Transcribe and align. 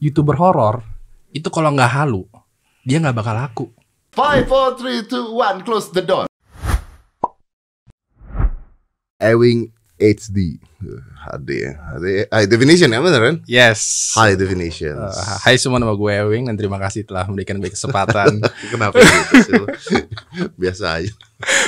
youtuber 0.00 0.32
horor 0.40 0.80
itu 1.30 1.46
kalau 1.52 1.70
nggak 1.76 1.92
halu 1.92 2.24
dia 2.82 2.96
nggak 2.96 3.12
bakal 3.12 3.36
laku. 3.36 3.66
Five, 4.10 4.48
four, 4.50 4.74
three, 4.74 5.06
two, 5.06 5.36
one. 5.36 5.62
Close 5.62 5.92
the 5.92 6.02
door. 6.02 6.26
Ewing 9.20 9.70
HD 10.00 10.56
HD 11.28 11.50
HD 11.76 12.06
High 12.32 12.48
definition 12.48 12.88
ya 12.88 13.04
bener 13.04 13.20
kan 13.20 13.36
Yes. 13.44 14.10
High 14.16 14.32
definition 14.40 14.96
Uh, 14.96 15.12
hai 15.44 15.60
semua 15.60 15.76
nama 15.76 15.92
gue 15.92 16.08
Ewing 16.08 16.48
dan 16.48 16.56
terima 16.56 16.80
kasih 16.80 17.04
telah 17.04 17.28
memberikan 17.28 17.60
gue 17.60 17.68
kesempatan. 17.68 18.40
Kenapa 18.72 18.96
gitu 18.96 19.34
sih 19.44 19.52
lu? 19.60 19.66
Biasa 20.64 21.04
aja 21.04 21.12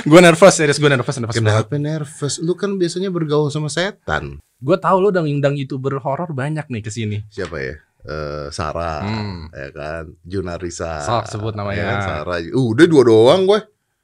gue 0.08 0.20
nervous, 0.20 0.52
serius 0.56 0.80
gue 0.80 0.88
nervous, 0.88 1.16
nervous 1.20 1.36
banget. 1.36 1.68
Kenapa 1.68 1.76
nervous? 1.76 2.40
Lu 2.40 2.56
kan 2.56 2.80
biasanya 2.80 3.12
bergaul 3.12 3.52
sama 3.52 3.68
setan 3.68 4.40
Gue 4.62 4.78
tahu 4.78 4.96
lo 5.02 5.10
udah 5.10 5.26
ngundang 5.26 5.58
youtuber 5.58 5.98
horor 5.98 6.30
banyak 6.30 6.62
nih 6.70 6.82
ke 6.86 6.90
sini. 6.92 7.26
Siapa 7.34 7.58
ya? 7.58 7.82
Eh 8.02 8.46
Sarah 8.48 9.00
Hmm. 9.00 9.46
ya 9.48 9.68
kan 9.70 10.04
Junarisa 10.22 10.98
Sok, 11.00 11.24
sebut 11.29 11.54
namanya. 11.54 11.76
ya 11.76 11.84
kan? 11.86 11.98
Sarah 12.02 12.38
Uh, 12.44 12.66
udah 12.68 12.84
dua 12.84 13.02
doang 13.02 13.46
gue 13.46 13.60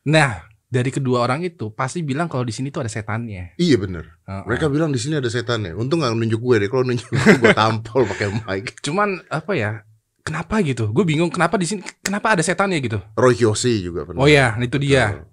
Nah, 0.06 0.40
dari 0.64 0.88
kedua 0.88 1.20
orang 1.20 1.42
itu 1.42 1.68
pasti 1.68 2.00
bilang 2.00 2.26
kalau 2.26 2.40
di 2.40 2.50
sini 2.50 2.68
tuh 2.68 2.80
ada 2.80 2.88
setannya. 2.88 3.52
Iya 3.54 3.76
bener 3.76 4.04
Uh-uh. 4.22 4.46
Mereka 4.46 4.68
bilang 4.68 4.88
di 4.88 4.96
sini 4.96 5.16
ada 5.16 5.26
setannya 5.26 5.72
Untung 5.72 5.98
gak 5.98 6.12
nunjuk 6.12 6.38
gue 6.38 6.56
deh 6.60 6.68
Kalau 6.68 6.84
nunjuk 6.84 7.08
gue, 7.08 7.18
gue 7.38 7.52
tampol 7.52 8.06
pakai 8.06 8.28
mic 8.30 8.76
Cuman 8.86 9.18
apa 9.26 9.52
ya? 9.52 9.82
Kenapa 10.20 10.60
gitu? 10.60 10.88
Gue 10.88 11.02
bingung 11.02 11.28
kenapa 11.28 11.56
di 11.56 11.64
sini 11.64 11.80
kenapa 11.98 12.36
ada 12.36 12.44
setannya 12.44 12.78
gitu. 12.78 13.00
Roy 13.14 13.32
Kiyoshi 13.32 13.80
juga 13.80 14.04
pernah 14.04 14.20
Oh 14.20 14.28
ya, 14.28 14.52
itu 14.58 14.76
dia. 14.76 15.24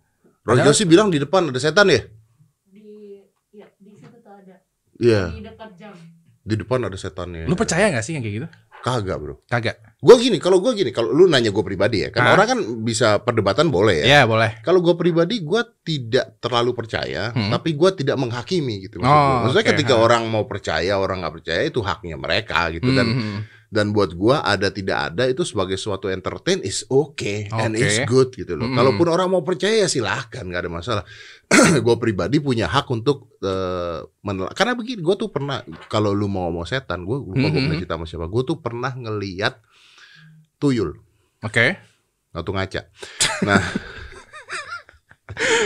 Roy 0.42 0.58
Kiyoshi 0.58 0.84
bilang 0.86 1.12
di 1.12 1.20
depan 1.20 1.52
ada 1.52 1.60
setan 1.60 1.86
ya? 1.86 2.00
di 2.66 3.20
ya 3.52 3.68
di 3.76 3.92
situ 3.92 4.16
tuh 4.18 4.32
ada 4.32 4.56
Iya 4.96 5.22
di 5.30 5.44
dekat 5.44 5.72
jam 5.76 5.92
Di 6.46 6.54
depan 6.54 6.86
ada 6.86 6.94
setannya 6.94 7.50
Lu 7.50 7.58
percaya 7.58 7.90
gak 7.90 8.06
sih 8.06 8.14
yang 8.14 8.22
kayak 8.22 8.36
gitu? 8.38 8.48
Kagak 8.80 9.18
bro 9.18 9.42
Kagak. 9.50 9.82
Gue 9.98 10.14
gini, 10.22 10.38
kalau 10.38 10.62
gue 10.62 10.78
gini, 10.78 10.94
kalau 10.94 11.10
lu 11.10 11.26
nanya 11.26 11.50
gue 11.50 11.66
pribadi 11.66 12.06
ya, 12.06 12.14
kan 12.14 12.22
Ah. 12.22 12.38
orang 12.38 12.46
kan 12.46 12.60
bisa 12.86 13.18
perdebatan 13.18 13.74
boleh 13.74 14.06
ya. 14.06 14.22
Ya, 14.22 14.22
boleh. 14.30 14.62
Kalau 14.62 14.78
gue 14.78 14.94
pribadi, 14.94 15.42
gue 15.42 15.58
tidak 15.82 16.38
terlalu 16.38 16.78
percaya, 16.78 17.34
Hmm. 17.34 17.50
tapi 17.50 17.74
gue 17.74 17.90
tidak 17.98 18.14
menghakimi 18.14 18.86
gitu. 18.86 19.02
Maksud 19.02 19.10
Oh, 19.10 19.18
gua. 19.18 19.42
Maksudnya 19.50 19.66
oke, 19.66 19.72
ketika 19.74 19.94
ha. 19.98 20.02
orang 20.06 20.30
mau 20.30 20.46
percaya, 20.46 21.02
orang 21.02 21.26
nggak 21.26 21.36
percaya 21.42 21.62
itu 21.66 21.82
haknya 21.82 22.22
mereka 22.22 22.70
gitu 22.70 22.86
Hmm. 22.86 22.98
dan 23.02 23.08
buat 23.68 24.12
gue 24.12 24.36
ada 24.36 24.70
tidak 24.70 24.98
ada 25.12 25.24
itu 25.26 25.42
sebagai 25.42 25.76
suatu 25.76 26.08
entertain 26.08 26.62
is 26.62 26.86
okay, 26.86 27.50
and 27.50 27.74
Oke. 27.74 27.82
it's 27.82 27.98
good 28.06 28.30
gitu 28.32 28.54
loh. 28.54 28.68
Hmm. 28.68 28.78
Kalaupun 28.78 29.08
orang 29.08 29.28
mau 29.28 29.42
percaya 29.42 29.84
ya 29.84 29.90
silahkan, 29.90 30.44
nggak 30.44 30.62
ada 30.64 30.72
masalah. 30.72 31.04
gue 31.86 31.96
pribadi 31.98 32.38
punya 32.38 32.66
hak 32.66 32.86
untuk 32.88 33.36
eh, 33.40 34.00
menel- 34.22 34.54
karena 34.54 34.74
begini, 34.74 35.02
gue 35.02 35.16
tuh 35.16 35.30
pernah 35.30 35.60
kalau 35.88 36.12
lu 36.12 36.26
mau 36.26 36.48
ngomong 36.48 36.64
setan, 36.64 37.04
gue 37.04 37.18
lupa 37.18 37.48
gue 37.48 37.52
Hmm. 37.52 37.66
pernah 37.66 37.78
cerita 37.78 37.96
sama 37.98 38.06
siapa, 38.06 38.26
gue 38.26 38.44
tuh 38.44 38.58
pernah 38.60 38.92
ngeliat 38.92 39.54
tuyul 40.56 40.96
Oke. 41.42 41.76
atau 42.32 42.52
ngaca. 42.52 42.82
Nah, 43.44 43.60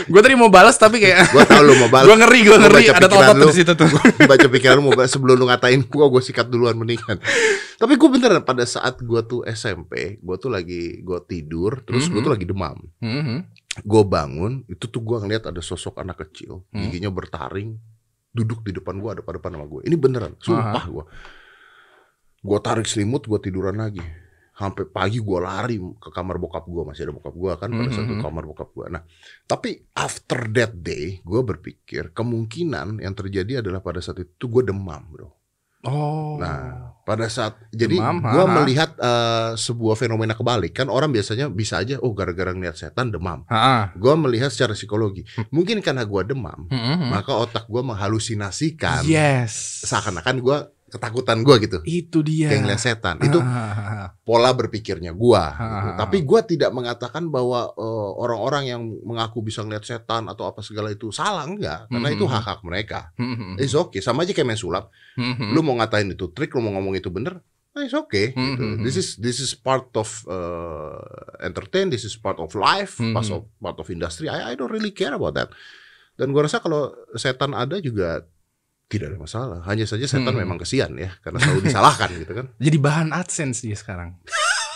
Gue 0.02 0.20
tadi 0.20 0.34
mau 0.34 0.48
balas 0.48 0.74
tapi 0.74 0.98
kayak 0.98 1.30
gue 1.30 1.44
tau 1.44 1.62
lu 1.62 1.74
mau 1.76 1.86
balas. 1.86 2.04
gue 2.04 2.16
ngeri, 2.16 2.40
gue 2.42 2.50
Gua 2.50 2.58
ngeri 2.60 2.84
ada 2.88 3.06
lu. 3.32 3.46
di 3.46 3.54
situ 3.54 3.72
tuh. 3.72 3.86
baca 4.20 4.46
pikiran 4.48 4.74
lu 4.74 4.84
mau 4.84 4.94
balas 4.94 5.08
sebelum 5.08 5.34
lu 5.34 5.46
ngatain 5.46 5.80
gue, 5.80 6.04
gue 6.04 6.22
sikat 6.22 6.46
duluan 6.46 6.74
mendingan. 6.74 7.22
Tapi 7.76 7.92
gue 7.94 8.08
beneran 8.08 8.42
pada 8.42 8.62
saat 8.62 8.98
gue 8.98 9.20
tuh 9.22 9.40
SMP, 9.44 10.18
gue 10.18 10.36
tuh 10.36 10.48
lagi 10.48 10.98
gue 10.98 11.18
tidur, 11.24 11.80
terus 11.80 12.06
gue 12.06 12.14
Mhm. 12.14 12.24
tuh 12.24 12.32
lagi 12.32 12.44
demam. 12.44 12.76
Hmm. 12.98 13.46
Gue 13.80 14.02
bangun, 14.02 14.66
itu 14.66 14.84
tuh 14.84 15.00
gue 15.00 15.16
ngeliat 15.16 15.46
ada 15.46 15.60
sosok 15.60 15.96
anak 15.96 16.18
kecil, 16.20 16.66
Hmm. 16.68 16.82
giginya 16.82 17.08
bertaring, 17.08 17.78
duduk 18.30 18.60
di 18.60 18.72
depan 18.72 18.96
gue, 18.96 19.10
ada 19.10 19.22
pada 19.22 19.38
depan 19.38 19.54
sama 19.54 19.64
gue. 19.64 19.80
Ini 19.82 19.96
beneran, 19.96 20.34
sumpah 20.36 20.84
gue. 20.84 21.04
Gue 22.40 22.58
tarik 22.58 22.84
selimut, 22.84 23.22
gue 23.22 23.38
tiduran 23.38 23.76
lagi. 23.76 24.00
Sampai 24.60 24.84
pagi 24.84 25.16
gue 25.16 25.38
lari 25.40 25.80
ke 25.96 26.12
kamar 26.12 26.36
bokap 26.36 26.68
gue, 26.68 26.84
masih 26.84 27.08
ada 27.08 27.16
bokap 27.16 27.32
gue 27.32 27.52
kan 27.56 27.68
pada 27.72 27.88
saat 27.88 28.04
itu 28.04 28.12
Mhm. 28.12 28.22
kamar 28.22 28.44
bokap 28.44 28.68
gue. 28.70 28.86
Nah, 28.90 29.02
tapi 29.42 29.70
after 29.90 30.52
that 30.52 30.76
day, 30.76 31.18
gue 31.18 31.40
berpikir 31.40 32.12
kemungkinan 32.12 33.00
yang 33.00 33.14
terjadi 33.14 33.64
adalah 33.64 33.80
pada 33.80 33.98
saat 33.98 34.20
itu 34.20 34.44
gue 34.44 34.62
demam, 34.62 35.00
bro. 35.08 35.32
Oh. 35.80 36.36
Nah, 36.36 36.92
pada 37.02 37.24
saat 37.26 37.56
jadi 37.72 37.96
gue 37.96 38.44
melihat 38.52 38.92
eh, 38.94 39.56
sebuah 39.56 39.96
fenomena 39.96 40.36
kebalik 40.36 40.76
kan 40.76 40.86
orang 40.86 41.08
biasanya 41.08 41.48
bisa 41.48 41.80
aja 41.80 41.96
oh 41.96 42.12
gara-gara 42.12 42.52
ngeliat 42.52 42.76
setan 42.76 43.08
demam. 43.08 43.48
Gue 43.96 44.12
melihat 44.14 44.52
secara 44.52 44.76
psikologi. 44.76 45.24
Mungkin 45.48 45.80
karena 45.80 46.04
gue 46.04 46.22
demam, 46.26 46.68
Hmm. 46.68 47.08
maka 47.08 47.32
otak 47.32 47.64
gue 47.64 47.80
menghalusinasikan 47.80 49.08
Yes. 49.08 49.80
seakan-akan 49.82 50.36
gue 50.38 50.58
ketakutan 50.90 51.40
gue 51.40 51.56
gitu. 51.62 51.78
Itu 51.82 52.20
dia. 52.20 52.50
Kayak 52.50 52.62
ngeliat 52.66 52.82
setan. 52.82 53.16
Itu 53.22 53.38
Ah. 53.38 54.12
pola 54.20 54.50
berpikirnya 54.50 55.14
gue. 55.14 55.42
Ha. 55.42 55.94
Tapi 55.96 56.22
gue 56.22 56.40
tidak 56.44 56.70
mengatakan 56.70 57.30
bahwa 57.30 57.70
eh, 57.70 58.10
orang-orang 58.18 58.64
yang 58.66 58.82
mengaku 59.02 59.40
bisa 59.40 59.62
ngeliat 59.62 59.82
setan 59.82 60.26
atau 60.26 60.44
apa 60.44 60.60
segala 60.60 60.90
itu 60.90 61.08
salah 61.10 61.46
enggak. 61.46 61.86
Karena 61.86 62.08
itu 62.10 62.26
Mhm. 62.26 62.32
hak-hak 62.34 62.60
mereka. 62.60 63.14
Hmm. 63.14 63.54
It's 63.56 63.72
okay. 63.72 64.02
Sama 64.02 64.26
aja 64.26 64.34
kayak 64.34 64.46
main 64.46 64.58
sulap. 64.58 64.90
Hmm. 65.14 65.54
Lu 65.54 65.62
mau 65.62 65.78
ngatain 65.78 66.10
itu 66.10 66.28
trik, 66.30 66.50
lu 66.52 66.60
mau 66.60 66.74
ngomong 66.74 66.94
itu 66.94 67.08
bener, 67.08 67.38
nah, 67.70 67.82
it's 67.82 67.94
okay. 67.94 68.34
gitu. 68.34 68.64
Mhm. 68.76 68.82
This 68.82 68.96
is 68.96 69.08
this 69.16 69.38
is 69.38 69.54
part 69.54 69.88
of 69.94 70.10
uh, 70.26 70.98
entertain, 71.40 71.88
this 71.88 72.02
is 72.02 72.14
part 72.14 72.36
of 72.36 72.50
life, 72.52 72.98
Mhm. 72.98 73.14
part 73.14 73.28
of 73.28 73.46
part 73.56 73.76
of 73.76 73.86
industry. 73.88 74.26
I 74.26 74.52
I 74.52 74.58
don't 74.58 74.70
really 74.70 74.90
care 74.90 75.12
about 75.12 75.34
that. 75.34 75.50
Dan 76.14 76.30
gua 76.30 76.44
rasa 76.44 76.58
kalau 76.58 76.90
setan 77.14 77.52
ada 77.52 77.78
juga 77.78 78.26
tidak 78.90 79.14
ada 79.14 79.18
masalah. 79.18 79.62
Hanya 79.64 79.86
saja 79.86 80.02
setan 80.04 80.34
Mhm. 80.34 80.42
memang 80.42 80.58
kesian 80.58 80.90
ya, 80.98 81.14
karena 81.22 81.38
selalu 81.38 81.60
disalahkan 81.62 82.10
gitu 82.10 82.32
kan. 82.34 82.46
Jadi 82.66 82.76
bahan 82.76 83.08
AdSense 83.14 83.62
dia 83.62 83.78
sekarang. 83.78 84.18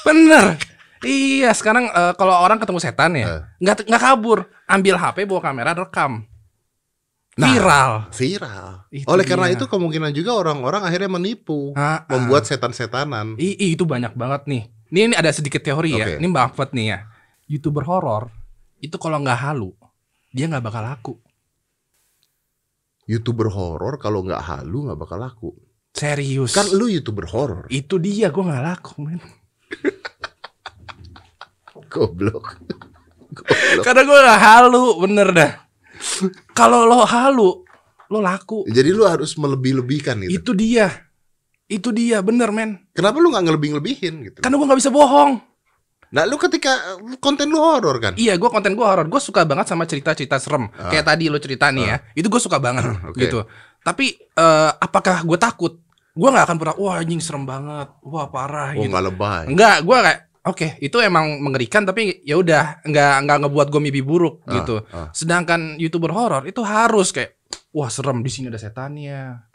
Bener. 0.00 0.54
Iya, 1.02 1.50
sekarang 1.52 1.90
eh, 1.90 2.14
kalau 2.14 2.38
orang 2.38 2.56
ketemu 2.56 2.78
setan 2.78 3.12
Eh. 3.12 3.26
ya, 3.26 3.50
nggak 3.58 3.84
nggak 3.84 4.02
kabur, 4.02 4.38
ambil 4.64 4.94
HP 4.96 5.26
bawa 5.26 5.40
kamera 5.42 5.74
rekam. 5.74 6.24
Nah. 7.34 7.50
Viral. 7.50 7.92
Viral. 8.14 8.68
Itu 8.88 9.10
Oleh 9.10 9.26
karena 9.26 9.50
dia. 9.50 9.58
itu 9.58 9.66
kemungkinan 9.66 10.14
juga 10.14 10.38
orang-orang 10.38 10.86
akhirnya 10.86 11.10
menipu, 11.10 11.74
Ah, 11.74 12.06
ah. 12.06 12.14
membuat 12.14 12.46
setan-setanan. 12.46 13.34
I- 13.36 13.74
itu 13.74 13.82
banyak 13.82 14.14
banget 14.14 14.46
nih. 14.46 14.62
Ini, 14.88 15.10
ini 15.10 15.14
ada 15.18 15.34
sedikit 15.34 15.58
teori 15.58 15.98
ya. 15.98 16.06
Oke. 16.06 16.22
Ini 16.22 16.28
Buffett 16.30 16.70
nih 16.70 16.86
ya. 16.86 16.98
Youtuber 17.50 17.82
horor 17.84 18.30
itu 18.78 18.94
kalau 18.96 19.18
nggak 19.18 19.40
halu, 19.42 19.74
dia 20.30 20.46
nggak 20.46 20.62
bakal 20.62 20.82
laku. 20.86 21.14
Youtuber 23.04 23.52
horor 23.52 24.00
kalau 24.00 24.24
nggak 24.24 24.40
halu 24.40 24.88
nggak 24.88 24.98
bakal 24.98 25.18
laku. 25.20 25.50
Serius. 25.94 26.56
Kan 26.56 26.66
lu 26.74 26.90
youtuber 26.90 27.28
horor, 27.30 27.70
itu 27.70 28.02
dia 28.02 28.32
gue 28.32 28.42
nggak 28.42 28.64
laku, 28.64 28.92
men. 28.98 29.22
goblok. 31.92 32.58
Goblok. 33.30 33.84
Karena 33.86 34.02
gue 34.02 34.18
nggak 34.18 34.42
halu, 34.42 34.84
bener 35.06 35.28
dah. 35.30 35.52
Kalau 36.50 36.90
lo 36.90 37.06
halu, 37.06 37.62
lo 38.10 38.18
laku. 38.18 38.66
Jadi 38.66 38.90
lu 38.90 39.06
harus 39.06 39.38
melebih-lebihkan 39.38 40.18
gitu. 40.26 40.34
Itu 40.34 40.50
dia. 40.58 40.90
Itu 41.70 41.94
dia, 41.94 42.18
bener 42.26 42.50
men. 42.50 42.90
Kenapa 42.90 43.22
lu 43.22 43.30
nggak 43.30 43.46
ngelebih-lebihin 43.46 44.14
gitu? 44.26 44.38
Karena 44.42 44.58
gue 44.58 44.66
nggak 44.66 44.80
bisa 44.82 44.90
bohong. 44.90 45.53
Nah, 46.14 46.22
lu 46.24 46.38
ketika 46.38 46.70
konten 47.18 47.50
lu 47.50 47.58
horor 47.58 47.98
kan? 47.98 48.14
Iya, 48.14 48.38
gue 48.38 48.46
konten 48.46 48.72
gue 48.72 48.86
horor. 48.86 49.04
Gue 49.04 49.18
suka 49.18 49.42
banget 49.42 49.66
sama 49.66 49.82
cerita-cerita 49.82 50.38
serem. 50.38 50.70
Ah. 50.78 50.86
Kayak 50.86 51.10
tadi 51.10 51.26
lo 51.26 51.42
cerita 51.42 51.68
nih 51.68 51.84
ya. 51.84 51.96
Itu 52.14 52.30
gue 52.30 52.38
suka 52.38 52.62
banget 52.62 52.86
Oke. 53.10 53.18
gitu. 53.20 53.42
Tapi 53.82 54.14
eh, 54.14 54.70
apakah 54.78 55.26
gue 55.26 55.34
takut? 55.34 55.82
Gue 56.14 56.28
nggak 56.30 56.46
akan 56.46 56.56
pernah. 56.56 56.74
Wah 56.78 57.02
anjing 57.02 57.18
serem 57.18 57.42
banget. 57.42 57.90
Wah 58.00 58.30
parah 58.30 58.72
Oh, 58.72 58.86
gitu. 58.86 58.94
nggak 58.94 59.04
lebay. 59.10 59.44
Enggak, 59.50 59.76
gue 59.82 59.96
kayak 59.98 60.20
oke 60.44 60.68
itu 60.78 60.96
emang 61.00 61.40
mengerikan 61.40 61.82
tapi 61.82 62.20
ya 62.20 62.36
udah 62.36 62.84
nggak 62.84 63.14
nggak 63.24 63.38
ngebuat 63.42 63.66
gue 63.72 63.80
mimpi 63.80 64.04
buruk 64.04 64.44
Ah, 64.46 64.62
gitu. 64.62 64.76
ah. 64.94 65.10
Sedangkan 65.10 65.74
youtuber 65.76 66.14
horor 66.14 66.46
itu 66.46 66.62
harus 66.62 67.10
kayak 67.10 67.34
wah 67.74 67.90
serem 67.90 68.22
di 68.22 68.30
sini 68.30 68.46
ada 68.46 68.60
setannya. 68.60 69.50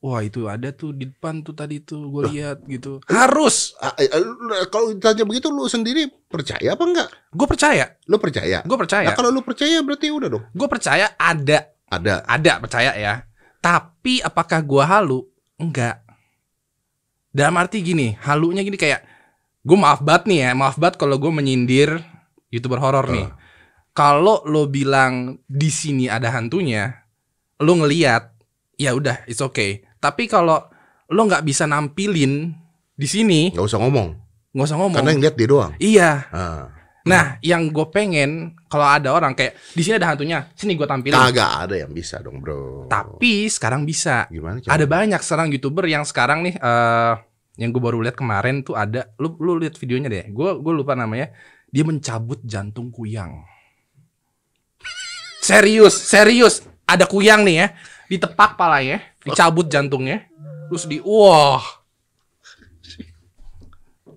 Wah 0.00 0.24
itu 0.24 0.48
ada 0.48 0.72
tuh 0.72 0.96
di 0.96 1.12
depan 1.12 1.44
tuh 1.44 1.52
tadi 1.52 1.84
tuh 1.84 2.08
gue 2.08 2.32
lihat 2.32 2.64
gitu. 2.64 3.04
Harus. 3.04 3.76
Eh, 4.00 4.08
eh, 4.08 4.24
Kalau 4.72 4.96
ditanya 4.96 5.28
begitu 5.28 5.52
lu 5.52 5.68
sendiri 5.68 6.08
percaya 6.24 6.72
apa 6.72 6.84
enggak? 6.88 7.08
Gue 7.36 7.44
percaya. 7.44 7.84
Lu 8.08 8.16
percaya? 8.16 8.64
Gue 8.64 8.78
percaya. 8.80 9.12
Nah, 9.12 9.16
kalau 9.16 9.28
lu 9.28 9.44
percaya 9.44 9.76
berarti 9.84 10.08
udah 10.08 10.28
dong. 10.32 10.44
Gue 10.56 10.68
percaya 10.72 11.12
ada 11.20 11.68
Ada. 11.92 12.24
ada 12.24 12.52
percaya 12.64 12.96
ya. 12.96 13.28
Tapi 13.60 14.24
apakah 14.24 14.64
gua 14.64 14.88
halu? 14.88 15.28
Enggak. 15.60 16.00
Dalam 17.28 17.60
arti 17.60 17.84
gini, 17.84 18.16
halunya 18.24 18.64
gini 18.64 18.80
kayak 18.80 19.04
gue 19.60 19.76
maaf 19.76 20.00
banget 20.00 20.24
nih 20.32 20.38
ya, 20.48 20.50
maaf 20.56 20.80
banget 20.80 20.96
kalau 20.96 21.20
gue 21.20 21.28
menyindir 21.28 22.00
youtuber 22.48 22.80
horor 22.80 23.04
nih. 23.12 23.28
Ah. 23.28 23.36
Kalau 23.92 24.40
lo 24.48 24.64
bilang 24.66 25.44
di 25.44 25.68
sini 25.68 26.08
ada 26.08 26.32
hantunya, 26.32 27.04
lo 27.60 27.76
ngeliat, 27.76 28.32
ya 28.80 28.96
udah, 28.96 29.28
it's 29.28 29.44
okay. 29.44 29.84
Tapi 30.00 30.24
kalau 30.26 30.56
lo 31.12 31.22
nggak 31.28 31.44
bisa 31.44 31.68
nampilin 31.68 32.50
di 32.96 33.06
sini, 33.08 33.52
Nggak 33.52 33.66
usah 33.68 33.78
ngomong. 33.84 34.08
nggak 34.50 34.66
usah 34.66 34.78
ngomong. 34.80 34.96
Karena 34.96 35.10
yang 35.12 35.22
lihat 35.22 35.36
dia 35.36 35.48
doang. 35.48 35.72
Iya. 35.76 36.10
Ah. 36.32 36.64
Nah, 37.00 37.40
yang 37.40 37.72
gue 37.72 37.86
pengen 37.88 38.52
kalau 38.68 38.84
ada 38.84 39.16
orang 39.16 39.32
kayak 39.32 39.56
di 39.72 39.80
sini 39.80 39.96
ada 39.96 40.12
hantunya, 40.12 40.44
sini 40.52 40.76
gue 40.76 40.84
tampilin. 40.84 41.16
Kagak 41.16 41.50
ada 41.68 41.74
yang 41.80 41.92
bisa 41.96 42.20
dong, 42.20 42.44
Bro. 42.44 42.88
Tapi 42.92 43.48
sekarang 43.48 43.88
bisa. 43.88 44.28
gimana 44.28 44.60
cara? 44.60 44.76
Ada 44.76 44.84
banyak 44.84 45.20
sekarang 45.24 45.48
youtuber 45.48 45.88
yang 45.88 46.04
sekarang 46.04 46.44
nih 46.44 46.54
eh 46.60 47.14
yang 47.60 47.72
gue 47.72 47.82
baru 47.82 48.00
lihat 48.04 48.16
kemarin 48.16 48.64
tuh 48.64 48.72
ada 48.76 49.12
lu 49.16 49.36
lu 49.40 49.56
lihat 49.60 49.80
videonya 49.80 50.08
deh. 50.12 50.24
Gue 50.32 50.60
gue 50.60 50.72
lupa 50.76 50.92
namanya. 50.92 51.32
Dia 51.72 51.86
mencabut 51.88 52.42
jantung 52.44 52.92
kuyang. 52.92 53.46
Serius, 55.40 55.96
serius. 55.96 56.62
Ada 56.84 57.06
kuyang 57.06 57.46
nih 57.46 57.56
ya, 57.64 57.66
ditepak 58.10 58.58
palanya, 58.58 58.98
dicabut 59.22 59.70
jantungnya, 59.70 60.26
terus 60.66 60.90
di 60.90 60.98
wah. 60.98 61.62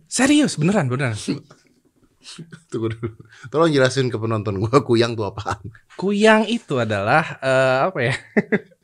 Serius, 0.10 0.58
beneran, 0.58 0.90
beneran. 0.90 1.14
Tunggu 2.72 2.90
dulu. 2.94 3.10
Tolong 3.52 3.70
jelasin 3.70 4.10
ke 4.10 4.18
penonton 4.18 4.58
gua 4.58 4.82
kuyang 4.82 5.14
tuh 5.14 5.30
apaan? 5.30 5.60
Kuyang 6.00 6.50
itu 6.50 6.80
adalah 6.82 7.38
eh, 7.38 7.78
apa 7.90 8.00
ya? 8.02 8.16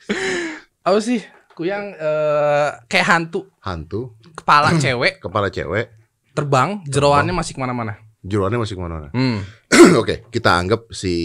apa 0.87 0.99
sih? 1.01 1.21
Kuyang 1.57 1.93
eh, 1.97 2.69
kayak 2.87 3.07
hantu, 3.09 3.49
Hantu, 3.59 4.15
kepala 4.37 4.73
cewek 4.79 5.19
kepala 5.19 5.51
cewek, 5.51 5.91
terbang, 6.31 6.79
jeroannya 6.87 7.35
masih 7.35 7.53
ke 7.57 7.59
mana-mana. 7.59 8.08
Jeruannya 8.19 8.59
masih 8.59 8.75
ke 8.75 8.81
mana-mana. 8.81 9.09
Hmm. 9.15 9.39
Oke, 10.01 10.27
kita 10.27 10.59
anggap 10.59 10.91
si 10.91 11.15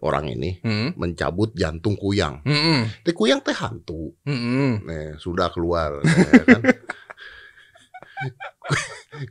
orang 0.00 0.32
ini 0.32 0.56
Hmm. 0.64 0.96
mencabut 0.96 1.52
jantung 1.52 1.94
kuyang. 1.94 2.40
Hmm. 2.42 2.56
Hmm. 2.56 2.82
Teh 3.04 3.12
kuyang 3.12 3.44
teh 3.44 3.52
hantu. 3.52 4.16
Hmm. 4.24 4.80
Nih, 4.84 5.20
sudah 5.20 5.52
keluar 5.52 6.00
ya 6.00 6.44
kan. 6.48 6.62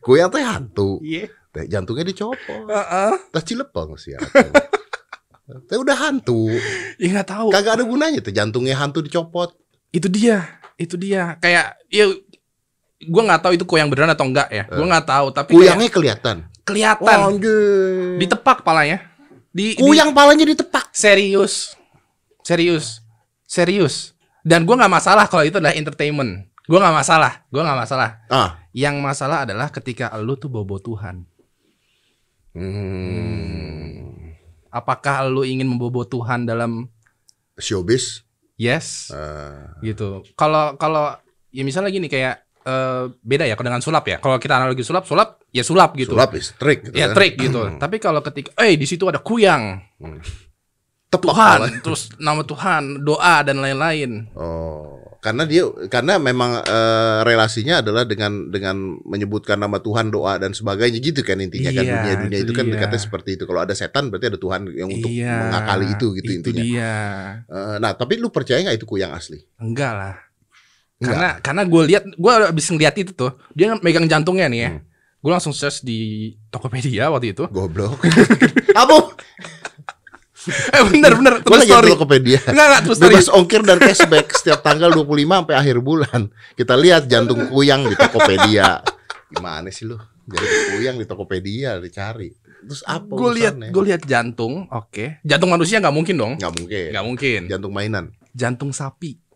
kuyang 0.05 0.29
teh 0.29 0.43
hantu. 0.43 1.01
Iya. 1.01 1.31
Teh 1.53 1.65
jantungnya 1.65 2.05
dicopot. 2.05 2.69
Heeh. 2.69 3.11
Teh 3.33 3.43
cilepeng 3.43 3.97
sih 3.97 4.13
Teh 5.67 5.77
udah 5.79 5.95
hantu. 5.95 6.51
Ya 6.99 7.07
nggak 7.17 7.29
tahu. 7.31 7.47
Kagak 7.49 7.79
ada 7.79 7.83
gunanya 7.87 8.19
teh 8.19 8.35
jantungnya 8.35 8.77
hantu 8.77 9.01
dicopot. 9.01 9.55
Itu 9.89 10.11
dia. 10.11 10.59
Itu 10.75 10.99
dia. 10.99 11.39
Kayak 11.41 11.79
ya 11.89 12.11
gua 13.03 13.23
nggak 13.25 13.41
tahu 13.41 13.53
itu 13.53 13.63
kuyang 13.63 13.87
beneran 13.87 14.09
atau 14.09 14.25
enggak 14.25 14.49
ya. 14.49 14.63
Gua 14.65 14.85
nggak 14.87 15.05
tahu, 15.05 15.27
tapi 15.29 15.49
kayak 15.51 15.59
Kuyangnya 15.77 15.89
kelihatan. 15.91 16.37
kelihatan 16.65 17.17
Anjir. 17.23 18.17
ditepak 18.17 18.61
palanya. 18.61 18.97
Di, 19.49 19.73
di- 19.73 19.79
Kuyang 19.79 20.11
palanya 20.11 20.43
ditepak. 20.43 20.89
serius. 20.91 21.77
Serius. 22.41 23.01
Serius. 23.43 24.17
Dan 24.41 24.63
gua 24.63 24.77
nggak 24.77 24.93
masalah 24.93 25.25
kalau 25.27 25.43
itu 25.43 25.57
adalah 25.57 25.73
entertainment. 25.73 26.47
Gua 26.65 26.79
nggak 26.79 26.95
masalah. 26.97 27.33
Gua 27.47 27.61
nggak 27.63 27.79
masalah. 27.79 28.09
Ah. 28.27 28.49
Yang 28.71 28.95
masalah 28.97 29.37
adalah 29.43 29.67
ketika 29.69 30.09
lu 30.17 30.33
tuh 30.33 30.47
bobo 30.47 30.77
Tuhan. 30.77 31.25
Hmm. 32.97 34.33
Apakah 34.67 35.25
lu 35.25 35.43
ingin 35.43 35.65
membobo 35.65 36.01
Tuhan 36.03 36.43
dalam 36.43 36.89
Showbiz. 37.55 38.25
yes 38.57 39.09
Eh, 39.09 39.61
gitu. 39.85 40.25
Kalau 40.33 40.73
kalau 40.75 41.13
ya 41.49 41.61
misalnya 41.61 41.89
gini 41.89 42.05
kayak 42.05 42.41
eh, 42.67 43.03
beda 43.17 43.47
ya 43.47 43.55
kalau 43.55 43.67
dengan 43.69 43.79
sulap 43.79 44.03
ya. 44.03 44.19
Kalau 44.19 44.35
kita 44.35 44.53
analogi 44.53 44.83
sulap, 44.83 45.07
sulap 45.07 45.39
ya 45.49 45.63
sulap 45.63 45.95
gitu. 45.95 46.11
sulap 46.11 46.35
is 46.35 46.51
trik 46.53 46.83
gitu 46.83 46.93
Ya 46.93 47.07
kan. 47.09 47.15
trik 47.15 47.39
gitu. 47.39 47.59
Tapi 47.79 47.95
kalau 47.97 48.19
ketika 48.19 48.51
eh 48.59 48.75
di 48.75 48.83
situ 48.83 49.07
ada 49.07 49.23
kuyang, 49.23 49.79
Tepak 51.07 51.23
Tuhan, 51.23 51.57
palanya. 51.63 51.79
terus 51.79 52.11
nama 52.19 52.43
Tuhan, 52.43 52.99
doa 52.99 53.39
dan 53.39 53.63
lain-lain. 53.63 54.27
Oh, 54.35 54.99
karena 55.17 55.47
dia 55.47 55.63
karena 55.87 56.19
memang 56.19 56.59
eh, 56.59 57.19
relasinya 57.23 57.79
adalah 57.79 58.03
dengan 58.03 58.51
dengan 58.51 58.75
menyebutkan 59.01 59.55
nama 59.55 59.79
Tuhan, 59.79 60.11
doa 60.11 60.35
dan 60.35 60.51
sebagainya 60.51 60.99
gitu 60.99 61.23
kan 61.23 61.39
intinya 61.39 61.71
kan 61.71 61.79
Iya, 61.79 61.93
dunia 61.95 62.13
dunia 62.19 62.39
itu, 62.43 62.51
itu 62.51 62.53
kan 62.53 62.67
dekatnya 62.67 62.99
seperti 62.99 63.39
itu. 63.39 63.47
Kalau 63.47 63.63
ada 63.63 63.71
setan 63.71 64.11
berarti 64.11 64.27
ada 64.27 64.35
Tuhan 64.35 64.67
yang 64.67 64.91
untuk 64.91 65.07
Iya, 65.07 65.31
mengakali 65.47 65.87
itu 65.89 66.07
gitu 66.13 66.27
itu 66.27 66.31
intinya. 66.43 66.63
dia. 66.67 66.93
Eh, 67.47 67.75
nah, 67.79 67.91
tapi 67.95 68.19
lu 68.19 68.27
percaya 68.27 68.59
nggak 68.59 68.75
itu 68.75 68.83
kuyang 68.85 69.15
asli? 69.15 69.39
Enggak 69.63 69.93
lah. 69.95 70.15
Enggak. 70.97 71.13
Karena 71.13 71.29
karena 71.41 71.63
gue 71.69 71.81
lihat 71.93 72.03
gue 72.09 72.31
abis 72.49 72.65
ngeliat 72.73 72.95
itu 72.97 73.11
tuh 73.13 73.31
dia 73.53 73.77
megang 73.81 74.09
jantungnya 74.09 74.49
nih 74.49 74.59
ya. 74.59 74.69
Hmm. 74.73 74.81
Gue 75.21 75.31
langsung 75.33 75.53
search 75.53 75.85
di 75.85 76.33
Tokopedia 76.49 77.09
waktu 77.13 77.37
itu. 77.37 77.45
Goblok. 77.49 78.01
Apa? 78.81 79.13
eh 80.47 80.83
bener 80.87 81.11
bener 81.19 81.33
lagi 81.43 81.67
story. 81.67 81.91
di 81.91 81.93
Tokopedia. 81.93 82.39
Enggak 82.47 82.65
enggak 82.65 82.81
true 82.87 82.95
story. 82.97 83.13
Bebas 83.13 83.29
ongkir 83.29 83.61
dan 83.67 83.77
cashback 83.83 84.27
setiap 84.31 84.59
tanggal 84.63 84.89
25 84.95 85.27
sampai 85.27 85.55
akhir 85.59 85.77
bulan. 85.83 86.21
Kita 86.55 86.73
lihat 86.79 87.05
jantung 87.11 87.51
kuyang 87.51 87.85
di 87.85 87.95
Tokopedia. 87.99 88.81
Gimana 89.27 89.67
sih 89.69 89.83
lu? 89.85 89.99
Jadi 90.27 90.45
kuyang 90.75 90.95
di 90.97 91.05
Tokopedia 91.05 91.77
dicari. 91.83 92.31
Terus 92.63 92.81
apa? 92.87 93.11
Gue 93.11 93.31
lihat 93.37 93.59
gue 93.59 93.83
lihat 93.85 94.01
jantung, 94.07 94.65
oke. 94.71 95.21
Jantung 95.21 95.51
manusia 95.51 95.77
nggak 95.83 95.95
mungkin 95.95 96.15
dong. 96.15 96.33
nggak 96.39 96.53
mungkin. 96.55 96.87
Nggak 96.95 97.05
mungkin. 97.05 97.41
Jantung 97.51 97.73
mainan. 97.75 98.05
Jantung 98.31 98.71
sapi. 98.71 99.26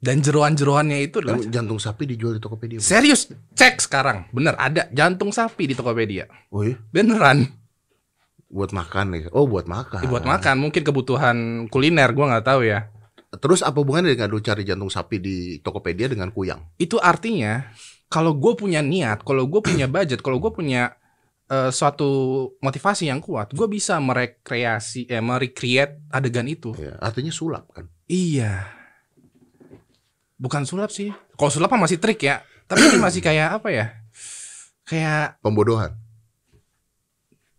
Dan 0.00 0.24
jeroan-jeroannya 0.24 1.04
itu 1.04 1.20
adalah 1.20 1.44
jantung 1.44 1.76
sapi 1.76 2.08
dijual 2.08 2.40
di 2.40 2.40
Tokopedia. 2.40 2.80
serius. 2.80 3.28
Cek 3.52 3.84
sekarang, 3.84 4.32
bener 4.32 4.56
ada 4.56 4.88
jantung 4.96 5.28
sapi 5.28 5.68
di 5.68 5.76
Tokopedia. 5.76 6.24
Oh 6.48 6.64
iya? 6.64 6.80
Beneran. 6.88 7.44
Buat 8.48 8.72
makan 8.72 9.06
nih. 9.12 9.22
Oh, 9.36 9.44
buat 9.44 9.68
makan. 9.68 10.00
Ya, 10.00 10.08
buat 10.08 10.24
makan, 10.24 10.56
mungkin 10.56 10.82
kebutuhan 10.82 11.36
kuliner, 11.68 12.10
gua 12.16 12.32
nggak 12.32 12.46
tahu 12.48 12.64
ya. 12.64 12.88
Terus 13.30 13.60
apa 13.62 13.78
hubungannya 13.78 14.16
dengan 14.16 14.32
lu 14.32 14.40
cari 14.42 14.64
jantung 14.64 14.88
sapi 14.90 15.20
di 15.20 15.36
Tokopedia 15.60 16.08
dengan 16.08 16.32
kuyang? 16.32 16.64
Itu 16.80 16.98
artinya 16.98 17.68
kalau 18.10 18.34
gue 18.34 18.58
punya 18.58 18.82
niat, 18.82 19.22
kalau 19.22 19.46
gue 19.46 19.60
punya 19.62 19.86
budget, 19.94 20.24
kalau 20.24 20.42
gue 20.42 20.50
punya 20.50 20.96
eh, 21.46 21.70
suatu 21.70 22.10
motivasi 22.58 23.06
yang 23.06 23.22
kuat, 23.22 23.54
gue 23.54 23.68
bisa 23.70 24.00
merekreasi, 24.02 25.06
eh, 25.06 25.22
merecreate 25.22 26.02
adegan 26.10 26.48
itu. 26.48 26.74
Ya, 26.74 26.98
artinya 26.98 27.30
sulap 27.30 27.70
kan. 27.70 27.86
Iya. 28.10 28.79
Bukan 30.40 30.64
sulap 30.64 30.88
sih. 30.88 31.12
Kalau 31.36 31.52
sulap 31.52 31.68
masih 31.70 32.00
trik 32.00 32.24
ya. 32.24 32.40
Tapi 32.64 32.80
ini 32.80 32.96
masih 32.96 33.20
kayak 33.20 33.60
apa 33.60 33.68
ya? 33.68 33.86
Kayak 34.88 35.36
Pembodohan. 35.44 35.92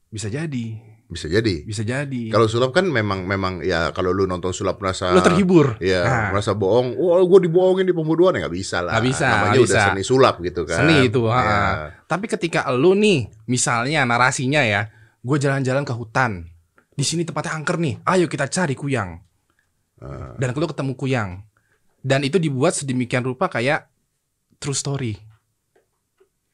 bisa 0.09 0.27
jadi, 0.27 0.75
Bisa 1.07 1.27
jadi. 1.27 1.63
bisa 1.63 1.83
jadi. 1.83 2.31
Kalau 2.31 2.47
sulap 2.47 2.71
kan 2.71 2.83
memang 2.83 3.23
memang 3.23 3.59
ya 3.63 3.91
kalau 3.91 4.11
lu 4.11 4.23
nonton 4.27 4.51
sulap 4.51 4.79
merasa 4.79 5.11
lo 5.11 5.19
terhibur. 5.19 5.75
Iya, 5.79 6.03
Nah, 6.03 6.27
merasa 6.31 6.51
bohong. 6.51 6.95
Wah, 6.95 7.19
gue 7.23 7.39
dibohongin 7.47 7.83
di 7.83 7.91
pembodohan 7.91 8.35
ya 8.35 8.43
nggak 8.43 8.55
bisa 8.55 8.79
lah. 8.83 8.95
Nggak 8.95 9.05
bisa, 9.07 9.25
Namanya 9.27 9.43
nggak 9.51 9.63
udah 9.63 9.67
bisa. 9.71 9.81
seni 9.91 10.03
sulap 10.03 10.35
gitu 10.43 10.61
kan. 10.67 10.77
Seni 10.83 10.95
itu, 11.07 11.21
ha. 11.31 11.39
Iya. 11.39 11.59
Tapi 12.07 12.25
ketika 12.27 12.67
lu 12.71 12.91
nih, 12.95 13.27
misalnya 13.45 14.03
narasinya 14.03 14.63
ya, 14.63 14.87
gue 15.19 15.37
jalan-jalan 15.39 15.83
ke 15.83 15.93
hutan. 15.95 16.47
Di 16.91 17.03
sini 17.07 17.23
tempatnya 17.23 17.55
angker 17.55 17.79
nih. 17.79 18.03
Ayo 18.07 18.27
kita 18.27 18.47
cari 18.47 18.75
kuyang. 18.75 19.15
Ah. 19.99 20.35
Dan 20.35 20.51
lu 20.55 20.67
ketemu 20.67 20.91
kuyang. 20.95 21.43
Dan 22.01 22.25
itu 22.25 22.37
dibuat 22.37 22.73
sedemikian 22.73 23.21
rupa 23.21 23.45
kayak 23.45 23.85
true 24.57 24.73
story. 24.73 25.13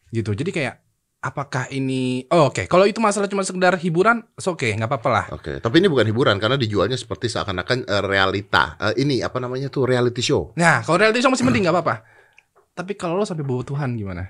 Gitu. 0.08 0.32
Jadi 0.32 0.52
kayak 0.52 0.76
apakah 1.18 1.66
ini 1.74 2.24
oh, 2.30 2.54
oke 2.54 2.70
kalau 2.70 2.86
itu 2.86 3.02
masalah 3.02 3.26
cuma 3.26 3.42
sekedar 3.42 3.74
hiburan 3.82 4.22
oke 4.38 4.64
nggak 4.64 4.86
apa-apa 4.86 5.10
lah 5.10 5.26
Oke, 5.34 5.58
tapi 5.58 5.82
ini 5.82 5.90
bukan 5.90 6.06
hiburan 6.06 6.38
karena 6.38 6.56
dijualnya 6.56 6.94
seperti 6.94 7.26
seakan-akan 7.28 7.90
eh, 7.90 8.04
realita. 8.06 8.78
Eh, 8.78 9.02
ini 9.02 9.26
apa 9.26 9.42
namanya 9.42 9.68
tuh 9.68 9.90
reality 9.90 10.22
show. 10.22 10.54
nah 10.54 10.86
kalau 10.86 11.02
reality 11.02 11.20
show 11.20 11.34
masih 11.34 11.44
mending 11.44 11.66
nggak 11.68 11.74
apa-apa 11.74 11.96
tapi 12.78 12.94
kalau 12.94 13.18
lo 13.18 13.26
sampai 13.26 13.42
bawa 13.44 13.66
Tuhan 13.66 13.98
gimana 13.98 14.30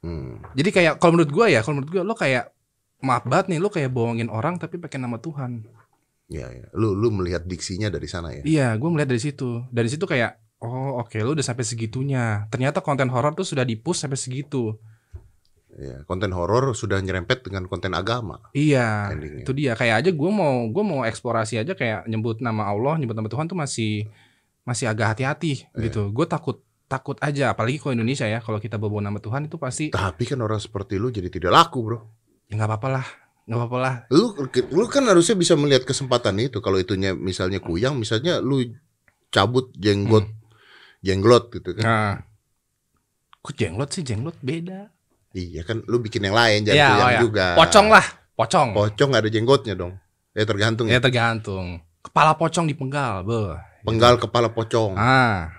Hmm. 0.00 0.40
jadi 0.56 0.70
kayak 0.72 0.92
kalau 1.02 1.18
menurut 1.18 1.30
gue 1.36 1.46
ya 1.52 1.60
kalau 1.60 1.78
menurut 1.78 1.90
gue 1.92 2.02
lo 2.02 2.14
kayak 2.16 2.54
maaf 3.04 3.28
banget 3.28 3.46
nih 3.52 3.58
lo 3.60 3.68
kayak 3.68 3.90
bohongin 3.92 4.32
orang 4.32 4.54
tapi 4.56 4.80
pakai 4.80 4.96
nama 4.96 5.20
Tuhan 5.20 5.66
Ya, 6.28 6.44
ya. 6.48 6.68
Lu 6.76 6.92
lu 6.92 7.08
melihat 7.10 7.42
diksinya 7.42 7.88
dari 7.88 8.04
sana 8.04 8.30
ya. 8.30 8.42
iya 8.44 8.68
gue 8.76 8.88
melihat 8.88 9.08
dari 9.08 9.18
situ 9.18 9.64
dari 9.68 9.88
situ 9.88 10.04
kayak 10.04 10.36
oh 10.60 11.00
oke 11.00 11.16
lo 11.18 11.32
udah 11.32 11.40
sampai 11.40 11.64
segitunya 11.64 12.44
ternyata 12.48 12.84
konten 12.84 13.08
horor 13.08 13.32
tuh 13.32 13.44
sudah 13.44 13.64
dipush 13.64 13.98
sampai 13.98 14.16
segitu 14.16 14.76
Ya, 15.78 16.02
konten 16.04 16.34
horor 16.34 16.74
sudah 16.74 16.98
nyerempet 16.98 17.46
dengan 17.46 17.62
konten 17.64 17.94
agama. 17.94 18.50
iya 18.50 19.14
Endingnya. 19.14 19.46
itu 19.46 19.52
dia 19.54 19.72
kayak 19.72 20.02
aja 20.02 20.10
gue 20.10 20.30
mau 20.32 20.66
gue 20.66 20.82
mau 20.82 21.06
eksplorasi 21.06 21.54
aja 21.56 21.72
kayak 21.72 22.04
nyebut 22.04 22.42
nama 22.42 22.66
Allah 22.66 22.98
nyebut 22.98 23.14
nama 23.14 23.30
Tuhan 23.30 23.46
tuh 23.46 23.54
masih 23.54 24.10
masih 24.66 24.90
agak 24.90 25.14
hati-hati 25.14 25.70
gitu 25.78 26.10
gue 26.10 26.26
takut 26.26 26.60
takut 26.84 27.14
aja 27.20 27.52
apalagi 27.52 27.78
kalau 27.78 27.94
Indonesia 27.94 28.26
ya 28.26 28.42
kalau 28.42 28.58
kita 28.58 28.74
bawa 28.74 28.98
nama 28.98 29.16
Tuhan 29.16 29.46
itu 29.46 29.54
pasti 29.54 29.94
Tapi 29.94 30.24
kan 30.26 30.40
orang 30.40 30.58
seperti 30.58 30.96
lu 30.96 31.08
jadi 31.08 31.28
tidak 31.28 31.52
laku, 31.54 31.78
Bro. 31.80 31.98
ya 32.48 32.58
nggak 32.58 32.68
apa-apa 32.68 32.88
lah 32.90 33.06
nggak 33.48 33.58
apa-apa 33.58 33.78
lah 33.80 33.94
Lu 34.12 34.36
lu 34.52 34.84
kan 34.86 35.08
harusnya 35.08 35.32
bisa 35.32 35.56
melihat 35.56 35.88
kesempatan 35.88 36.36
itu 36.36 36.60
kalau 36.60 36.76
itunya 36.76 37.16
misalnya 37.16 37.58
kuyang, 37.58 37.96
misalnya 37.96 38.38
lu 38.38 38.60
cabut 39.28 39.72
jenggot 39.74 40.28
jenglot 41.00 41.48
gitu 41.50 41.72
kan. 41.72 41.84
nah 41.84 42.12
kok 43.40 43.54
jenglot 43.56 43.88
sih 43.88 44.04
jenglot 44.04 44.36
beda 44.40 44.92
Iya 45.30 45.60
kan 45.62 45.84
lu 45.84 46.00
bikin 46.00 46.24
yang 46.24 46.32
lain 46.32 46.64
jangan 46.64 46.76
ya, 46.76 46.88
kuyang 46.90 47.04
oh 47.04 47.12
ya. 47.12 47.20
juga. 47.20 47.46
pocong 47.54 47.86
lah 47.88 48.06
pocong 48.32 48.68
Pocong 48.72 49.10
ada 49.12 49.28
jenggotnya 49.28 49.74
dong. 49.74 49.92
Ya 50.32 50.44
tergantung 50.44 50.88
ya 50.88 50.96
ya. 50.96 51.00
tergantung 51.00 51.84
kepala 52.00 52.32
pocong 52.34 52.64
dipenggal 52.64 53.24
be 53.24 53.56
Penggal 53.84 54.16
kepala 54.18 54.48
pocong. 54.48 54.96
ah 54.96 55.52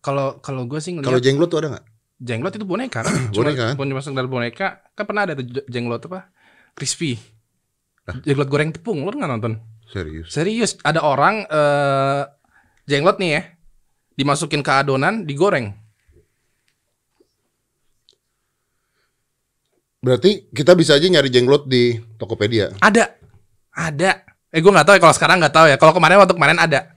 kalau 0.00 0.38
kalau 0.38 0.66
gue 0.66 0.78
sih 0.78 0.94
Kalau 0.98 1.18
jenglot 1.18 1.50
tuh 1.50 1.62
ada 1.62 1.68
nggak? 1.78 1.86
jenglot 2.18 2.54
itu 2.54 2.62
boneka 2.62 3.02
kan 3.02 3.14
cuma, 3.34 3.50
Boneka 3.50 3.62
kan? 3.70 3.74
cuma 3.78 4.00
sekedar 4.00 4.26
boneka 4.30 4.66
kan 4.94 5.04
pernah 5.04 5.22
ada 5.26 5.34
tuh 5.34 5.46
jenglot 5.66 6.02
apa 6.06 6.30
crispy 6.74 7.18
jenglot 8.26 8.50
goreng 8.50 8.74
tepung 8.74 9.04
lo 9.04 9.12
nggak 9.14 9.30
nonton 9.30 9.60
Serius. 9.88 10.32
serius 10.32 10.76
ada 10.82 11.04
orang 11.04 11.44
eh 11.46 12.22
jenglot 12.88 13.20
nih 13.20 13.30
ya 13.38 13.42
dimasukin 14.16 14.60
ke 14.60 14.72
adonan, 14.72 15.24
digoreng. 15.24 15.72
Berarti 20.02 20.50
kita 20.50 20.74
bisa 20.74 20.98
aja 20.98 21.06
nyari 21.06 21.30
jenglot 21.30 21.70
di 21.70 21.94
Tokopedia. 22.18 22.74
Ada, 22.82 23.14
ada. 23.70 24.10
Eh 24.50 24.58
gue 24.58 24.72
nggak 24.72 24.86
tahu 24.86 24.94
ya 24.98 25.02
kalau 25.02 25.14
sekarang 25.14 25.36
nggak 25.38 25.54
tahu 25.54 25.66
ya. 25.70 25.76
Kalau 25.78 25.94
kemarin 25.94 26.18
waktu 26.18 26.34
kemarin 26.34 26.58
ada, 26.58 26.92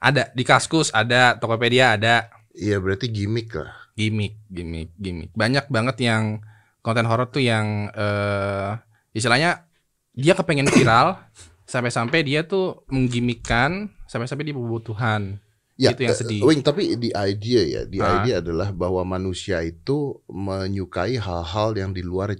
ada 0.00 0.32
di 0.32 0.42
Kaskus, 0.42 0.88
ada 0.90 1.36
Tokopedia, 1.36 2.00
ada 2.00 2.32
Iya 2.50 2.82
berarti 2.82 3.06
gimmick 3.12 3.54
lah. 3.54 3.76
gimmick, 3.94 4.40
gimmick, 4.48 4.90
gimmick. 4.96 5.30
Banyak 5.36 5.68
banget 5.68 5.96
yang 6.00 6.40
konten 6.80 7.04
horor 7.04 7.28
tuh 7.28 7.44
yang 7.44 7.92
eh 7.92 8.72
istilahnya 9.12 9.66
dia 10.10 10.34
kepengen 10.34 10.68
viral 10.68 11.18
sampai-sampai 11.64 12.26
dia 12.26 12.42
tuh 12.42 12.82
menggimikkan 12.90 13.90
sampai-sampai 14.10 14.42
dia 14.50 14.54
kebutuhan. 14.54 15.38
Ya, 15.80 15.96
Itu 15.96 16.04
yang 16.04 16.12
eh, 16.12 16.18
sedih. 16.18 16.40
Wing, 16.44 16.60
tapi 16.60 16.92
di 17.00 17.08
idea 17.08 17.62
ya, 17.64 17.82
di 17.88 17.96
Ah. 18.04 18.20
idea 18.20 18.44
adalah 18.44 18.68
bahwa 18.68 19.00
manusia 19.16 19.64
itu 19.64 20.20
menyukai 20.28 21.16
hal-hal 21.16 21.72
yang 21.72 21.96
di 21.96 22.04
luar 22.04 22.36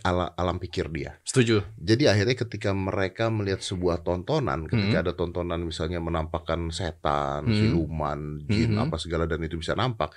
ala- 0.00 0.32
alam 0.32 0.56
pikir 0.56 0.88
dia. 0.88 1.20
Setuju. 1.28 1.60
Jadi 1.76 2.08
akhirnya 2.08 2.32
ketika 2.32 2.72
mereka 2.72 3.28
melihat 3.28 3.60
sebuah 3.60 4.00
tontonan, 4.00 4.64
ketika 4.64 4.96
Hmm. 4.96 5.04
ada 5.04 5.12
tontonan 5.12 5.60
misalnya 5.60 6.00
menampakkan 6.00 6.72
setan, 6.72 7.44
Hmm. 7.44 7.52
siluman, 7.52 8.20
jin, 8.48 8.74
Hmm. 8.74 8.88
apa 8.88 8.96
segala 8.96 9.28
dan 9.28 9.44
itu 9.44 9.60
bisa 9.60 9.76
nampak, 9.76 10.08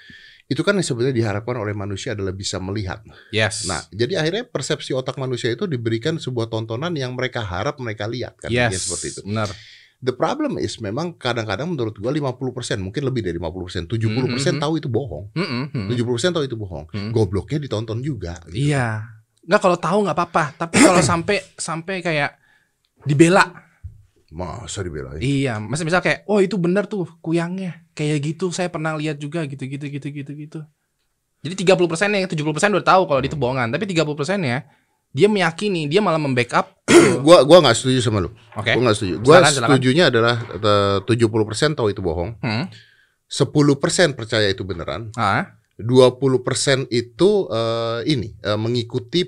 itu 0.48 0.64
kan 0.64 0.80
sebenarnya 0.80 1.16
diharapkan 1.16 1.60
oleh 1.60 1.76
manusia 1.76 2.16
adalah 2.16 2.32
bisa 2.32 2.64
melihat. 2.64 3.04
Yes. 3.36 3.68
Nah, 3.68 3.84
jadi 3.92 4.24
akhirnya 4.24 4.48
persepsi 4.48 4.96
otak 4.96 5.20
manusia 5.20 5.52
itu 5.52 5.68
diberikan 5.68 6.16
sebuah 6.16 6.48
tontonan 6.48 6.96
yang 6.96 7.12
mereka 7.12 7.44
harap 7.44 7.76
mereka 7.78 8.08
lihat 8.08 8.40
kan, 8.40 8.48
yes. 8.48 8.72
Ya, 8.72 8.80
seperti 8.80 9.06
itu. 9.12 9.22
Benar. 9.28 9.52
The 10.02 10.18
problem 10.18 10.58
is 10.58 10.82
memang 10.82 11.14
kadang-kadang 11.14 11.78
menurut 11.78 11.94
gua 11.94 12.10
50%, 12.10 12.82
mungkin 12.82 13.06
lebih 13.06 13.22
dari 13.22 13.38
50%, 13.38 13.86
70% 13.86 14.58
Mhm. 14.58 14.62
tahu 14.64 14.74
itu 14.82 14.90
bohong. 14.90 15.30
Mm. 15.38 15.94
70% 15.94 16.34
tahu 16.34 16.50
itu 16.50 16.58
bohong. 16.58 16.90
Hmm. 16.90 17.12
Gobloknya 17.14 17.62
ditonton 17.62 18.02
juga. 18.02 18.42
gitu. 18.50 18.74
Iya. 18.74 19.21
Nggak 19.52 19.62
kalau 19.68 19.76
tahu 19.76 19.98
nggak 20.08 20.16
apa-apa, 20.16 20.44
tapi 20.56 20.80
kalau 20.80 21.04
sampai 21.04 21.44
sampai 21.60 22.00
kayak 22.00 22.40
dibela. 23.04 23.44
Masa 24.32 24.80
dibelain? 24.80 25.20
Iya, 25.20 25.60
masih 25.60 25.84
misal 25.84 26.00
kayak, 26.00 26.24
oh 26.24 26.40
itu 26.40 26.56
benar 26.56 26.88
tuh 26.88 27.04
kuyangnya, 27.20 27.84
kayak 27.92 28.32
gitu. 28.32 28.48
Saya 28.56 28.72
pernah 28.72 28.96
lihat 28.96 29.20
juga 29.20 29.44
gitu 29.44 29.68
gitu 29.68 29.92
gitu 29.92 30.08
gitu 30.08 30.32
gitu. 30.32 30.60
Jadi 31.44 31.68
30 31.68 31.92
persen 31.92 32.16
ya, 32.16 32.24
70 32.24 32.56
persen 32.56 32.72
udah 32.72 32.86
tahu 32.96 33.12
kalau 33.12 33.20
itu 33.20 33.36
bohongan, 33.36 33.76
tapi 33.76 33.92
30 33.92 34.16
persen 34.16 34.40
ya 34.40 34.64
dia 35.12 35.28
meyakini, 35.28 35.92
dia 35.92 36.00
malah 36.00 36.20
membackup. 36.20 36.72
Gua 37.28 37.44
gua 37.44 37.60
nggak 37.60 37.76
setuju 37.76 38.00
sama 38.00 38.24
lu. 38.24 38.32
Oke. 38.56 38.72
Gua 38.72 38.82
nggak 38.88 38.96
setuju. 38.96 39.16
Gua 39.20 39.36
Silakan, 39.44 39.52
silakan. 39.52 39.70
setujunya 39.76 40.04
adalah 40.08 40.36
eh, 40.40 40.98
70% 41.04 41.76
tahu 41.76 41.88
itu 41.92 42.00
bohong. 42.00 42.40
Hmm. 42.40 42.66
10% 43.28 44.16
percaya 44.16 44.48
itu 44.48 44.64
beneran. 44.64 45.12
Ah, 45.20 45.60
20% 45.76 46.88
itu 46.88 47.30
eh, 47.52 48.00
ini 48.08 48.32
eh, 48.40 48.56
mengikuti 48.56 49.28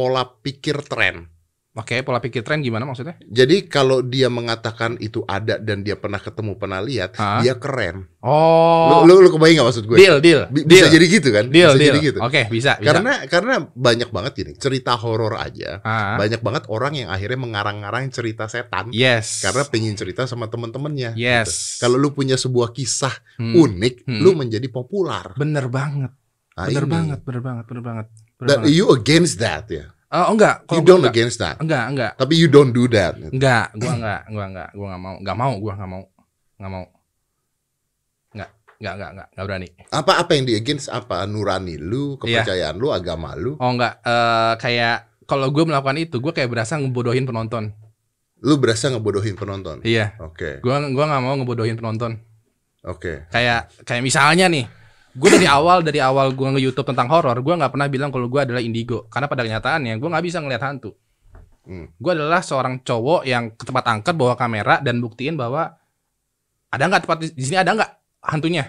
pola 0.00 0.24
pikir 0.24 0.80
tren. 0.82 1.28
Oke, 1.70 2.02
pola 2.02 2.18
pikir 2.18 2.42
tren 2.42 2.58
gimana 2.60 2.82
maksudnya? 2.82 3.14
Jadi 3.22 3.70
kalau 3.70 4.02
dia 4.02 4.26
mengatakan 4.26 4.98
itu 4.98 5.22
ada 5.22 5.54
dan 5.54 5.86
dia 5.86 5.94
pernah 5.94 6.18
ketemu, 6.18 6.58
pernah 6.58 6.82
lihat, 6.82 7.14
Ah. 7.14 7.38
dia 7.38 7.54
keren. 7.54 8.10
Oh, 8.20 9.00
Lu, 9.00 9.14
lu, 9.14 9.22
lu 9.22 9.30
kebayang 9.30 9.62
gak 9.62 9.68
maksud 9.70 9.84
gue? 9.86 9.96
deal, 9.96 10.18
deal, 10.18 10.50
deal, 10.50 10.66
Bisa 10.66 10.90
jadi 10.90 11.06
gitu 11.06 11.30
kan? 11.30 11.46
deal, 11.46 11.70
bisa 11.70 11.78
deal. 11.78 11.88
jadi 11.88 12.00
gitu. 12.02 12.18
Oke, 12.18 12.50
bisa, 12.50 12.74
bisa. 12.74 12.90
Karena 12.90 13.12
karena 13.24 13.54
banyak 13.70 14.10
banget 14.10 14.32
gini, 14.34 14.52
cerita 14.56 14.98
horor 14.98 15.38
aja. 15.38 15.78
ah, 15.80 16.18
Banyak 16.18 16.42
banget 16.42 16.66
orang 16.66 16.92
yang 16.96 17.08
akhirnya 17.08 17.38
mengarang-ngarang 17.38 18.10
cerita 18.10 18.44
setan 18.44 18.90
yes. 18.90 19.38
karena 19.40 19.62
pengen 19.64 19.94
cerita 19.94 20.26
sama 20.26 20.48
temen-temennya. 20.48 21.14
yes. 21.14 21.78
Kalau 21.78 21.94
lu 21.96 22.10
punya 22.10 22.34
sebuah 22.34 22.72
kisah 22.72 23.14
Hmm. 23.38 23.54
unik, 23.54 23.94
Hmm. 24.04 24.18
lu 24.18 24.34
menjadi 24.34 24.66
populer. 24.66 25.32
bener 25.34 25.70
banget, 25.70 26.10
Nah, 26.50 26.66
bener 26.66 26.84
ini. 26.84 26.90
banget, 26.90 27.18
bener 27.22 27.40
banget, 27.40 27.64
bener 27.64 27.82
banget. 27.82 28.06
Bener 28.36 28.46
Dan 28.46 28.58
banget. 28.60 28.74
you 28.74 28.84
against 28.90 29.36
that 29.38 29.64
ya. 29.66 29.86
Oh, 30.10 30.34
enggak, 30.34 30.66
You 30.66 30.66
kalau 30.66 30.82
don't 30.82 31.00
enggak. 31.00 31.14
against 31.14 31.38
that. 31.38 31.56
Enggak, 31.56 31.84
enggak. 31.86 32.12
Tapi 32.18 32.34
you 32.34 32.46
don't 32.46 32.70
do 32.70 32.90
that. 32.90 33.14
Enggak, 33.16 33.70
gua 33.74 33.92
enggak, 33.94 34.20
gua 34.26 34.44
enggak, 34.44 34.68
gua 34.72 34.86
enggak 34.88 35.00
mau, 35.00 35.14
enggak 35.16 35.36
mau, 35.36 35.52
gua 35.56 35.72
enggak 35.72 35.88
mau, 35.88 36.02
enggak 36.58 36.70
mau. 36.70 36.84
Enggak, 38.30 38.50
enggak, 38.80 38.92
enggak, 38.96 39.10
enggak, 39.12 39.28
enggak 39.30 39.44
berani. 39.46 39.68
Apa 39.90 40.12
apa 40.18 40.30
yang 40.32 40.44
di 40.44 40.54
against 40.54 40.88
apa? 40.88 41.22
Nurani 41.24 41.74
lu, 41.76 42.16
kepercayaan 42.16 42.74
lu, 42.74 42.90
agama 42.90 43.36
lu. 43.36 43.54
Oh 43.56 43.70
enggak, 43.70 44.00
eh 44.00 44.52
kayak 44.58 44.96
kalau 45.24 45.46
gue 45.48 45.62
melakukan 45.62 45.94
itu, 45.94 46.18
gue 46.18 46.32
kayak 46.32 46.50
berasa 46.50 46.74
ngebodohin 46.74 47.22
penonton. 47.22 47.70
Lu 48.40 48.56
berasa 48.56 48.88
ngebodohin 48.88 49.36
penonton. 49.36 49.84
Iya, 49.84 50.16
Oke. 50.18 50.58
gua 50.58 50.80
gua 50.90 51.04
nggak 51.06 51.22
mau 51.22 51.36
ngebodohin 51.36 51.76
penonton. 51.76 52.18
Oke. 52.82 53.28
Kayak 53.28 53.68
kayak 53.84 54.00
misalnya 54.00 54.48
nih, 54.48 54.64
gue 55.10 55.30
dari 55.30 55.46
awal 55.46 55.82
dari 55.82 55.98
awal 55.98 56.32
gue 56.34 56.48
nge 56.54 56.62
YouTube 56.62 56.88
tentang 56.94 57.10
horor, 57.10 57.36
gue 57.42 57.54
nggak 57.54 57.72
pernah 57.74 57.88
bilang 57.90 58.10
kalau 58.14 58.30
gue 58.30 58.40
adalah 58.40 58.62
indigo, 58.62 59.10
karena 59.10 59.26
pada 59.26 59.42
kenyataannya 59.42 59.94
gue 59.98 60.08
nggak 60.08 60.24
bisa 60.24 60.38
ngelihat 60.38 60.62
hantu. 60.62 60.94
Hmm. 61.66 61.86
Gue 62.00 62.12
adalah 62.16 62.40
seorang 62.40 62.80
cowok 62.82 63.28
yang 63.28 63.52
ke 63.54 63.62
tempat 63.68 63.84
angker 63.90 64.14
bawa 64.16 64.34
kamera 64.34 64.80
dan 64.80 64.98
buktiin 64.98 65.36
bahwa 65.36 65.76
ada 66.70 66.84
nggak 66.86 67.02
tempat 67.04 67.18
di 67.34 67.42
sini 67.44 67.58
ada 67.58 67.74
nggak 67.74 67.90
hantunya. 68.24 68.64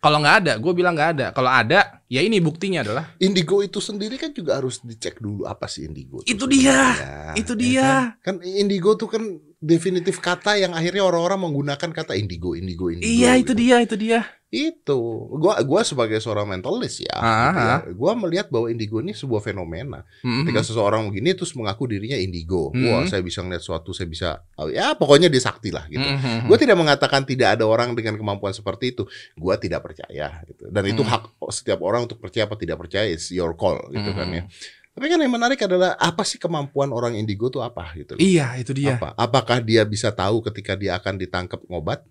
Kalau 0.00 0.16
nggak 0.16 0.36
ada, 0.40 0.52
gue 0.56 0.72
bilang 0.72 0.96
nggak 0.96 1.10
ada. 1.12 1.26
Kalau 1.36 1.52
ada, 1.52 2.00
ya 2.08 2.24
ini 2.24 2.40
buktinya 2.40 2.80
adalah 2.80 3.12
Indigo 3.20 3.60
itu 3.60 3.84
sendiri 3.84 4.16
kan 4.16 4.32
juga 4.32 4.56
harus 4.56 4.80
dicek 4.80 5.20
dulu 5.20 5.44
apa 5.44 5.68
sih 5.68 5.84
indigo. 5.84 6.24
Itu 6.24 6.48
sebenarnya. 6.48 6.88
dia, 6.96 7.36
itu 7.36 7.52
Ya 7.52 7.60
dia. 7.60 7.90
Kan? 8.24 8.40
Kan 8.40 8.48
indigo 8.48 8.96
tuh 8.96 9.12
kan 9.12 9.20
definitif 9.60 10.18
kata 10.18 10.56
yang 10.56 10.72
akhirnya 10.72 11.04
orang-orang 11.04 11.44
menggunakan 11.44 11.90
kata 11.92 12.16
indigo, 12.16 12.56
indigo, 12.56 12.88
indigo. 12.88 13.04
Iya 13.04 13.36
itu 13.36 13.52
gitu. 13.52 13.60
dia, 13.60 13.76
itu 13.84 13.96
dia. 13.96 14.20
Itu, 14.50 14.98
gua 15.38 15.62
gua 15.62 15.86
sebagai 15.86 16.18
seorang 16.18 16.42
mentalist 16.42 17.06
ya, 17.06 17.14
Ah, 17.14 17.30
gitu 17.54 17.60
ya, 17.62 17.76
gua 17.94 18.18
melihat 18.18 18.50
bahwa 18.50 18.66
indigo 18.66 18.98
ini 18.98 19.14
sebuah 19.14 19.38
fenomena. 19.38 20.02
Mhm. 20.26 20.42
Ketika 20.42 20.66
seseorang 20.66 21.06
begini 21.06 21.38
terus 21.38 21.54
mengaku 21.54 21.86
dirinya 21.86 22.18
indigo, 22.18 22.74
Hmm. 22.74 22.82
wah 22.82 23.06
saya 23.06 23.22
bisa 23.22 23.46
ngeliat 23.46 23.62
suatu, 23.62 23.94
saya 23.94 24.10
bisa, 24.10 24.42
oh, 24.58 24.66
ya 24.66 24.98
pokoknya 24.98 25.30
dia 25.30 25.38
sakti 25.38 25.70
lah 25.70 25.86
gitu. 25.86 26.02
Mhm. 26.02 26.50
Gue 26.50 26.58
tidak 26.58 26.74
mengatakan 26.74 27.22
tidak 27.22 27.54
ada 27.54 27.62
orang 27.62 27.94
dengan 27.94 28.18
kemampuan 28.18 28.50
seperti 28.50 28.90
itu. 28.90 29.06
Gue 29.38 29.54
tidak 29.54 29.86
percaya. 29.86 30.42
Gitu. 30.42 30.66
Dan 30.66 30.82
itu 30.82 31.06
Hmm. 31.06 31.10
hak 31.14 31.22
setiap 31.54 31.78
orang 31.86 32.10
untuk 32.10 32.18
percaya 32.18 32.50
apa 32.50 32.58
tidak 32.58 32.74
percaya 32.74 33.06
is 33.06 33.30
your 33.30 33.54
call 33.54 33.78
gitu 33.94 34.10
kan 34.10 34.26
Hmm. 34.26 34.34
ya. 34.34 34.42
Tapi 34.90 35.06
kan 35.06 35.22
yang 35.22 35.32
menarik 35.32 35.60
adalah 35.62 35.94
apa 35.96 36.26
sih 36.26 36.36
kemampuan 36.36 36.90
orang 36.90 37.14
indigo 37.14 37.46
itu 37.46 37.62
apa 37.62 37.94
gitu. 37.94 38.18
loh. 38.18 38.20
Iya 38.20 38.58
itu 38.58 38.74
dia. 38.74 38.98
Apa? 38.98 39.14
Apakah 39.14 39.62
dia 39.62 39.86
bisa 39.86 40.10
tahu 40.10 40.42
ketika 40.50 40.74
dia 40.74 40.98
akan 40.98 41.14
ditangkap 41.14 41.62
ngobat? 41.70 42.02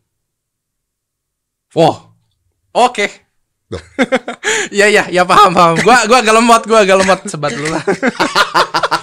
Oh, 1.78 2.16
oke. 2.74 3.08
Loh. 3.70 3.84
Iya 4.70 4.86
iya 4.92 5.04
ya 5.10 5.24
paham 5.26 5.56
paham. 5.56 5.82
Gua 5.82 6.06
gua 6.06 6.18
agak 6.22 6.36
lemot, 6.36 6.62
gua 6.68 6.80
agak 6.86 6.98
lemot 7.00 7.20
sebat 7.26 7.54
dulu 7.54 7.74
lah. 7.74 7.84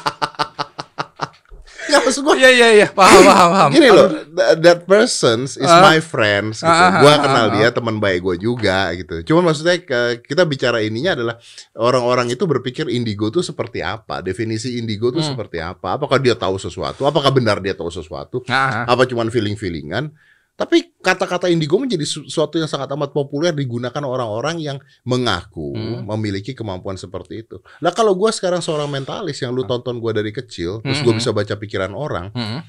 Ya 1.96 2.04
maksud 2.04 2.20
gue 2.20 2.36
Iya 2.36 2.50
iya 2.52 2.68
iya 2.74 2.88
paham 2.88 3.24
paham 3.24 3.48
paham. 3.50 3.70
Gini 3.72 3.88
loh, 3.88 4.08
th- 4.12 4.60
that 4.60 4.84
person 4.84 5.48
is 5.48 5.56
Ah. 5.58 5.80
my 5.82 5.98
friends 5.98 6.60
gitu. 6.60 6.68
Gua 7.00 7.08
ah, 7.08 7.18
kenal 7.18 7.46
ah, 7.48 7.52
dia, 7.52 7.68
teman 7.70 7.96
baik 7.96 8.20
gue 8.22 8.36
juga 8.38 8.92
gitu. 8.92 9.24
Cuma 9.24 9.40
maksudnya 9.42 9.80
kita 10.18 10.44
bicara 10.44 10.78
ininya 10.78 11.16
adalah 11.16 11.34
orang-orang 11.72 12.28
itu 12.28 12.44
berpikir 12.44 12.86
indigo 12.86 13.28
tuh 13.28 13.40
seperti 13.40 13.80
apa? 13.80 14.20
Definisi 14.20 14.76
indigo 14.76 15.08
tuh 15.08 15.24
Hmm. 15.24 15.32
seperti 15.32 15.58
apa? 15.58 15.96
Apakah 15.96 16.20
dia 16.20 16.34
tahu 16.34 16.56
sesuatu? 16.56 17.02
Apakah 17.02 17.32
benar 17.32 17.58
dia 17.58 17.72
tahu 17.72 17.88
sesuatu? 17.88 18.44
Nah, 18.44 18.84
Apa 18.84 19.04
cuman 19.04 19.28
feeling-feelingan? 19.28 20.12
Tapi 20.56 20.96
kata-kata 20.98 21.46
indigo 21.46 21.76
menjadi 21.76 22.00
sesuatu 22.02 22.56
yang 22.56 22.64
sangat 22.64 22.88
amat 22.88 23.12
populer 23.12 23.52
digunakan 23.52 24.00
orang-orang 24.00 24.56
yang 24.56 24.80
mengaku 25.04 25.76
Hmm. 25.76 26.08
memiliki 26.08 26.56
kemampuan 26.56 26.96
seperti 26.96 27.44
itu. 27.44 27.60
Nah 27.78 27.92
kalau 27.92 28.16
gue 28.16 28.32
sekarang 28.32 28.58
seorang 28.58 28.88
mentalis 28.88 29.36
yang 29.38 29.52
lu 29.52 29.62
tonton 29.62 30.00
gue 30.00 30.12
dari 30.12 30.32
kecil, 30.32 30.80
terus 30.80 31.00
gue 31.00 31.12
Hmm. 31.12 31.20
bisa 31.20 31.30
baca 31.30 31.54
pikiran 31.54 31.92
orang, 31.92 32.32
hmm. 32.32 32.60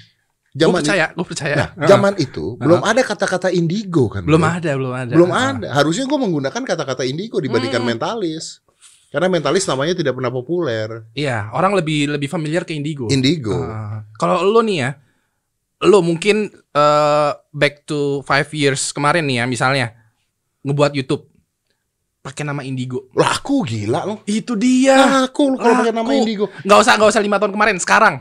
gue 0.49 0.59
zaman 0.59 0.83
percaya, 0.83 1.05
gue 1.09 1.25
percaya. 1.25 1.55
Nah, 1.55 1.69
zaman 1.87 2.13
itu 2.19 2.59
belum 2.59 2.83
ada 2.83 3.01
kata-kata 3.01 3.49
indigo 3.49 4.11
kan? 4.11 4.27
belum 4.27 4.41
bro? 4.41 4.51
ada, 4.51 4.71
belum 4.75 4.93
ada. 4.93 5.11
Belum 5.15 5.31
Heeh. 5.31 5.47
ada. 5.55 5.67
Harusnya 5.71 6.03
gue 6.03 6.19
menggunakan 6.19 6.61
kata-kata 6.61 7.07
indigo 7.07 7.39
dibandingkan 7.39 7.79
Hmm. 7.79 7.95
mentalis. 7.95 8.59
Karena 9.07 9.31
mentalis 9.31 9.63
namanya 9.63 9.95
tidak 9.95 10.11
pernah 10.11 10.27
populer. 10.27 11.07
Iya, 11.15 11.55
orang 11.55 11.71
lebih 11.71 12.11
lebih 12.11 12.27
familiar 12.27 12.67
ke 12.67 12.75
indigo. 12.75 13.07
Indigo. 13.07 13.55
Ah, 13.55 14.03
kalau 14.19 14.43
lo 14.43 14.59
nih 14.59 14.83
ya, 14.83 14.89
lo 15.83 16.01
mungkin 16.01 16.49
eh, 16.53 17.31
back 17.53 17.85
to 17.85 18.21
five 18.25 18.49
years 18.53 18.89
kemarin 18.89 19.25
nih 19.25 19.41
ya, 19.41 19.45
misalnya 19.45 19.93
ngebuat 20.65 20.97
YouTube 20.97 21.29
pakai 22.19 22.43
nama 22.43 22.59
indigo. 22.65 23.07
Laku 23.15 23.63
gila 23.63 24.03
loh. 24.03 24.19
Itu 24.27 24.59
dia. 24.59 25.23
Laku 25.23 25.55
kalau 25.55 25.79
pakai 25.79 25.95
nama 25.95 26.11
indigo. 26.11 26.51
Nggak 26.67 26.79
usah 26.83 26.93
nggak 26.99 27.09
usah 27.15 27.23
lima 27.23 27.37
tahun 27.39 27.53
kemarin, 27.55 27.77
sekarang. 27.79 28.15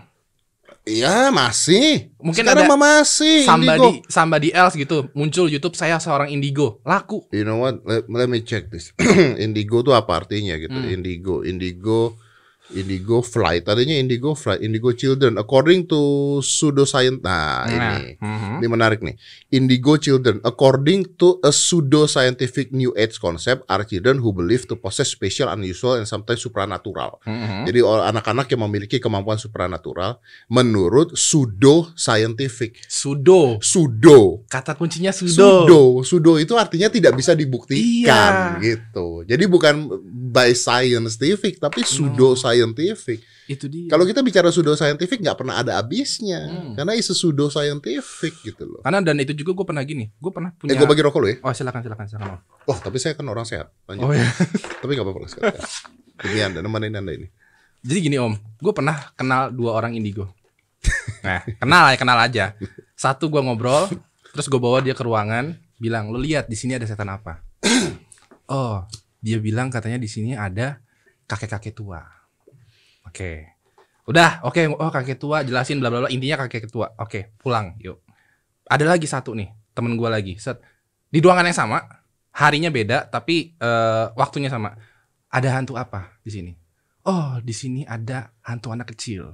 Iya 0.86 1.34
masih. 1.34 2.14
Mungkin 2.22 2.46
Sekarang 2.46 2.70
ada 2.70 2.78
masih 2.78 3.42
indigo. 3.42 3.50
somebody 3.50 3.90
somebody 4.06 4.48
else 4.54 4.78
gitu 4.78 5.10
muncul 5.18 5.50
YouTube 5.50 5.74
saya 5.74 5.98
seorang 5.98 6.30
indigo 6.30 6.78
laku 6.86 7.26
You 7.34 7.42
know 7.42 7.58
what? 7.58 7.82
Let, 7.82 8.06
let 8.06 8.30
me 8.30 8.38
check 8.46 8.70
this. 8.70 8.94
indigo 9.42 9.82
tuh 9.82 9.98
apa 9.98 10.22
artinya 10.22 10.54
gitu? 10.54 10.78
Hmm. 10.78 10.86
Indigo, 10.86 11.42
indigo 11.42 12.14
Indigo 12.74 13.22
Flight, 13.22 13.62
tadinya 13.62 13.94
Indigo 13.94 14.34
Flight, 14.34 14.58
Indigo 14.58 14.90
Children. 14.90 15.38
According 15.38 15.86
to 15.86 16.00
pseudoscience, 16.42 17.22
nah, 17.22 17.62
ini, 17.70 18.18
mhm. 18.18 18.58
ini 18.58 18.66
menarik 18.66 19.00
nih. 19.06 19.14
Indigo 19.54 19.94
Children, 19.94 20.42
according 20.42 21.14
to 21.14 21.38
a 21.46 21.54
pseudo-scientific 21.54 22.74
New 22.74 22.90
Age 22.98 23.22
concept, 23.22 23.62
are 23.70 23.86
children 23.86 24.18
who 24.18 24.34
believe 24.34 24.66
to 24.66 24.74
possess 24.74 25.06
special, 25.06 25.46
unusual, 25.46 26.02
and 26.02 26.10
sometimes 26.10 26.42
supernatural. 26.42 27.22
Mhm. 27.22 27.70
Jadi 27.70 27.78
anak-anak 27.86 28.50
yang 28.50 28.66
memiliki 28.66 28.98
kemampuan 28.98 29.38
supranatural 29.38 30.18
menurut 30.50 31.14
pseudo-scientific. 31.14 32.82
Sudo. 32.90 33.62
Pseudo. 33.62 34.42
Kata 34.50 34.74
kuncinya 34.74 35.14
sudo. 35.14 35.30
Pseudo, 35.30 35.82
pseudo 36.02 36.32
itu 36.42 36.58
artinya 36.58 36.90
tidak 36.90 37.14
bisa 37.14 37.36
dibuktikan 37.38 38.58
Iya. 38.58 38.62
gitu. 38.62 39.22
Jadi 39.22 39.44
bukan 39.46 39.86
by 40.34 40.50
scientific 40.50 41.62
tapi 41.62 41.86
pseudo 41.86 42.34
scientific. 42.56 43.18
Itu 43.46 43.68
dia. 43.68 43.86
Kalau 43.86 44.08
kita 44.08 44.24
bicara 44.24 44.48
pseudo 44.48 44.72
scientific 44.74 45.20
nggak 45.20 45.36
pernah 45.36 45.60
ada 45.60 45.76
habisnya 45.78 46.40
Hmm. 46.48 46.72
karena 46.74 46.96
itu 46.96 47.12
pseudo 47.12 47.52
scientific 47.52 48.32
gitu 48.42 48.64
loh. 48.64 48.80
Karena 48.80 49.04
dan 49.04 49.20
itu 49.20 49.36
juga 49.36 49.52
gue 49.52 49.66
pernah 49.68 49.84
gini. 49.84 50.08
Gue 50.16 50.32
pernah 50.32 50.50
punya. 50.56 50.72
Eh 50.72 50.80
gue 50.80 50.88
bagi 50.88 51.04
rokok 51.04 51.20
lo 51.20 51.26
ya. 51.28 51.36
Oh 51.44 51.52
silakan 51.52 51.80
silakan 51.84 52.06
silakan. 52.08 52.38
Oh 52.66 52.76
tapi 52.80 52.96
saya 52.96 53.12
kan 53.14 53.28
orang 53.28 53.44
sehat. 53.44 53.68
Lanjut. 53.86 54.08
Oh 54.08 54.12
ya. 54.16 54.26
Tapi 54.80 54.90
nggak 54.96 55.06
apa-apa 55.06 55.28
sekarang. 55.28 55.54
Demi 56.16 56.38
anda, 56.40 56.58
nemenin 56.64 56.96
anda 56.96 57.12
ini. 57.12 57.28
Jadi 57.84 57.98
gini 58.02 58.16
om, 58.18 58.34
gue 58.34 58.72
pernah 58.74 59.12
kenal 59.14 59.52
dua 59.52 59.76
orang 59.76 59.94
indigo. 59.94 60.32
Nah, 61.22 61.42
kenal 61.58 61.92
ya 61.92 61.96
kenal 61.98 62.18
aja. 62.18 62.44
Satu 62.98 63.30
gue 63.30 63.38
ngobrol, 63.38 63.86
terus 64.34 64.46
gue 64.46 64.58
bawa 64.58 64.80
dia 64.82 64.94
ke 64.94 65.02
ruangan, 65.02 65.54
bilang, 65.76 66.10
lo 66.10 66.18
lihat 66.18 66.46
di 66.48 66.56
sini 66.58 66.74
ada 66.74 66.86
setan 66.88 67.10
apa? 67.10 67.42
oh, 68.50 68.86
dia 69.20 69.38
bilang 69.38 69.68
katanya 69.68 69.98
di 69.98 70.08
sini 70.08 70.34
ada 70.34 70.78
kakek-kakek 71.26 71.74
tua. 71.74 72.00
Oke, 73.16 73.56
udah, 74.04 74.44
oke, 74.44 74.60
oh 74.76 74.92
kakek 74.92 75.16
tua, 75.16 75.40
jelasin 75.40 75.80
bla 75.80 75.88
bla 75.88 76.04
bla. 76.04 76.10
Intinya 76.12 76.44
kakek 76.44 76.68
tua. 76.68 76.92
Oke, 77.00 77.32
pulang, 77.40 77.72
yuk. 77.80 78.04
Ada 78.68 78.84
lagi 78.84 79.08
satu 79.08 79.32
nih, 79.32 79.48
temen 79.72 79.96
gue 79.96 80.08
lagi. 80.12 80.36
Set. 80.36 80.60
Di 81.08 81.24
ruangan 81.24 81.48
yang 81.48 81.56
sama, 81.56 81.80
harinya 82.36 82.68
beda, 82.68 83.08
tapi 83.08 83.56
eh, 83.56 84.06
waktunya 84.12 84.52
sama. 84.52 84.76
Ada 85.32 85.56
hantu 85.56 85.80
apa 85.80 86.20
di 86.20 86.28
sini? 86.28 86.52
oh 87.06 87.38
di 87.40 87.54
sini 87.54 87.86
ada 87.86 88.34
hantu 88.42 88.74
anak 88.74 88.92
kecil. 88.92 89.30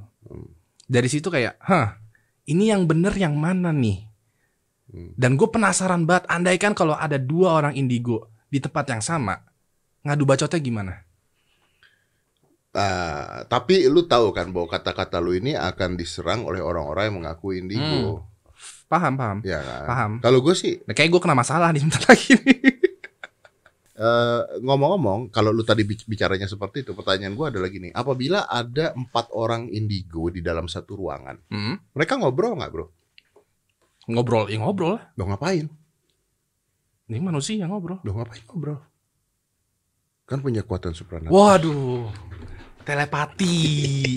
Dari 0.86 1.08
situ 1.08 1.32
kayak, 1.32 1.56
hah, 1.64 1.96
ini 2.46 2.68
yang 2.68 2.84
bener 2.84 3.16
yang 3.16 3.34
mana 3.34 3.72
nih? 3.72 4.06
Hmm. 4.92 5.16
Dan 5.16 5.40
gue 5.40 5.48
penasaran 5.48 6.04
banget, 6.04 6.28
andaikan 6.28 6.76
kalau 6.76 6.92
ada 6.92 7.16
dua 7.16 7.56
orang 7.56 7.72
indigo 7.74 8.28
di 8.52 8.60
tempat 8.60 8.92
yang 8.92 9.00
sama, 9.00 9.40
ngadu 10.04 10.28
bacotnya 10.28 10.60
gimana? 10.60 10.94
Ah, 12.72 13.44
tapi 13.46 13.84
lu 13.84 14.08
tahu 14.08 14.32
kan 14.32 14.48
bahwa 14.48 14.64
kata-kata 14.66 15.20
lu 15.20 15.36
ini 15.36 15.52
akan 15.52 15.92
diserang 15.92 16.48
oleh 16.48 16.64
orang-orang 16.64 17.12
yang 17.12 17.16
mengaku 17.20 17.52
indigo. 17.52 18.24
Paham, 18.88 19.12
paham. 19.14 19.38
Ya 19.44 19.60
kan? 19.60 19.76
Hmm. 19.78 19.88
Paham. 19.88 20.10
Kalau 20.20 20.38
gue 20.40 20.54
sih 20.54 20.80
Nah, 20.84 20.92
kayak 20.92 21.12
gue 21.12 21.20
kena 21.20 21.36
masalah 21.36 21.68
nih 21.68 21.80
sebentar 21.80 22.02
lagi 22.08 22.32
nih. 22.34 22.58
Eh, 23.92 24.42
ngomong-ngomong, 24.64 25.28
kalau 25.28 25.52
lu 25.52 25.62
tadi 25.62 25.84
bic- 25.84 26.08
bicaranya 26.08 26.48
seperti 26.48 26.80
itu, 26.80 26.90
pertanyaan 26.90 27.36
gua 27.36 27.52
adalah 27.52 27.68
gini: 27.68 27.92
apabila 27.92 28.48
ada 28.48 28.96
empat 28.96 29.28
orang 29.30 29.68
indigo 29.68 30.26
di 30.26 30.40
dalam 30.40 30.64
satu 30.64 30.96
ruangan, 30.96 31.36
Hmm, 31.52 31.76
mereka 31.92 32.16
ngobrol 32.16 32.56
nggak, 32.56 32.72
bro? 32.72 32.88
ngobrol, 34.08 34.48
ya 34.48 34.58
ngobrol 34.58 34.96
lah. 34.96 35.12
Lo 35.14 35.28
ngapain? 35.28 35.68
Ini 37.06 37.20
manusia 37.20 37.68
ngobrol. 37.68 38.00
Lo 38.02 38.16
ngapain 38.16 38.42
ngobrol? 38.42 38.80
Kan 40.24 40.40
punya 40.40 40.64
kekuatan 40.64 40.96
supranatural. 40.96 41.36
Waduh, 41.36 42.08
telepati. 42.84 43.56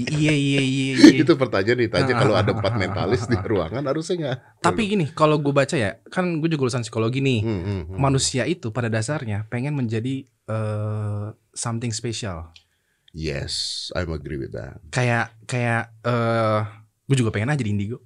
iya, 0.09 0.33
iya, 0.33 0.61
iya. 0.61 0.91
iya. 1.13 1.21
itu 1.21 1.33
pertanyaan 1.37 1.79
ditanya 1.85 2.13
kalau 2.17 2.35
ada 2.35 2.51
empat 2.51 2.73
mentalis 2.75 3.25
di 3.29 3.37
ruangan 3.37 3.85
harusnya 3.85 4.15
nggak? 4.17 4.37
Tapi 4.61 4.81
gini, 4.89 5.05
kalau 5.13 5.37
gue 5.39 5.53
baca 5.53 5.77
ya, 5.77 6.01
kan 6.11 6.41
gue 6.43 6.49
juga 6.51 6.67
lulusan 6.67 6.83
psikologi 6.83 7.21
nih. 7.21 7.39
Hmm, 7.45 7.61
hmm, 7.61 7.81
hmm. 7.93 7.97
Manusia 7.97 8.43
itu 8.49 8.73
pada 8.73 8.91
dasarnya 8.91 9.47
pengen 9.47 9.77
menjadi 9.77 10.25
eh, 10.27 11.27
something 11.53 11.93
special. 11.93 12.51
Yes, 13.15 13.87
I'm 13.95 14.11
agree 14.11 14.41
with 14.41 14.51
that. 14.51 14.83
Kayak 14.91 15.31
kayak 15.47 15.95
eh 16.03 16.61
gue 17.07 17.15
juga 17.15 17.31
pengen 17.31 17.55
aja 17.55 17.61
jadi 17.63 17.71
indigo. 17.71 18.03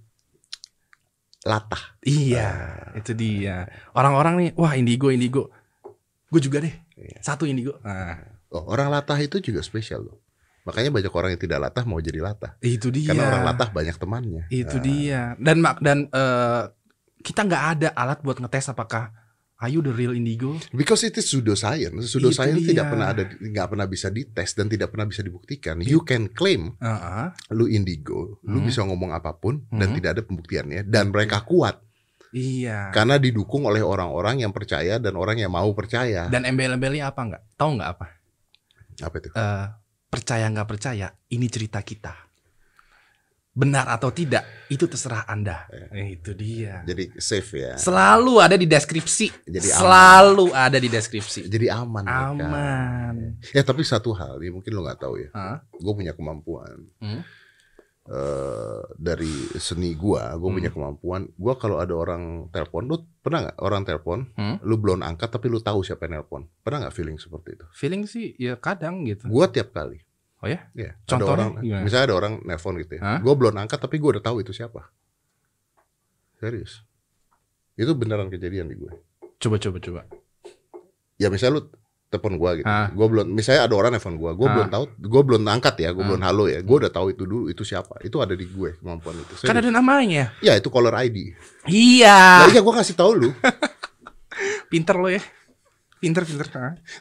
Latah. 1.47 1.97
Iya, 2.03 2.51
itu 2.99 3.15
dia. 3.15 3.65
Orang-orang 3.95 4.35
nih, 4.37 4.49
wah 4.59 4.75
indigo, 4.75 5.09
indigo. 5.09 5.49
Gue 6.29 6.43
juga 6.43 6.61
deh. 6.61 6.75
Iya. 6.99 7.23
Satu 7.23 7.47
indigo. 7.47 7.79
Nah, 7.81 8.39
Oh, 8.49 8.65
orang 8.65 8.89
latah 8.89 9.17
itu 9.21 9.37
juga 9.37 9.61
spesial 9.61 10.09
loh. 10.09 10.17
Makanya 10.61 10.89
banyak 10.91 11.11
orang 11.11 11.29
yang 11.33 11.41
tidak 11.41 11.59
latah 11.61 11.83
mau 11.83 11.97
jadi 11.97 12.19
latah. 12.19 12.55
itu 12.59 12.87
dia. 12.89 13.11
Karena 13.11 13.27
orang 13.27 13.43
latah 13.45 13.69
banyak 13.69 13.95
temannya. 13.95 14.43
Itu 14.47 14.75
Nah, 14.75 14.83
dia. 14.83 15.21
Dan 15.35 15.59
mak 15.59 15.79
dan 15.79 16.05
eh, 16.05 16.63
kita 17.19 17.43
nggak 17.43 17.63
ada 17.73 17.87
alat 17.93 18.19
buat 18.19 18.37
ngetes 18.37 18.69
apakah 18.69 19.11
are 19.57 19.67
you 19.67 19.79
the 19.79 19.91
real 19.91 20.11
indigo? 20.11 20.55
Because 20.71 21.03
it 21.03 21.11
is 21.13 21.27
pseudoscience. 21.27 22.07
Pseudoscience 22.07 22.63
tidak 22.63 22.85
dia. 22.85 22.91
pernah 22.91 23.07
ada, 23.09 23.23
nggak 23.27 23.67
pernah 23.67 23.83
bisa 23.85 24.07
dites 24.07 24.51
dan 24.53 24.67
tidak 24.67 24.87
pernah 24.89 25.03
bisa 25.03 25.19
dibuktikan. 25.19 25.79
You 25.79 25.99
can 26.01 26.31
claim 26.31 26.75
Heeh. 26.77 27.27
lu 27.51 27.67
indigo, 27.67 28.39
lu 28.41 28.59
Hmm. 28.59 28.67
bisa 28.67 28.83
ngomong 28.83 29.11
apa 29.11 29.35
pun 29.35 29.67
dan 29.67 29.91
Hmm. 29.91 29.95
tidak 29.95 30.09
ada 30.15 30.21
pembuktiannya 30.21 30.85
dan 30.85 31.11
mereka 31.11 31.43
kuat 31.43 31.75
Iya. 32.29 32.93
karena 32.93 33.17
didukung 33.17 33.65
oleh 33.65 33.81
orang-orang 33.81 34.45
yang 34.45 34.53
percaya 34.53 34.95
dan 34.95 35.17
orang 35.17 35.39
yang 35.39 35.49
mau 35.49 35.67
percaya. 35.73 36.29
Dan 36.29 36.45
embel-embelnya 36.45 37.09
apa 37.09 37.21
nggak? 37.25 37.41
Tahu 37.57 37.69
nggak 37.75 37.89
apa? 37.89 38.05
Apa 39.01 39.15
itu? 39.17 39.27
Eh, 39.33 39.65
percaya 40.09 40.49
nggak 40.49 40.67
percaya, 40.67 41.07
ini 41.29 41.45
cerita 41.47 41.79
kita. 41.85 42.13
Benar 43.49 43.91
atau 43.91 44.13
tidak, 44.13 44.69
itu 44.71 44.87
terserah 44.87 45.25
anda. 45.27 45.67
Eh, 45.91 46.15
itu 46.15 46.31
dia. 46.37 46.85
Jadi 46.85 47.11
safe 47.19 47.59
ya. 47.59 47.73
Selalu 47.75 48.39
ada 48.39 48.55
di 48.55 48.69
deskripsi. 48.69 49.45
Jadi 49.45 49.67
aman. 49.73 49.79
Selalu 49.83 50.45
ada 50.53 50.77
di 50.79 50.89
deskripsi. 50.89 51.41
Jadi 51.49 51.67
aman. 51.67 52.03
mereka. 52.05 52.45
Aman. 52.45 53.15
Ya 53.51 53.61
tapi 53.65 53.83
satu 53.83 54.15
hal, 54.15 54.39
ya 54.39 54.49
mungkin 54.53 54.71
lo 54.73 54.85
nggak 54.85 54.99
tahu 55.01 55.13
ya. 55.19 55.29
Gue 55.75 55.93
punya 55.93 56.13
kemampuan. 56.15 56.87
Hmm? 57.03 57.21
Eh 58.09 58.81
dari 58.97 59.29
seni 59.55 59.93
gua, 59.93 60.33
gua 60.33 60.49
Hmm. 60.49 60.57
punya 60.57 60.71
kemampuan. 60.71 61.21
Gua 61.35 61.53
kalau 61.55 61.77
ada 61.77 61.93
orang 61.93 62.49
telepon, 62.49 62.89
lu 62.89 62.97
pernah 63.19 63.45
nggak 63.45 63.57
orang 63.59 63.83
telepon, 63.83 64.19
Hmm? 64.33 64.57
lu 64.61 64.75
belum 64.75 64.99
angkat 64.99 65.29
tapi 65.29 65.45
lu 65.45 65.59
tahu 65.59 65.79
siapa 65.81 66.03
yang 66.03 66.17
nelpon? 66.17 66.49
Pernah 66.59 66.83
nggak 66.83 66.95
feeling 66.95 67.15
seperti 67.15 67.53
itu? 67.53 67.65
Feeling 67.71 68.03
sih 68.03 68.33
ya 68.35 68.57
kadang 68.57 69.05
gitu. 69.05 69.29
Gua 69.29 69.45
tiap 69.45 69.69
kali. 69.71 70.01
Oh 70.41 70.47
ya? 70.47 70.71
Ya, 70.73 70.95
ada 70.95 71.05
Contohnya 71.05 71.33
orang, 71.35 71.49
gimana? 71.59 71.83
misalnya 71.83 72.05
ada 72.05 72.15
orang 72.17 72.33
nelpon 72.43 72.73
gitu 72.77 72.91
ya. 72.97 73.01
Hah? 73.03 73.19
Gua 73.21 73.33
belum 73.35 73.53
angkat 73.55 73.77
tapi 73.77 73.95
gua 73.97 74.09
udah 74.17 74.23
tahu 74.23 74.37
itu 74.39 74.51
siapa. 74.51 74.89
Serius. 76.35 76.81
Itu 77.75 77.93
beneran 77.93 78.27
kejadian 78.27 78.67
di 78.67 78.75
gue. 78.75 78.91
Coba 79.37 79.55
coba 79.55 79.77
coba. 79.77 80.01
Ya 81.15 81.27
misalnya 81.27 81.59
lu 81.59 81.63
telepon 82.09 82.41
gua 82.41 82.57
gitu. 82.57 82.65
Hah? 82.65 82.89
Gua 82.89 83.07
belum 83.07 83.25
misalnya 83.29 83.69
ada 83.69 83.75
orang 83.77 83.93
nelpon 83.93 84.17
gua, 84.17 84.33
gua 84.33 84.47
Hah? 84.49 84.53
belum 84.57 84.67
tahu, 84.73 84.83
gua 85.05 85.21
belum 85.21 85.41
angkat 85.45 85.75
ya, 85.77 85.89
gua 85.93 86.01
Hah? 86.03 86.09
belum 86.09 86.21
halo 86.25 86.43
ya. 86.49 86.59
Gua 86.65 86.77
udah 86.81 86.91
tahu 86.91 87.13
itu 87.13 87.23
dulu 87.29 87.47
itu 87.47 87.61
siapa. 87.61 88.01
Itu 88.01 88.17
ada 88.19 88.33
di 88.33 88.49
gue 88.49 88.81
kemampuan 88.81 89.15
itu. 89.15 89.45
Kan 89.45 89.55
ada 89.55 89.69
namanya. 89.69 90.33
Ya 90.41 90.57
itu 90.57 90.67
caller 90.73 90.93
ID. 91.05 91.37
Iya. 91.69 92.45
Nah, 92.45 92.49
iya 92.49 92.61
gua 92.65 92.81
kasih 92.81 92.97
tahu 92.97 93.11
lu. 93.13 93.29
Pinter 94.71 94.97
lo 94.97 95.09
ya. 95.09 95.21
Pinter 95.99 96.23
pinter. 96.23 96.47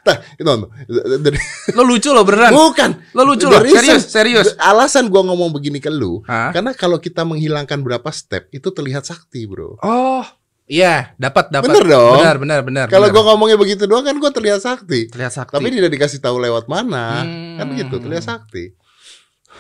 Nah, 0.03 0.17
itu 0.35 0.43
no, 0.43 0.75
dari 1.23 1.39
Lo 1.71 1.87
lucu 1.87 2.11
lo 2.11 2.27
beneran. 2.27 2.51
bukan. 2.51 2.91
Lo 3.15 3.23
lucu 3.23 3.47
lo. 3.47 3.63
Serius 3.63 4.11
serius. 4.11 4.49
Alasan 4.59 5.07
gua 5.07 5.23
ngomong 5.23 5.55
begini 5.55 5.79
ke 5.79 5.87
lu, 5.87 6.19
Hah? 6.27 6.51
karena 6.51 6.75
kalau 6.75 6.99
kita 6.99 7.23
menghilangkan 7.23 7.79
berapa 7.79 8.11
step 8.11 8.51
itu 8.51 8.75
terlihat 8.75 9.07
sakti, 9.07 9.47
Bro. 9.47 9.79
Oh, 9.87 10.27
iya, 10.69 11.17
dapat 11.17 11.49
dapat. 11.49 11.67
Bener 11.67 11.85
dong. 11.89 12.15
Benar 12.21 12.37
benar 12.39 12.61
benar. 12.63 12.87
Kalau 12.87 13.09
gua 13.09 13.33
ngomongnya 13.33 13.57
begitu 13.57 13.89
doang 13.89 14.05
kan 14.05 14.15
gua 14.17 14.29
terlihat 14.29 14.61
sakti. 14.61 15.09
terlihat 15.09 15.33
sakti. 15.33 15.57
Tapi 15.57 15.69
tidak 15.73 15.91
dikasih 15.91 16.21
tahu 16.21 16.37
lewat 16.39 16.69
mana, 16.69 17.25
Hmm. 17.25 17.57
kan 17.57 17.67
gitu 17.75 17.97
terlihat 17.99 18.23
sakti. 18.23 18.77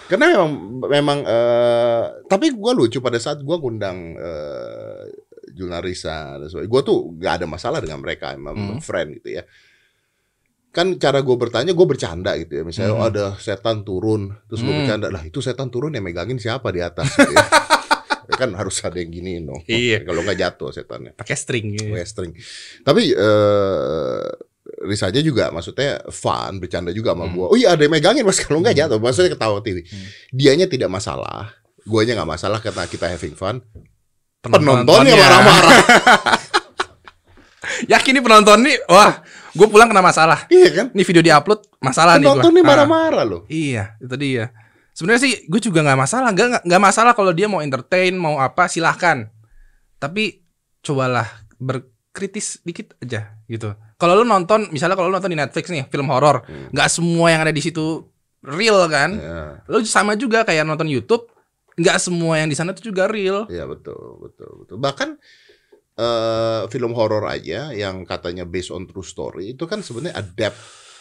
Karena 0.07 0.37
memang 0.37 0.51
memang 0.87 1.19
eh, 1.25 2.03
tapi 2.25 2.53
gua 2.53 2.73
lucu 2.73 3.01
pada 3.01 3.17
saat 3.17 3.41
gua 3.41 3.57
ngundang 3.57 4.15
eh, 4.15 5.05
Junarisa 5.51 6.37
dan 6.37 6.47
sebagainya. 6.47 6.71
Gua 6.71 6.83
tuh 6.85 6.99
gak 7.17 7.43
ada 7.43 7.47
masalah 7.49 7.81
dengan 7.81 7.99
mereka, 7.99 8.37
emang 8.37 8.77
Hmm. 8.77 8.81
friend 8.81 9.19
gitu 9.19 9.41
ya. 9.41 9.45
Kan 10.69 11.01
cara 11.01 11.25
gue 11.25 11.33
bertanya, 11.35 11.73
gue 11.73 11.87
bercanda 11.89 12.37
gitu 12.37 12.61
ya. 12.61 12.63
Misalnya 12.63 12.93
Hmm. 12.95 13.01
oh, 13.03 13.09
ada 13.09 13.25
setan 13.41 13.83
turun, 13.83 14.31
terus 14.47 14.61
gue 14.61 14.69
Hmm. 14.71 14.85
bercanda, 14.85 15.09
lah 15.09 15.25
itu 15.25 15.41
setan 15.41 15.73
turun 15.73 15.97
yang 15.97 16.05
megangin 16.05 16.37
siapa 16.37 16.69
di 16.71 16.85
atas? 16.85 17.09
Gitu 17.19 17.33
ya. 17.35 17.45
Kan 18.39 18.55
harus 18.55 18.79
ada 18.81 18.95
yang 18.95 19.11
gini 19.11 19.43
dong. 19.43 19.59
Iya. 19.67 20.07
Kalau 20.07 20.23
nggak 20.23 20.39
jatuh 20.39 20.71
setannya. 20.71 21.11
pakai 21.13 21.35
string 21.35 21.75
gitu. 21.75 21.91
Pakai 21.91 22.07
string. 22.07 22.33
Tapi 22.81 23.03
eh 23.11 24.23
Risanya 24.79 25.19
juga 25.19 25.51
maksudnya 25.51 25.99
fun, 26.07 26.63
bercanda 26.63 26.93
juga 26.93 27.11
sama 27.11 27.27
Hmm. 27.27 27.35
gua. 27.35 27.47
Oh 27.51 27.57
iya 27.59 27.75
ada 27.75 27.81
yang 27.81 27.91
megangin 27.91 28.23
mas 28.23 28.39
kalau 28.39 28.63
nggak 28.63 28.79
jatuh. 28.79 28.97
Maksudnya 28.97 29.35
ketawa 29.35 29.59
TV. 29.59 29.83
Hmm. 29.83 30.07
Dianya 30.31 30.65
tidak 30.65 30.87
masalah. 30.87 31.51
Guanya 31.83 32.15
nggak 32.15 32.31
masalah 32.31 32.59
karena 32.61 32.85
kita 32.85 33.09
having 33.09 33.35
fun. 33.35 33.59
Penontonnya. 34.39 34.87
Penontonnya 34.87 35.15
marah-marah. 35.19 35.75
Yakin 37.91 38.13
nih 38.17 38.23
penonton 38.23 38.59
nih, 38.63 38.77
wah, 38.87 39.19
gue 39.51 39.67
pulang 39.67 39.87
kena 39.87 40.01
masalah. 40.01 40.47
iya 40.49 40.71
kan? 40.73 40.87
Ini 40.95 41.03
video 41.03 41.23
diupload, 41.23 41.61
masalah 41.79 42.17
nih 42.17 42.25
gua. 42.25 42.39
Penonton 42.39 42.53
nih 42.55 42.65
Ah. 42.65 42.69
marah-marah 42.71 43.25
loh. 43.27 43.43
Iya, 43.51 43.85
itu 43.99 44.15
dia. 44.15 44.55
Sebenarnya 44.99 45.23
sih 45.23 45.47
gue 45.47 45.61
juga 45.63 45.79
nggak 45.81 45.95
masalah, 45.97 46.35
nggak 46.35 46.67
nggak- 46.67 46.83
masalah 46.83 47.15
kalau 47.15 47.31
dia 47.31 47.47
mau 47.47 47.63
entertain, 47.63 48.11
mau 48.13 48.43
apa 48.43 48.67
silahkan. 48.67 49.31
Tapi 49.97 50.43
cobalah 50.81 51.23
berkritis 51.55 52.59
dikit 52.61 52.99
aja 52.99 53.39
gitu. 53.47 53.71
Kalau 53.95 54.15
lu 54.15 54.25
nonton, 54.25 54.67
misalnya 54.69 54.95
kalau 54.95 55.07
lu 55.07 55.15
nonton 55.15 55.31
di 55.31 55.39
Netflix 55.39 55.71
nih 55.71 55.87
film 55.87 56.11
horor, 56.11 56.43
Hmm. 56.43 56.71
nggak 56.71 56.89
semua 56.89 57.31
yang 57.31 57.41
ada 57.41 57.51
di 57.51 57.63
situ 57.63 58.11
real 58.41 58.87
kan? 58.89 59.11
Ya, 59.15 59.63
Lu 59.67 59.83
sama 59.85 60.15
juga 60.15 60.43
kayak 60.43 60.63
nonton 60.63 60.87
YouTube, 60.87 61.31
nggak 61.75 61.99
semua 61.99 62.35
yang 62.37 62.47
di 62.47 62.55
sana 62.55 62.75
tuh 62.75 62.83
juga 62.85 63.07
real. 63.07 63.47
ya 63.47 63.67
betul, 63.67 64.19
betul, 64.19 64.51
betul. 64.59 64.77
Bahkan 64.77 65.09
eh, 65.97 66.63
film 66.69 66.95
horor 66.95 67.27
aja 67.27 67.71
yang 67.71 68.03
katanya 68.03 68.43
based 68.43 68.71
on 68.71 68.87
true 68.87 69.03
story 69.03 69.55
itu 69.55 69.67
kan 69.67 69.79
sebenarnya 69.79 70.15
adapt 70.17 70.59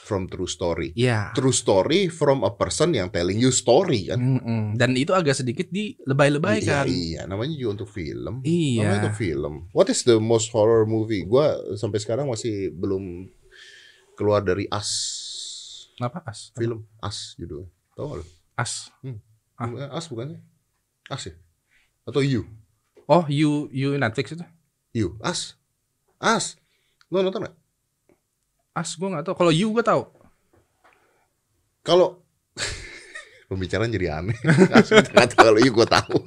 from 0.07 0.31
true 0.31 0.47
story. 0.47 0.95
Iya. 0.95 1.35
True 1.35 1.51
story 1.51 2.07
from 2.07 2.47
a 2.47 2.51
person 2.55 2.95
yang 2.95 3.11
telling 3.11 3.35
you 3.35 3.51
story 3.51 4.07
kan. 4.07 4.15
Mm-mm. 4.15 4.63
Dan 4.79 4.95
itu 4.95 5.11
agak 5.11 5.35
sedikit 5.35 5.67
di 5.67 5.99
lebay-lebay 6.07 6.63
Iya, 6.63 6.71
kan. 6.71 6.85
iya, 6.87 7.21
namanya 7.27 7.51
juga 7.53 7.83
untuk 7.83 7.91
film. 7.91 8.39
Iya. 8.41 8.87
Namanya 8.87 8.99
untuk 9.03 9.17
film. 9.19 9.53
What 9.75 9.91
is 9.91 10.07
the 10.07 10.15
most 10.15 10.47
horror 10.55 10.87
movie? 10.87 11.27
Gua 11.27 11.51
sampai 11.75 11.99
sekarang 11.99 12.31
masih 12.31 12.71
belum 12.71 13.27
keluar 14.15 14.39
dari 14.39 14.63
As. 14.71 14.87
Apa 15.99 16.23
as? 16.23 16.53
Film 16.53 16.85
As 16.97 17.33
judulnya. 17.35 17.67
Tahu 17.91 18.21
lo? 18.21 18.25
As. 18.53 18.93
Ah. 19.57 19.65
Eh, 19.65 19.89
As 19.89 20.05
bukannya? 20.07 20.37
As 21.09 21.25
ya? 21.25 21.33
Atau 22.05 22.21
You? 22.21 22.45
Oh, 23.09 23.25
you 23.25 23.65
you 23.73 23.97
Netflix 23.97 24.31
itu? 24.31 24.45
You? 24.93 25.17
As? 25.19 25.57
As? 26.21 26.53
Lo 27.09 27.25
nonton 27.25 27.41
nggak? 27.41 27.56
As 28.77 28.93
gue 28.93 29.09
nggak 29.09 29.25
tahu. 29.25 29.35
Kalau 29.41 29.49
you 29.49 29.73
gue 29.73 29.81
tahu. 29.81 30.05
Kalau 31.81 32.21
pembicaraan 33.49 33.89
jadi 33.89 34.21
aneh. 34.21 34.37
As 34.69 34.93
kalau 35.33 35.57
You 35.57 35.73
gue 35.73 35.87
tahu. 35.89 36.21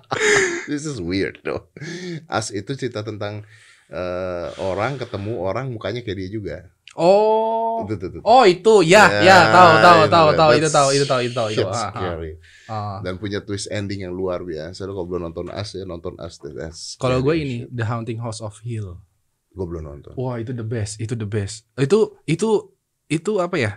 This 0.72 0.88
is 0.88 0.96
weird 1.04 1.44
though. 1.44 1.68
As 2.32 2.48
itu 2.48 2.72
cerita 2.80 3.04
tentang 3.04 3.44
eh, 3.92 4.48
orang 4.56 4.96
ketemu 4.96 5.36
orang 5.44 5.68
mukanya 5.68 6.00
kayak 6.00 6.16
dia 6.16 6.30
juga. 6.32 6.56
Oh. 6.96 7.84
Oh 8.24 8.44
itu 8.44 8.84
ya 8.84 9.08
Ya, 9.08 9.20
ya 9.24 9.38
tahu 9.48 9.70
tahu 9.80 10.00
itu 10.04 10.12
tahu 10.12 10.28
tahu 10.36 10.50
itu 10.52 10.68
tahu 10.68 10.88
itu 10.92 11.04
tahu 11.08 11.20
itu 11.24 11.34
tahu 11.34 11.48
itu. 11.52 11.66
Ah, 11.68 11.72
ah. 11.72 11.90
scary. 11.92 12.32
Ah. 12.68 12.98
Dan 13.04 13.20
punya 13.20 13.44
twist 13.44 13.68
ending 13.68 14.08
yang 14.08 14.16
luar 14.16 14.40
biasa. 14.40 14.88
Lo 14.88 14.96
kalau 14.96 15.08
belum 15.08 15.22
nonton 15.28 15.52
As 15.52 15.76
ya 15.76 15.84
nonton 15.84 16.16
As. 16.16 16.40
Kalau 16.96 17.20
gue 17.20 17.34
ini. 17.36 17.56
The 17.68 17.84
Haunting 17.84 18.20
House 18.20 18.40
of 18.40 18.56
Hill. 18.64 18.96
Gue 19.52 19.66
belum 19.68 19.84
nonton. 19.84 20.12
Wah 20.16 20.40
itu 20.40 20.50
the 20.50 20.64
best, 20.64 20.96
itu 20.98 21.12
the 21.12 21.28
best. 21.28 21.68
Itu 21.76 22.16
itu 22.24 22.72
itu 23.06 23.32
apa 23.38 23.56
ya? 23.56 23.72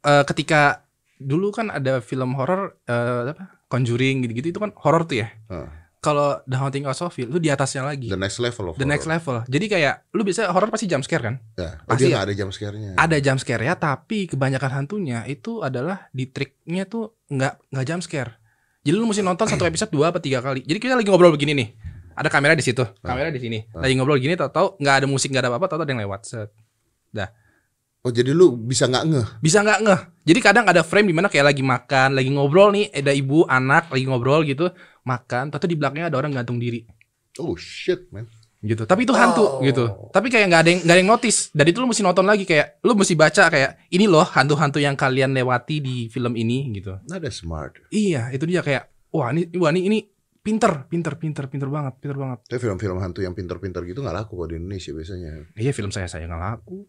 Eh, 0.00 0.24
ketika 0.24 0.88
dulu 1.18 1.50
kan 1.50 1.68
ada 1.68 2.00
film 2.00 2.32
horor 2.38 2.78
eh, 2.86 3.36
apa? 3.36 3.60
Conjuring 3.68 4.24
gitu-gitu 4.24 4.56
itu 4.56 4.60
kan 4.60 4.72
horor 4.80 5.04
tuh 5.04 5.20
ya. 5.20 5.28
Ah. 5.52 5.68
Kalau 5.98 6.38
The 6.46 6.54
Haunting 6.56 6.86
of 6.86 6.94
Hill 7.18 7.26
itu 7.28 7.42
di 7.42 7.50
atasnya 7.50 7.82
lagi. 7.82 8.06
The 8.06 8.16
next 8.16 8.38
level 8.38 8.70
of 8.70 8.78
The 8.78 8.86
next 8.86 9.04
horror. 9.10 9.42
level. 9.42 9.50
Jadi 9.50 9.66
kayak 9.66 9.94
lu 10.14 10.22
bisa 10.22 10.46
horor 10.54 10.70
pasti 10.70 10.86
jump 10.86 11.02
scare 11.02 11.20
kan? 11.26 11.34
Ya. 11.58 11.82
Oh, 11.84 11.92
Pasti 11.92 12.06
dia 12.06 12.14
ya. 12.14 12.18
ada 12.22 12.32
jam 12.32 12.48
scare-nya. 12.54 12.94
Ada 12.94 13.16
jump 13.18 13.42
scare 13.42 13.66
ya, 13.66 13.74
tapi 13.74 14.30
kebanyakan 14.30 14.70
hantunya 14.78 15.26
itu 15.26 15.58
adalah 15.60 16.06
di 16.14 16.30
triknya 16.30 16.86
tuh 16.86 17.18
nggak 17.28 17.74
nggak 17.74 17.84
jump 17.84 18.02
scare. 18.06 18.38
Jadi 18.86 18.94
lu 18.94 19.10
mesti 19.10 19.26
nonton 19.26 19.50
satu 19.50 19.66
episode 19.66 19.90
dua 19.90 20.14
apa 20.14 20.22
tiga 20.22 20.38
kali. 20.38 20.62
Jadi 20.62 20.78
kita 20.78 20.94
lagi 20.94 21.10
ngobrol 21.10 21.34
begini 21.34 21.52
nih. 21.52 21.68
Ada 22.18 22.28
kamera 22.28 22.52
di 22.52 22.60
situ, 22.60 22.82
kamera 23.00 23.30
di 23.30 23.38
sini. 23.38 23.58
Lagi 23.70 23.94
ngobrol 23.94 24.18
gini, 24.18 24.34
tahu-tahu 24.34 24.74
nggak 24.76 24.94
ada 24.98 25.06
musik, 25.06 25.30
nggak 25.30 25.42
ada 25.42 25.50
apa-apa, 25.50 25.66
tahu-tahu 25.66 25.86
ada 25.86 25.92
yang 25.92 26.02
lewat. 26.02 26.20
Set. 26.26 26.50
Oh 27.98 28.14
jadi 28.14 28.30
lu 28.30 28.54
bisa 28.54 28.86
nggak 28.86 29.04
ngeh? 29.06 29.26
Bisa 29.38 29.58
nggak 29.58 29.78
ngeh. 29.82 30.00
Jadi 30.22 30.38
kadang 30.38 30.64
ada 30.66 30.82
frame 30.82 31.10
di 31.10 31.14
mana 31.14 31.26
kayak 31.26 31.50
lagi 31.50 31.62
makan, 31.62 32.14
lagi 32.14 32.30
ngobrol 32.30 32.70
nih, 32.70 32.94
ada 32.94 33.10
ibu, 33.10 33.42
anak 33.44 33.90
lagi 33.90 34.04
ngobrol 34.06 34.42
gitu, 34.42 34.70
makan, 35.02 35.50
tahu 35.50 35.66
di 35.66 35.74
belakangnya 35.74 36.06
ada 36.08 36.16
orang 36.16 36.30
gantung 36.30 36.58
diri. 36.58 36.86
Oh 37.38 37.54
shit 37.54 38.06
man. 38.10 38.26
gitu 38.58 38.82
tapi 38.82 39.06
itu 39.06 39.14
hantu 39.14 39.46
Oh. 39.46 39.62
gitu 39.62 39.86
tapi 40.10 40.34
kayak 40.34 40.50
nggak 40.50 40.62
ada 40.66 40.70
yang 40.74 40.80
nggak 40.82 40.90
ada 40.90 40.98
yang 40.98 41.10
notice 41.14 41.54
dari 41.54 41.70
itu 41.70 41.78
lu 41.78 41.86
mesti 41.86 42.02
nonton 42.02 42.26
lagi 42.26 42.42
kayak 42.42 42.82
lu 42.82 42.98
mesti 42.98 43.14
baca 43.14 43.46
kayak 43.46 43.86
ini 43.86 44.10
loh 44.10 44.26
hantu-hantu 44.26 44.82
yang 44.82 44.98
kalian 44.98 45.30
lewati 45.30 45.78
di 45.78 46.10
film 46.10 46.34
ini 46.34 46.66
gitu 46.74 46.98
Nah, 47.06 47.22
that's 47.22 47.38
smart. 47.38 47.78
iya 47.94 48.26
itu 48.34 48.42
dia 48.50 48.58
kayak 48.58 48.90
wah 49.14 49.30
ini 49.30 49.46
wah 49.54 49.70
ini 49.70 49.86
ini 49.86 49.98
pinter 50.48 50.88
pinter 50.88 51.12
pinter 51.14 51.44
pinter 51.44 51.68
banget 51.68 51.92
pinter 52.00 52.16
banget 52.16 52.38
Tapi 52.42 52.56
film-film 52.58 52.96
hantu 52.96 53.20
yang 53.20 53.36
pinter-pinter 53.36 53.84
gitu 53.84 54.00
nggak 54.00 54.16
laku 54.16 54.32
kok 54.34 54.48
di 54.48 54.56
Indonesia 54.56 54.90
biasanya. 54.90 55.30
iya 55.54 55.70
film 55.70 55.92
saya 55.92 56.08
saya 56.08 56.24
nggak 56.24 56.40
laku 56.42 56.88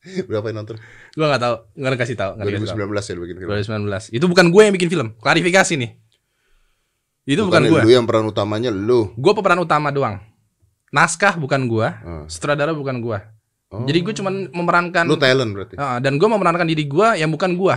Berapa 0.00 0.48
yang 0.48 0.64
nonton? 0.64 0.80
gua 1.12 1.26
nggak 1.28 1.42
tahu 1.42 1.54
nggak 1.76 1.98
kasih 1.98 2.16
tahu 2.16 2.32
tahu 2.32 2.46
2019 2.46 2.80
ya 2.80 3.14
bikin 3.18 3.36
film. 3.36 3.50
2019 3.50 4.16
itu 4.16 4.24
bukan 4.24 4.46
gue 4.48 4.62
yang 4.62 4.72
bikin 4.72 4.88
film 4.88 5.08
klarifikasi 5.18 5.74
nih 5.76 5.90
itu 7.26 7.42
bukan, 7.42 7.62
gue 7.62 7.82
Lu 7.82 7.90
yang 7.92 8.08
peran 8.08 8.24
utamanya 8.24 8.70
lu. 8.70 9.12
gue 9.12 9.32
pemeran 9.34 9.60
utama 9.60 9.92
doang 9.92 10.22
naskah 10.88 11.36
bukan 11.36 11.68
gue 11.68 11.84
Ah. 11.84 12.24
sutradara 12.26 12.72
bukan 12.72 12.98
gue 12.98 13.18
Oh. 13.70 13.86
jadi 13.86 14.02
gue 14.02 14.14
cuman 14.16 14.50
memerankan 14.50 15.04
Lu 15.04 15.14
talent 15.14 15.52
berarti. 15.52 15.74
Ah, 15.76 15.98
dan 15.98 16.16
gue 16.16 16.26
memerankan 16.26 16.64
diri 16.64 16.82
gue 16.84 17.06
yang 17.14 17.28
bukan 17.28 17.54
gue 17.54 17.74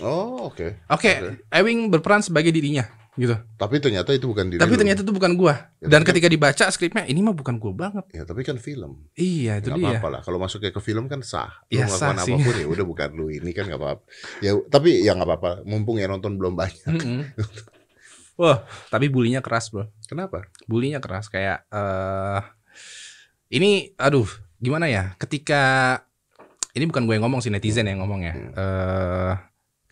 Oh, 0.00 0.48
oke. 0.48 0.88
Oke, 0.88 1.10
Ewing 1.50 1.88
berperan 1.88 2.20
sebagai 2.20 2.48
dirinya, 2.48 2.88
gitu. 3.12 3.36
Tapi 3.54 3.76
ternyata 3.76 4.08
itu 4.10 4.24
bukan 4.24 4.48
diri 4.48 4.56
Tapi 4.56 4.72
lu. 4.72 4.78
ternyata 4.78 5.00
itu 5.00 5.10
bukan 5.10 5.32
gua. 5.34 5.68
Ya, 5.76 5.84
Dan 5.86 6.00
tapi- 6.00 6.16
ketika 6.16 6.28
dibaca 6.28 6.64
skripnya, 6.66 7.04
ini 7.04 7.20
mah 7.20 7.32
bukan 7.32 7.56
gua 7.56 7.72
banget. 7.72 8.04
Ya, 8.10 8.24
tapi 8.24 8.40
kan 8.40 8.56
film. 8.56 9.04
Iya, 9.12 9.58
itu 9.58 9.68
Gak 9.68 9.76
dia. 9.76 9.84
apa-apa 9.92 10.08
lah. 10.08 10.20
Kalau 10.22 10.38
masuk 10.38 10.58
kayak 10.58 10.72
ke 10.72 10.82
film 10.82 11.06
kan 11.06 11.20
sah. 11.20 11.52
Lu 11.66 11.76
Ya, 11.76 11.84
sah 11.86 12.16
sih. 12.18 12.32
apa 12.32 12.40
pun 12.40 12.54
ya 12.54 12.64
udah 12.64 12.84
bukan 12.84 13.08
lu 13.12 13.28
ini 13.28 13.50
kan 13.50 13.66
gak 13.66 13.76
apa-apa. 13.76 14.02
Ya, 14.38 14.56
tapi 14.66 14.96
ya 14.98 15.12
nggak 15.12 15.28
apa-apa. 15.28 15.50
Mumpung 15.62 16.00
yang 16.00 16.08
nonton 16.10 16.34
belum 16.34 16.56
banyak. 16.56 16.88
Mm-mm. 16.88 17.20
Wah, 18.40 18.64
tapi 18.88 19.12
bulinya 19.12 19.44
keras, 19.44 19.68
Bro. 19.68 19.92
Kenapa? 20.02 20.48
Bulinya 20.64 20.98
keras 20.98 21.28
kayak 21.28 21.68
eh 21.68 22.40
ini 23.52 23.92
aduh, 23.94 24.24
gimana 24.56 24.88
ya? 24.88 25.12
Ketika 25.14 26.00
ini 26.72 26.88
bukan 26.88 27.04
gue 27.04 27.12
yang 27.12 27.28
ngomong 27.28 27.44
sih 27.44 27.52
netizen 27.52 27.84
yang 27.84 28.00
ngomong 28.00 28.24
ya. 28.24 28.32
Hmm. 28.32 28.52
Eh 28.56 29.34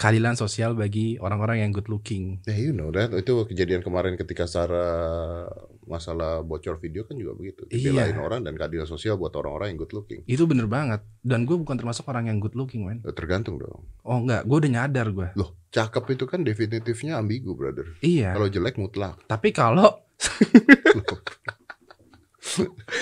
keadilan 0.00 0.32
sosial 0.32 0.72
bagi 0.72 1.20
orang-orang 1.20 1.60
yang 1.60 1.70
good 1.70 1.86
looking. 1.86 2.40
Ya 2.48 2.56
you 2.56 2.72
know 2.72 2.88
that. 2.88 3.12
Itu 3.12 3.44
kejadian 3.44 3.84
kemarin 3.84 4.16
ketika 4.16 4.48
Sarah 4.48 5.44
masalah 5.84 6.40
bocor 6.40 6.80
video 6.80 7.04
kan 7.04 7.14
juga 7.14 7.36
begitu. 7.36 7.68
Dibelain 7.68 8.16
Iya. 8.16 8.22
orang 8.22 8.40
dan 8.40 8.56
keadilan 8.56 8.88
sosial 8.88 9.20
buat 9.20 9.36
orang-orang 9.36 9.76
yang 9.76 9.78
good 9.78 9.92
looking. 9.92 10.20
Itu 10.24 10.48
bener 10.48 10.64
banget. 10.64 11.04
Dan 11.20 11.44
gue 11.44 11.52
bukan 11.54 11.76
termasuk 11.76 12.08
orang 12.08 12.32
yang 12.32 12.40
good 12.40 12.56
looking, 12.56 12.88
man. 12.88 13.04
Ya, 13.04 13.12
Tergantung 13.12 13.60
dong. 13.60 13.84
Oh 14.00 14.16
enggak, 14.16 14.48
gue 14.48 14.56
udah 14.56 14.70
nyadar 14.72 15.12
gue. 15.12 15.28
Loh, 15.36 15.52
cakep 15.68 16.16
itu 16.16 16.24
kan 16.24 16.40
definitifnya 16.40 17.20
ambigu, 17.20 17.52
brother. 17.52 17.92
Iya. 18.00 18.32
Kalau 18.32 18.48
jelek 18.48 18.80
mutlak. 18.80 19.20
Tapi 19.28 19.52
kalau 19.52 20.00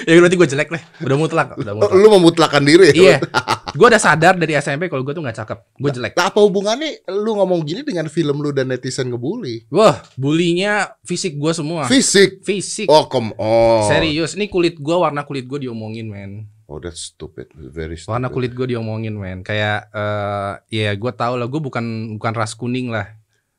ya 0.05 0.13
berarti 0.17 0.37
gue 0.37 0.49
jelek 0.49 0.69
lah, 0.69 0.83
udah 1.01 1.17
mutlak, 1.17 1.49
udah 1.55 1.73
Oh, 1.73 1.79
mutlak. 1.81 1.97
lu 1.97 2.09
memutlakan 2.13 2.63
diri 2.63 2.85
ya? 2.89 2.95
Iya, 2.95 3.17
gue 3.79 3.87
udah 3.87 3.99
sadar 3.99 4.35
dari 4.35 4.55
SMP 4.55 4.87
kalau 4.87 5.01
gue 5.01 5.13
tuh 5.13 5.21
nggak 5.21 5.39
cakep, 5.39 5.59
gue 5.75 5.91
jelek. 5.93 6.13
Nah, 6.15 6.29
apa 6.29 6.39
hubungannya 6.39 7.05
lu 7.09 7.37
ngomong 7.37 7.63
gini 7.63 7.81
dengan 7.83 8.07
film 8.07 8.39
lu 8.39 8.51
dan 8.51 8.69
netizen 8.69 9.09
ngebully? 9.09 9.69
Wah, 9.69 10.01
bulinya 10.15 10.93
fisik 11.03 11.35
gue 11.35 11.53
semua. 11.53 11.87
Fisik. 11.87 12.43
Fisik. 12.43 12.87
Oh, 12.87 13.07
come 13.07 13.33
on. 13.37 13.87
Serius, 13.87 14.35
ini 14.35 14.47
kulit 14.47 14.77
gue 14.77 14.97
warna 14.97 15.23
kulit 15.23 15.45
gue 15.45 15.65
diomongin 15.65 16.07
men. 16.07 16.33
Oh, 16.69 16.77
that's 16.77 17.01
stupid. 17.11 17.49
Very 17.57 17.97
stupid. 17.97 18.13
Warna 18.13 18.29
kulit 18.29 18.53
gue 18.53 18.69
diomongin 18.69 19.17
men. 19.17 19.41
Kayak 19.41 19.89
eh 19.89 20.53
ya 20.69 20.93
gue 20.93 21.13
tau 21.13 21.41
lah, 21.41 21.49
gue 21.49 21.57
bukan 21.59 21.85
bukan 22.21 22.33
ras 22.37 22.53
kuning 22.53 22.93
lah. 22.93 23.17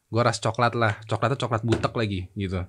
Gue 0.09 0.21
ras 0.21 0.37
coklat 0.37 0.77
lah. 0.77 1.01
Coklatnya 1.05 1.37
coklat 1.37 1.61
butek 1.61 1.93
lagi 1.93 2.29
gitu. 2.33 2.61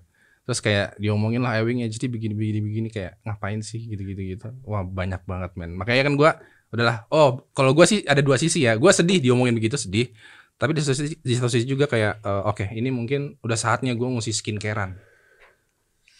Terus 0.50 0.66
kayak 0.66 0.98
diomongin 0.98 1.46
lah 1.46 1.62
Ewing 1.62 1.86
ya 1.86 1.88
jadi 1.88 2.10
begini 2.10 2.34
begini 2.34 2.58
begini 2.58 2.88
kayak 2.90 3.22
ngapain 3.22 3.62
sih 3.62 3.86
gitu 3.86 4.02
gitu 4.02 4.18
gitu. 4.34 4.50
Wah 4.66 4.82
banyak 4.82 5.22
banget 5.22 5.54
men. 5.54 5.78
Makanya 5.78 6.10
kan 6.10 6.14
gue 6.18 6.30
udahlah. 6.74 7.06
Oh 7.14 7.46
kalau 7.54 7.70
gue 7.70 7.86
sih 7.86 8.02
ada 8.02 8.18
dua 8.18 8.34
sisi 8.34 8.66
ya. 8.66 8.74
Gue 8.74 8.90
sedih 8.90 9.22
diomongin 9.22 9.54
begitu 9.54 9.78
sedih. 9.78 10.10
Tapi 10.58 10.74
di 10.74 10.82
satu 10.82 10.98
sisi, 10.98 11.14
di 11.22 11.34
satu 11.38 11.46
sisi 11.46 11.70
juga 11.70 11.86
kayak 11.86 12.18
eh, 12.26 12.42
oke 12.50 12.66
ini 12.74 12.90
mungkin 12.90 13.38
udah 13.46 13.54
saatnya 13.54 13.94
gue 13.94 14.10
mesti 14.10 14.34
skincarean. 14.34 14.98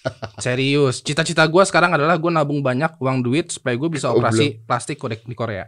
Serius, 0.46 1.02
cita-cita 1.02 1.42
gue 1.50 1.62
sekarang 1.66 1.90
adalah 1.98 2.14
gue 2.14 2.30
nabung 2.30 2.62
banyak 2.62 3.02
uang 3.02 3.26
duit 3.26 3.50
supaya 3.50 3.74
gue 3.74 3.90
bisa 3.90 4.14
Oh, 4.14 4.22
operasi 4.22 4.62
plastik 4.62 5.02
kodek 5.02 5.26
di 5.26 5.34
Korea. 5.34 5.66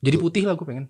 Jadi 0.00 0.16
putih 0.16 0.48
lah 0.48 0.56
gue 0.56 0.64
pengen. 0.64 0.88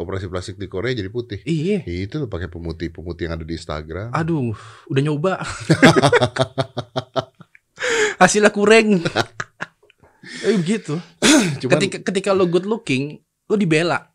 Operasi 0.00 0.32
plastik 0.32 0.56
di 0.56 0.64
Korea 0.64 0.96
jadi 0.96 1.12
putih. 1.12 1.44
Iya. 1.44 1.84
Itu 1.84 2.24
lu 2.24 2.28
pakai 2.32 2.48
pemutih-pemutih 2.48 3.28
yang 3.28 3.36
ada 3.36 3.44
di 3.44 3.52
Instagram. 3.52 4.16
Aduh, 4.16 4.56
udah 4.88 5.02
nyoba. 5.04 5.36
Hasilnya 8.20 8.48
kurang. 8.48 9.04
eh 10.48 10.56
begitu. 10.56 10.96
Cuman 11.60 11.72
Ketika 11.76 12.00
ketika 12.00 12.30
lo 12.32 12.48
good 12.48 12.64
looking, 12.64 13.20
lo 13.48 13.56
dibela. 13.56 14.12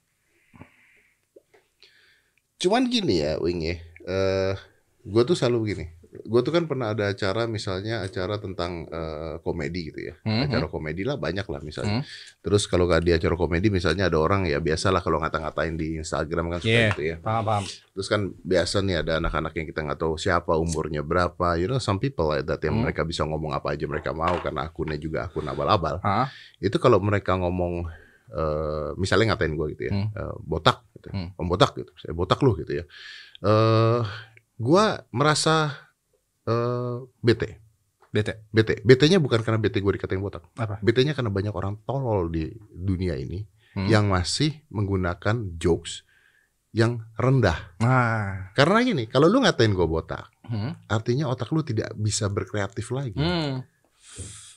cuman 2.64 2.88
gini 2.88 3.20
ya, 3.20 3.36
Wing 3.44 3.60
ya. 3.60 3.76
Eh, 4.08 4.56
gua 5.04 5.28
tuh 5.28 5.36
selalu 5.36 5.68
begini. 5.68 5.86
Gue 6.14 6.42
tuh 6.42 6.54
kan 6.54 6.70
pernah 6.70 6.94
ada 6.94 7.10
acara 7.10 7.50
misalnya 7.50 8.06
acara 8.06 8.38
tentang 8.38 8.86
eh, 8.86 9.42
komedi 9.42 9.90
gitu 9.90 10.00
ya. 10.00 10.14
Mhm. 10.22 10.42
Acara 10.46 10.66
komedi 10.70 11.02
lah 11.02 11.18
banyak 11.18 11.48
lah 11.50 11.58
misalnya. 11.60 12.00
Hmm. 12.00 12.06
Terus 12.40 12.70
kalau 12.70 12.86
gak 12.86 13.02
di 13.02 13.18
acara 13.18 13.34
komedi 13.34 13.68
misalnya 13.68 14.06
ada 14.06 14.22
orang 14.22 14.46
ya 14.46 14.62
biasa 14.62 14.94
lah 14.94 15.02
kalau 15.02 15.18
ngata-ngatain 15.18 15.74
di 15.74 15.98
Instagram 15.98 16.54
kan 16.54 16.60
suka 16.62 16.70
Iya. 16.70 16.90
gitu 16.94 17.04
ya. 17.04 17.16
Paham, 17.18 17.44
paham. 17.44 17.64
Terus 17.66 18.08
kan 18.08 18.22
biasa 18.30 18.76
nih 18.82 18.96
ada 19.02 19.18
anak-anak 19.18 19.54
yang 19.54 19.66
kita 19.66 19.80
nggak 19.82 20.00
tahu 20.00 20.14
siapa 20.16 20.54
umurnya 20.54 21.02
berapa. 21.02 21.58
You 21.58 21.66
know 21.66 21.82
some 21.82 21.98
people 21.98 22.30
like 22.30 22.46
that 22.46 22.62
yang 22.62 22.78
Hmm. 22.78 22.86
mereka 22.86 23.02
bisa 23.02 23.26
ngomong 23.26 23.50
apa 23.50 23.74
aja 23.74 23.90
mereka 23.90 24.14
mau 24.14 24.38
karena 24.38 24.70
akunnya 24.70 24.98
juga 24.98 25.26
akun 25.26 25.46
abal-abal. 25.46 25.98
Hah? 26.06 26.30
Itu 26.60 26.78
kalau 26.78 27.02
mereka 27.02 27.34
ngomong 27.34 27.90
eh, 28.30 28.90
misalnya 28.98 29.34
ngatain 29.34 29.54
gue 29.54 29.68
gitu 29.78 29.84
ya, 29.88 29.94
Hmm. 29.94 30.10
eh, 30.10 30.36
botak 30.42 30.82
gitu. 30.98 31.10
Hmm. 31.14 31.30
Om 31.38 31.46
botak 31.46 31.78
gitu. 31.78 31.94
Saya 31.98 32.14
botak 32.14 32.42
lu 32.42 32.58
gitu 32.58 32.82
ya. 32.82 32.86
Eh 33.42 34.02
gua 34.58 35.06
merasa 35.10 35.76
eh 36.44 36.98
bete. 37.20 37.50
Bete. 38.14 38.46
Bete. 38.54 38.78
Bete-nya 38.86 39.18
bukan 39.18 39.42
karena 39.42 39.58
bete 39.58 39.82
gue 39.82 39.94
dikatain 39.98 40.22
botak. 40.22 40.46
Apa? 40.54 40.78
Bete-nya 40.86 41.18
karena 41.18 41.34
banyak 41.34 41.50
orang 41.50 41.82
tolol 41.82 42.30
di 42.30 42.46
dunia 42.70 43.18
ini 43.18 43.42
Hmm. 43.74 43.90
yang 43.90 44.06
masih 44.06 44.54
menggunakan 44.70 45.58
jokes 45.58 46.06
yang 46.78 47.10
rendah. 47.18 47.74
Ah. 47.82 48.54
Karena 48.54 48.86
gini, 48.86 49.10
kalau 49.10 49.26
lu 49.26 49.42
ngatain 49.42 49.74
gue 49.74 49.88
botak, 49.90 50.30
Hmm. 50.46 50.78
artinya 50.86 51.26
otak 51.26 51.50
lu 51.50 51.66
tidak 51.66 51.90
bisa 51.98 52.30
berkreatif 52.30 52.94
lagi. 52.94 53.18
Hmm. 53.18 53.66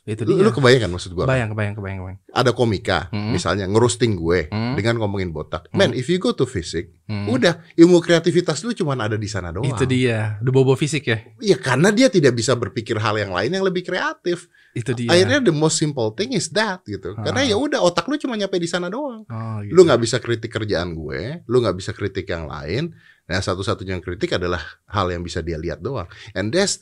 Itu 0.06 0.22
Lu, 0.22 0.38
dia. 0.38 0.46
lu 0.46 0.54
kebayang 0.54 0.86
kan 0.86 0.90
maksud 0.94 1.10
gue? 1.12 1.26
kebayang, 1.26 1.50
kebayang, 1.50 1.74
kebayang, 1.74 1.98
kebayang. 1.98 2.18
Ada 2.30 2.50
komika, 2.54 3.10
Hmm. 3.10 3.34
misalnya 3.34 3.66
ngerosting 3.66 4.14
gue 4.14 4.46
Hmm. 4.46 4.78
dengan 4.78 5.02
ngomongin 5.02 5.34
botak. 5.34 5.66
Hmm. 5.66 5.82
Man, 5.82 5.90
if 5.92 6.06
you 6.06 6.22
go 6.22 6.30
to 6.30 6.46
fisik, 6.46 6.94
Hmm. 7.10 7.26
udah 7.26 7.58
ilmu 7.74 7.98
kreativitas 7.98 8.62
lu 8.62 8.70
cuma 8.70 8.94
ada 8.94 9.18
di 9.18 9.26
sana 9.26 9.50
doang. 9.50 9.66
Itu 9.66 9.82
dia. 9.82 10.38
Udah 10.38 10.52
bobo 10.54 10.78
fisik 10.78 11.10
ya. 11.10 11.18
Iya, 11.42 11.58
karena 11.58 11.90
dia 11.90 12.06
tidak 12.06 12.38
bisa 12.38 12.54
berpikir 12.54 12.94
hal 12.96 13.18
yang 13.18 13.34
lain 13.34 13.50
yang 13.50 13.66
lebih 13.66 13.82
kreatif. 13.82 14.46
Itu 14.72 14.94
dia. 14.94 15.10
Akhirnya 15.10 15.42
the 15.42 15.50
most 15.50 15.74
simple 15.74 16.14
thing 16.14 16.30
is 16.30 16.54
that 16.54 16.86
gitu. 16.86 17.18
Ah. 17.18 17.26
Karena 17.26 17.42
ya 17.42 17.58
udah 17.58 17.82
otak 17.82 18.06
lu 18.06 18.14
cuma 18.14 18.38
nyampe 18.38 18.62
di 18.62 18.70
sana 18.70 18.86
doang. 18.86 19.26
Oh, 19.26 19.58
gitu. 19.58 19.74
Lu 19.74 19.82
nggak 19.82 19.98
bisa 19.98 20.22
kritik 20.22 20.54
kerjaan 20.54 20.94
gue, 20.94 21.42
lu 21.50 21.56
nggak 21.58 21.74
bisa 21.74 21.90
kritik 21.90 22.30
yang 22.30 22.46
lain. 22.46 22.94
Nah, 23.26 23.42
satu-satunya 23.42 23.98
yang 23.98 24.04
kritik 24.04 24.30
adalah 24.30 24.62
hal 24.86 25.10
yang 25.10 25.26
bisa 25.26 25.42
dia 25.42 25.58
lihat 25.58 25.82
doang. 25.82 26.06
And 26.30 26.54
that's 26.54 26.78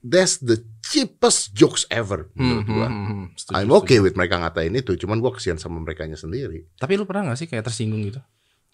that's 0.00 0.40
the 0.40 0.60
cheapest 0.82 1.54
jokes 1.54 1.86
ever 1.88 2.26
menurut 2.34 2.66
hmm, 2.66 2.74
gua. 2.74 2.88
hmm, 2.90 3.04
hmm. 3.06 3.26
Setuju, 3.38 3.54
I'm 3.54 3.68
setuju. 3.70 3.80
okay 3.84 3.98
with 4.02 4.14
mereka 4.18 4.40
ngatain 4.40 4.74
itu, 4.74 4.92
cuman 4.98 5.22
gua 5.22 5.32
kesian 5.32 5.56
sama 5.56 5.78
mereka 5.78 6.02
sendiri. 6.12 6.66
Tapi 6.76 6.92
lu 6.98 7.06
pernah 7.06 7.30
gak 7.32 7.38
sih 7.38 7.48
kayak 7.48 7.62
tersinggung 7.62 8.02
gitu? 8.02 8.20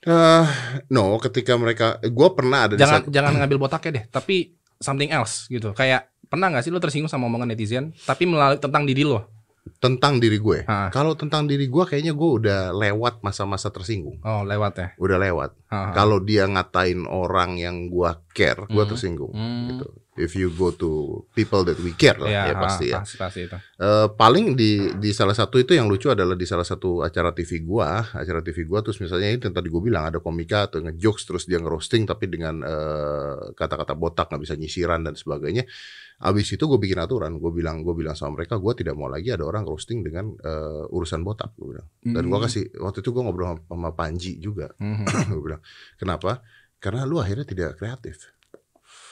Eh, 0.06 0.44
no, 0.88 1.18
ketika 1.18 1.58
mereka, 1.58 1.98
gua 2.14 2.32
pernah 2.32 2.70
ada 2.70 2.74
di 2.74 2.80
Jangan 2.80 3.02
saat- 3.04 3.12
jangan 3.12 3.32
ngambil 3.42 3.58
botaknya 3.58 3.90
deh, 4.00 4.04
tapi 4.08 4.54
something 4.78 5.10
else 5.10 5.50
gitu. 5.50 5.74
Kayak 5.74 6.08
pernah 6.30 6.50
gak 6.50 6.64
sih 6.64 6.70
lu 6.72 6.78
tersinggung 6.78 7.10
sama 7.10 7.26
omongan 7.28 7.52
netizen, 7.52 7.90
tapi 8.06 8.24
melalui 8.24 8.58
tentang 8.58 8.86
diri 8.86 9.02
lo? 9.04 9.28
Tentang 9.76 10.18
diri 10.18 10.38
gue. 10.38 10.62
Ah. 10.64 10.88
Kalau 10.88 11.14
tentang 11.14 11.44
diri 11.44 11.66
gua, 11.66 11.84
kayaknya 11.84 12.12
gua 12.12 12.30
udah 12.38 12.60
lewat 12.70 13.20
masa-masa 13.20 13.68
tersinggung, 13.68 14.18
Oh, 14.22 14.42
lewat 14.42 14.72
ya. 14.76 14.88
udah 14.96 15.18
lewat. 15.18 15.50
Ah, 15.66 15.90
ah. 15.90 15.92
Kalau 15.92 16.18
dia 16.18 16.46
ngatain 16.46 17.04
orang 17.04 17.58
yang 17.58 17.86
gua 17.86 18.22
care, 18.30 18.62
gua 18.66 18.86
Hmm. 18.86 18.90
tersinggung. 18.90 19.32
Hmm. 19.34 19.66
Gitu. 19.70 19.86
If 20.16 20.32
you 20.32 20.48
go 20.48 20.72
to 20.72 20.88
people 21.36 21.60
that 21.62 21.76
we 21.76 21.92
care 21.92 22.16
lah, 22.16 22.24
Iya, 22.26 22.42
ya 22.48 22.54
pasti 22.56 22.88
ya. 22.88 22.96
ah, 22.96 23.00
Pasti, 23.04 23.16
pasti 23.20 23.40
itu. 23.44 23.56
Eh, 23.76 24.08
paling 24.16 24.56
di 24.56 24.70
di 24.96 25.12
salah 25.12 25.36
satu 25.36 25.60
itu 25.60 25.76
yang 25.76 25.84
lucu 25.86 26.08
adalah 26.08 26.32
di 26.32 26.48
salah 26.48 26.64
satu 26.64 27.04
acara 27.04 27.36
TV 27.36 27.60
gua, 27.60 28.00
acara 28.16 28.40
TV 28.40 28.64
gua 28.64 28.80
terus 28.80 28.96
misalnya 28.96 29.28
itu 29.28 29.44
yang 29.44 29.52
tadi 29.52 29.68
gua 29.68 29.82
bilang 29.84 30.04
ada 30.08 30.18
komika 30.18 30.72
atau 30.72 30.80
ngejokes 30.80 31.28
terus 31.28 31.44
dia 31.44 31.60
ngerosting 31.60 32.08
tapi 32.08 32.32
dengan 32.32 32.64
eh, 32.64 33.52
kata-kata 33.52 33.92
botak 33.92 34.32
nggak 34.32 34.40
bisa 34.40 34.54
nyisiran 34.56 35.04
dan 35.04 35.12
sebagainya. 35.12 35.68
Abis 36.16 36.48
itu 36.48 36.64
gue 36.64 36.80
bikin 36.80 36.96
aturan, 36.96 37.36
gue 37.36 37.52
bilang 37.52 37.84
gue 37.84 37.92
bilang 37.92 38.16
sama 38.16 38.40
mereka 38.40 38.56
gue 38.56 38.72
tidak 38.72 38.96
mau 38.96 39.04
lagi 39.06 39.28
ada 39.28 39.44
orang 39.44 39.62
roasting 39.62 40.00
dengan 40.00 40.32
eh, 40.32 40.84
urusan 40.88 41.20
botak 41.20 41.52
gue 41.54 41.76
bilang. 41.76 41.86
Dan 42.00 42.24
gue 42.24 42.34
Hmm. 42.34 42.46
kasih 42.48 42.64
waktu 42.78 42.98
itu 43.00 43.10
gue 43.12 43.20
ngobrol 43.20 43.60
sama, 43.62 43.92
Panji 43.92 44.36
juga, 44.36 44.72
Hmm. 44.76 45.04
gue 45.30 45.42
bilang 45.42 45.60
kenapa? 45.94 46.40
Karena 46.76 47.04
lu 47.04 47.18
akhirnya 47.18 47.44
tidak 47.44 47.76
kreatif. 47.76 48.32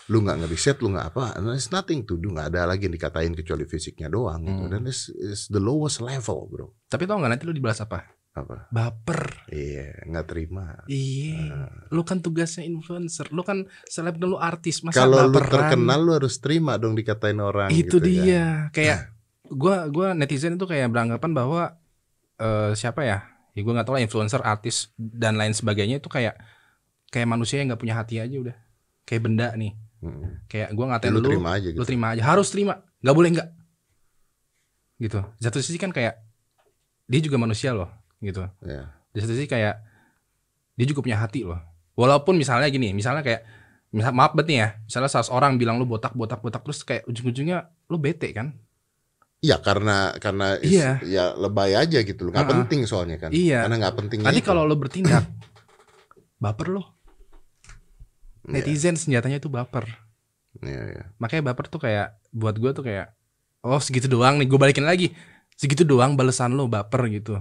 Lu 0.07 0.21
nggak 0.21 0.45
ngeriset, 0.45 0.81
lu 0.81 0.93
nggak 0.93 1.13
apa, 1.13 1.33
and 1.35 1.49
there's 1.49 1.69
nothing 1.69 2.05
to 2.05 2.17
do, 2.17 2.29
nggak 2.29 2.53
ada 2.53 2.69
lagi 2.69 2.85
yang 2.85 2.93
dikatain 2.93 3.33
kecuali 3.33 3.65
fisiknya 3.65 4.09
doang 4.09 4.41
gitu. 4.43 4.65
Hmm. 4.65 4.73
Dan 4.73 4.81
it's, 4.85 5.09
it's 5.11 5.49
the 5.49 5.57
lowest 5.57 6.01
level 6.01 6.45
bro. 6.47 6.73
Tapi 6.89 7.05
tau 7.05 7.17
gak 7.17 7.33
nanti 7.33 7.45
lu 7.45 7.53
dibalas 7.53 7.81
apa? 7.81 8.05
Apa? 8.35 8.67
Baper. 8.69 9.47
Iya, 9.47 9.95
nggak 10.05 10.27
terima. 10.27 10.83
Iya. 10.85 11.71
Lu 11.89 12.03
kan 12.03 12.19
tugasnya 12.19 12.67
influencer. 12.67 13.31
Lu 13.31 13.41
kan 13.41 13.63
selebgram 13.87 14.35
lu 14.35 14.39
artis. 14.39 14.83
Masa 14.83 15.01
Kalau 15.01 15.31
lu 15.31 15.39
terkenal 15.39 16.03
lu 16.03 16.13
harus 16.13 16.43
terima 16.43 16.75
dong 16.75 16.99
dikatain 16.99 17.39
orang. 17.39 17.71
itu 17.71 17.95
gitu 17.95 17.97
kan. 17.97 18.05
dia 18.05 18.45
kayak 18.71 18.99
gua 19.47 19.87
gua 19.87 20.09
netizen 20.13 20.55
itu 20.55 20.67
kayak 20.67 20.91
beranggapan 20.91 21.31
bahwa 21.31 21.79
eh 22.35 22.75
siapa 22.75 23.07
ya 23.07 23.23
ya 23.55 23.61
gua 23.63 23.79
nggak 23.79 23.87
tahu 23.87 23.95
lah 23.95 24.03
influencer 24.03 24.43
artis 24.43 24.91
dan 24.97 25.39
lain 25.39 25.55
sebagainya 25.55 26.03
itu 26.03 26.11
kayak 26.11 26.35
kayak 27.09 27.31
manusia 27.31 27.63
yang 27.63 27.71
nggak 27.71 27.79
punya 27.79 27.95
hati 27.95 28.19
aja 28.19 28.35
udah 28.35 28.57
kayak 29.05 29.23
benda 29.23 29.55
nih 29.55 29.79
Hmm. 30.03 30.43
kayak 30.45 30.69
gua 30.73 30.85
Ya, 30.85 30.91
ngatain 30.91 31.13
lu 31.13 31.21
lu 31.23 31.29
terima 31.31 31.51
aja 31.55 31.69
gitu. 31.71 31.79
lu 31.79 31.85
terima 31.87 32.07
aja 32.13 32.23
harus 32.27 32.49
terima 32.51 32.75
nggak 33.01 33.15
boleh 33.15 33.31
nggak 33.33 33.49
gitu 35.01 35.21
satu 35.39 35.59
sisi 35.59 35.77
kan 35.77 35.89
kayak 35.89 36.21
dia 37.05 37.21
juga 37.21 37.37
manusia 37.37 37.73
loh 37.73 37.89
gitu 38.19 38.45
Ya. 38.61 38.93
di 39.11 39.19
satu 39.19 39.33
sisi 39.33 39.47
kayak 39.47 39.81
dia 40.75 40.87
juga 40.87 41.01
punya 41.01 41.19
hati 41.19 41.43
loh 41.43 41.59
walaupun 41.95 42.35
misalnya 42.35 42.67
gini 42.67 42.91
misalnya 42.91 43.23
kayak 43.23 43.43
misal 43.89 44.11
maaf 44.11 44.35
banget 44.35 44.47
nih 44.51 44.59
ya 44.59 44.69
misalnya 44.83 45.07
salah 45.09 45.23
seorang 45.25 45.53
bilang 45.55 45.79
lu 45.79 45.87
botak 45.87 46.13
botak 46.13 46.39
botak 46.39 46.61
terus 46.61 46.83
kayak 46.83 47.07
ujung-ujungnya 47.07 47.59
lu 47.89 47.97
bete 47.97 48.31
kan 48.31 48.55
Iya 49.39 49.61
karena 49.61 50.17
karena 50.17 50.57
is- 50.57 50.73
Iya. 50.73 51.05
ya 51.05 51.25
lebay 51.37 51.77
aja 51.77 52.01
gitu 52.01 52.25
loh. 52.25 52.33
Nggak 52.33 52.49
Ah. 52.49 52.53
penting 52.57 52.81
soalnya 52.89 53.21
kan. 53.21 53.29
Iya. 53.29 53.69
Karena 53.69 53.77
nggak 53.77 53.97
penting. 54.01 54.19
Nanti 54.25 54.41
kalau 54.41 54.65
lo 54.65 54.73
bertindak 54.73 55.21
baper 56.41 56.73
lo. 56.73 56.97
Iya. 58.45 58.65
Netizen 58.65 58.97
senjatanya 58.97 59.37
itu 59.37 59.53
baper. 59.53 59.85
Iya, 60.65 60.83
iya. 60.89 61.03
Makanya 61.21 61.53
baper 61.53 61.69
tuh 61.69 61.77
kayak 61.77 62.17
buat 62.33 62.57
gue 62.57 62.73
tuh 62.73 62.89
kayak 62.89 63.13
oh 63.61 63.77
segitu 63.81 64.09
doang 64.09 64.41
nih 64.41 64.49
gue 64.49 64.57
balikin 64.57 64.89
lagi. 64.89 65.13
Segitu 65.55 65.85
doang 65.85 66.17
balesan 66.17 66.57
lo 66.57 66.65
baper 66.65 67.05
gitu. 67.09 67.37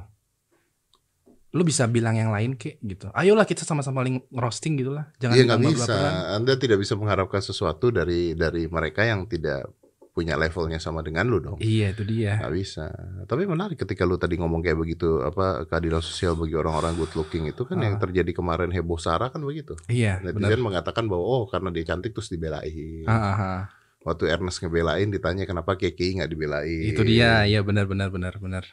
Lo 1.53 1.61
bisa 1.61 1.85
bilang 1.85 2.17
yang 2.17 2.33
lain 2.33 2.57
kek 2.57 2.81
gitu. 2.81 3.13
Ayolah 3.13 3.45
kita 3.45 3.61
sama-sama 3.61 4.01
roasting 4.33 4.73
gitu 4.73 4.89
lah. 4.89 5.13
Jangan 5.21 5.37
Iya 5.37 5.43
nggak 5.45 5.61
bisa. 5.69 5.93
Anda 6.33 6.57
tidak 6.57 6.81
bisa 6.81 6.97
mengharapkan 6.97 7.45
sesuatu 7.45 7.93
dari 7.93 8.33
dari 8.33 8.65
mereka 8.65 9.05
yang 9.05 9.29
tidak 9.29 9.69
punya 10.13 10.37
levelnya 10.37 10.77
sama 10.77 11.01
dengan 11.01 11.25
lu 11.25 11.41
dong. 11.41 11.57
Iya 11.57 11.93
itu 11.93 12.05
dia. 12.05 12.37
Nggak 12.37 12.53
bisa. 12.53 12.85
Tapi 13.25 13.49
menarik 13.49 13.77
ketika 13.77 14.05
lu 14.05 14.17
tadi 14.17 14.37
ngomong 14.37 14.61
kayak 14.61 14.77
begitu 14.77 15.21
apa 15.21 15.65
keadilan 15.65 16.01
sosial 16.01 16.37
bagi 16.37 16.53
orang-orang 16.53 16.93
good 16.93 17.13
looking 17.17 17.49
itu 17.49 17.65
kan 17.65 17.81
Ah. 17.81 17.85
yang 17.89 17.97
terjadi 17.97 18.29
kemarin 18.29 18.69
heboh 18.69 19.01
Sarah 19.01 19.33
kan 19.33 19.41
begitu. 19.41 19.73
Iya 19.89 20.21
benar. 20.21 20.53
Netizen 20.53 20.61
mengatakan 20.61 21.05
bahwa 21.09 21.25
oh 21.25 21.43
karena 21.49 21.69
dia 21.73 21.85
cantik 21.85 22.13
terus 22.13 22.29
dibelain. 22.29 23.05
Ah, 23.05 23.13
ah, 23.13 23.37
ah. 23.37 23.61
Waktu 24.03 24.27
Ernest 24.27 24.59
ngebelain 24.59 25.07
ditanya 25.07 25.43
kenapa 25.43 25.73
KKI 25.73 26.19
nggak 26.19 26.27
dibelain. 26.27 26.83
Itu 26.85 27.01
dia. 27.01 27.43
Iya 27.43 27.63
benar 27.63 27.87
benar 27.87 28.07
benar 28.07 28.35
benar. 28.35 28.67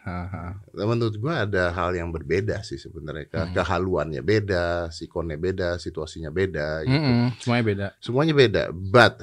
Menurut 0.73 1.15
gua 1.17 1.47
ada 1.47 1.71
hal 1.71 1.95
yang 1.95 2.11
berbeda 2.11 2.61
sih 2.61 2.77
sebenarnya. 2.77 3.27
Ke- 3.27 3.39
Hmm. 3.41 3.55
Kehaluannya 3.55 4.21
beda, 4.21 4.67
sikonnya 4.89 5.37
beda, 5.37 5.79
situasinya 5.79 6.29
beda. 6.29 6.83
Gitu. 6.83 6.93
Mm-mm, 6.93 7.23
semuanya 7.39 7.65
beda. 7.65 7.87
Semuanya 7.99 8.35
beda. 8.35 8.63
But 8.71 9.23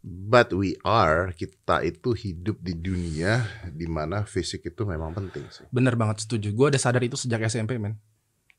but 0.00 0.48
we 0.50 0.76
are 0.80 1.32
kita 1.32 1.84
itu 1.84 2.12
hidup 2.14 2.56
di 2.58 2.72
dunia 2.72 3.44
di 3.66 3.84
mana 3.84 4.24
fisik 4.24 4.64
itu 4.66 4.82
memang 4.84 5.12
penting 5.12 5.44
sih. 5.48 5.64
Bener 5.68 5.92
banget 5.92 6.24
setuju. 6.24 6.52
Gue 6.52 6.68
udah 6.68 6.78
sadar 6.78 7.00
itu 7.00 7.16
sejak 7.16 7.40
SMP 7.42 7.76
men. 7.76 7.96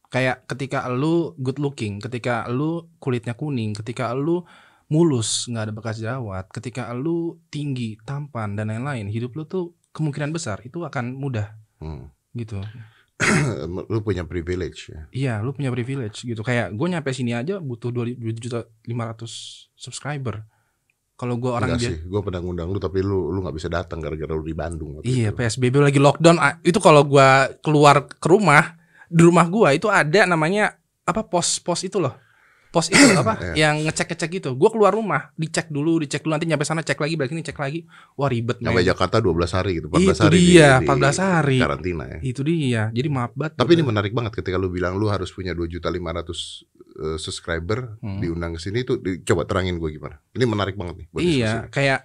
Kayak 0.07 0.43
ketika 0.45 0.85
lu 0.87 1.37
good 1.37 1.55
looking, 1.55 1.97
ketika 1.97 2.43
lu 2.45 2.89
kulitnya 2.97 3.31
kuning, 3.31 3.71
ketika 3.73 4.11
lu 4.11 4.43
mulus 4.91 5.47
nggak 5.47 5.63
ada 5.63 5.73
bekas 5.73 5.95
jerawat, 5.97 6.51
ketika 6.51 6.91
lu 6.91 7.39
tinggi, 7.47 7.95
tampan 8.03 8.59
dan 8.59 8.67
lain-lain, 8.67 9.07
hidup 9.07 9.31
lu 9.39 9.47
tuh 9.47 9.71
kemungkinan 9.95 10.35
besar 10.35 10.59
itu 10.67 10.83
akan 10.83 11.15
mudah 11.15 11.55
Hmm. 11.81 12.11
gitu. 12.37 12.61
Lu 13.89 14.01
punya 14.01 14.25
privilege 14.25 14.89
ya. 14.89 15.01
Iya, 15.13 15.33
lu 15.45 15.53
punya 15.53 15.69
privilege 15.69 16.25
gitu. 16.25 16.41
Kayak 16.41 16.73
gue 16.73 16.87
nyampe 16.89 17.13
sini 17.13 17.37
aja 17.37 17.61
butuh 17.61 17.93
2 17.93 18.17
juta 18.33 18.65
500 18.85 19.69
subscriber. 19.77 20.41
Kalau 21.17 21.37
gue 21.37 21.53
orang 21.53 21.77
Enggak 21.77 21.81
dia 21.85 21.89
sih, 21.93 22.01
gua 22.09 22.25
pernah 22.25 22.41
ngundang 22.41 22.73
lu 22.73 22.81
tapi 22.81 23.05
lu 23.05 23.29
lu 23.29 23.45
nggak 23.45 23.53
bisa 23.53 23.69
datang 23.69 24.01
gara-gara 24.01 24.33
lu 24.33 24.41
di 24.41 24.57
Bandung. 24.57 25.05
Iya 25.05 25.29
itu. 25.29 25.37
PSBB 25.37 25.75
lagi 25.77 26.01
lockdown 26.01 26.37
itu 26.65 26.81
kalau 26.81 27.05
gua 27.05 27.45
keluar 27.61 28.09
ke 28.09 28.25
rumah 28.25 28.73
di 29.05 29.21
rumah 29.21 29.45
gua 29.45 29.69
itu 29.69 29.85
ada 29.85 30.25
namanya 30.25 30.81
apa 31.05 31.21
pos-pos 31.21 31.85
itu 31.85 32.01
loh 32.01 32.17
pos 32.71 32.87
itu 32.87 32.95
apa 33.19 33.35
Iya. 33.51 33.67
yang 33.67 33.75
ngecek-ngecek 33.83 34.29
gitu 34.33 34.49
gua 34.53 34.69
keluar 34.69 34.91
rumah 34.91 35.35
dicek 35.35 35.67
dulu 35.67 35.99
dicek 35.99 36.21
dulu 36.21 36.33
nanti 36.33 36.45
nyampe 36.45 36.63
sana 36.63 36.79
cek 36.79 36.95
lagi 36.95 37.13
balik 37.13 37.29
ini 37.29 37.43
cek 37.43 37.53
lagi 37.53 37.83
wah 38.15 38.25
ribet 38.25 38.57
Sampai 38.57 38.79
men. 38.79 38.87
Jakarta 38.87 39.19
12 39.19 39.27
hari 39.51 39.71
gitu, 39.75 39.87
14 39.87 39.99
Itu 40.09 40.21
hari 40.21 40.33
di- 40.33 40.47
dia, 40.49 40.69
di, 40.73 40.87
14 40.87 41.17
hari. 41.19 41.57
karantina 41.59 42.03
ya. 42.07 42.17
itu 42.21 42.41
dia 42.41 42.83
jadi 42.89 43.07
maaf 43.07 43.31
banget 43.33 43.53
Tapi 43.55 43.71
ini 43.73 43.83
menarik 43.83 44.11
banget 44.11 44.31
ketika 44.33 44.55
lu 44.55 44.67
bilang 44.67 44.95
lu 44.95 45.05
harus 45.05 45.29
punya 45.29 45.51
2 45.51 45.67
juta 45.67 45.87
500 45.87 46.63
eh, 46.93 47.17
subscriber 47.17 47.99
Hmm. 47.99 48.19
diundang 48.19 48.55
ke 48.55 48.61
sini 48.61 48.81
tuh 48.81 48.97
di- 48.97 49.19
coba 49.21 49.43
terangin 49.43 49.75
gue 49.75 49.91
gimana. 49.91 50.19
Ini 50.29 50.43
menarik 50.45 50.73
banget 50.73 50.95
nih 50.97 51.07
buat 51.09 51.21
diskusi. 51.21 51.39
Iya, 51.39 51.53
kayak 51.67 51.99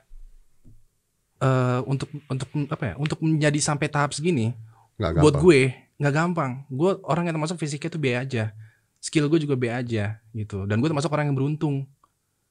eh 1.37 1.81
untuk 1.85 2.09
untuk 2.25 2.49
apa 2.67 2.85
ya? 2.85 2.95
Untuk 2.97 3.19
menjadi 3.21 3.59
sampai 3.61 3.87
tahap 3.87 4.11
segini, 4.11 4.57
Nggak 4.97 5.21
buat 5.21 5.35
gampang. 5.35 5.43
gue 5.45 5.61
nggak 5.97 6.15
gampang. 6.15 6.53
Gue 6.71 6.91
orang 7.03 7.25
yang 7.25 7.35
termasuk 7.35 7.57
fisiknya 7.57 7.89
tuh 7.89 7.99
B 7.99 8.07
aja, 8.11 8.57
skill 9.07 9.31
gue 9.31 9.39
juga 9.39 9.55
B 9.55 9.71
aja 9.71 10.19
gitu. 10.33 10.67
Dan 10.67 10.83
gue 10.83 10.91
termasuk 10.91 11.15
orang 11.15 11.31
yang 11.31 11.39
beruntung. 11.39 11.87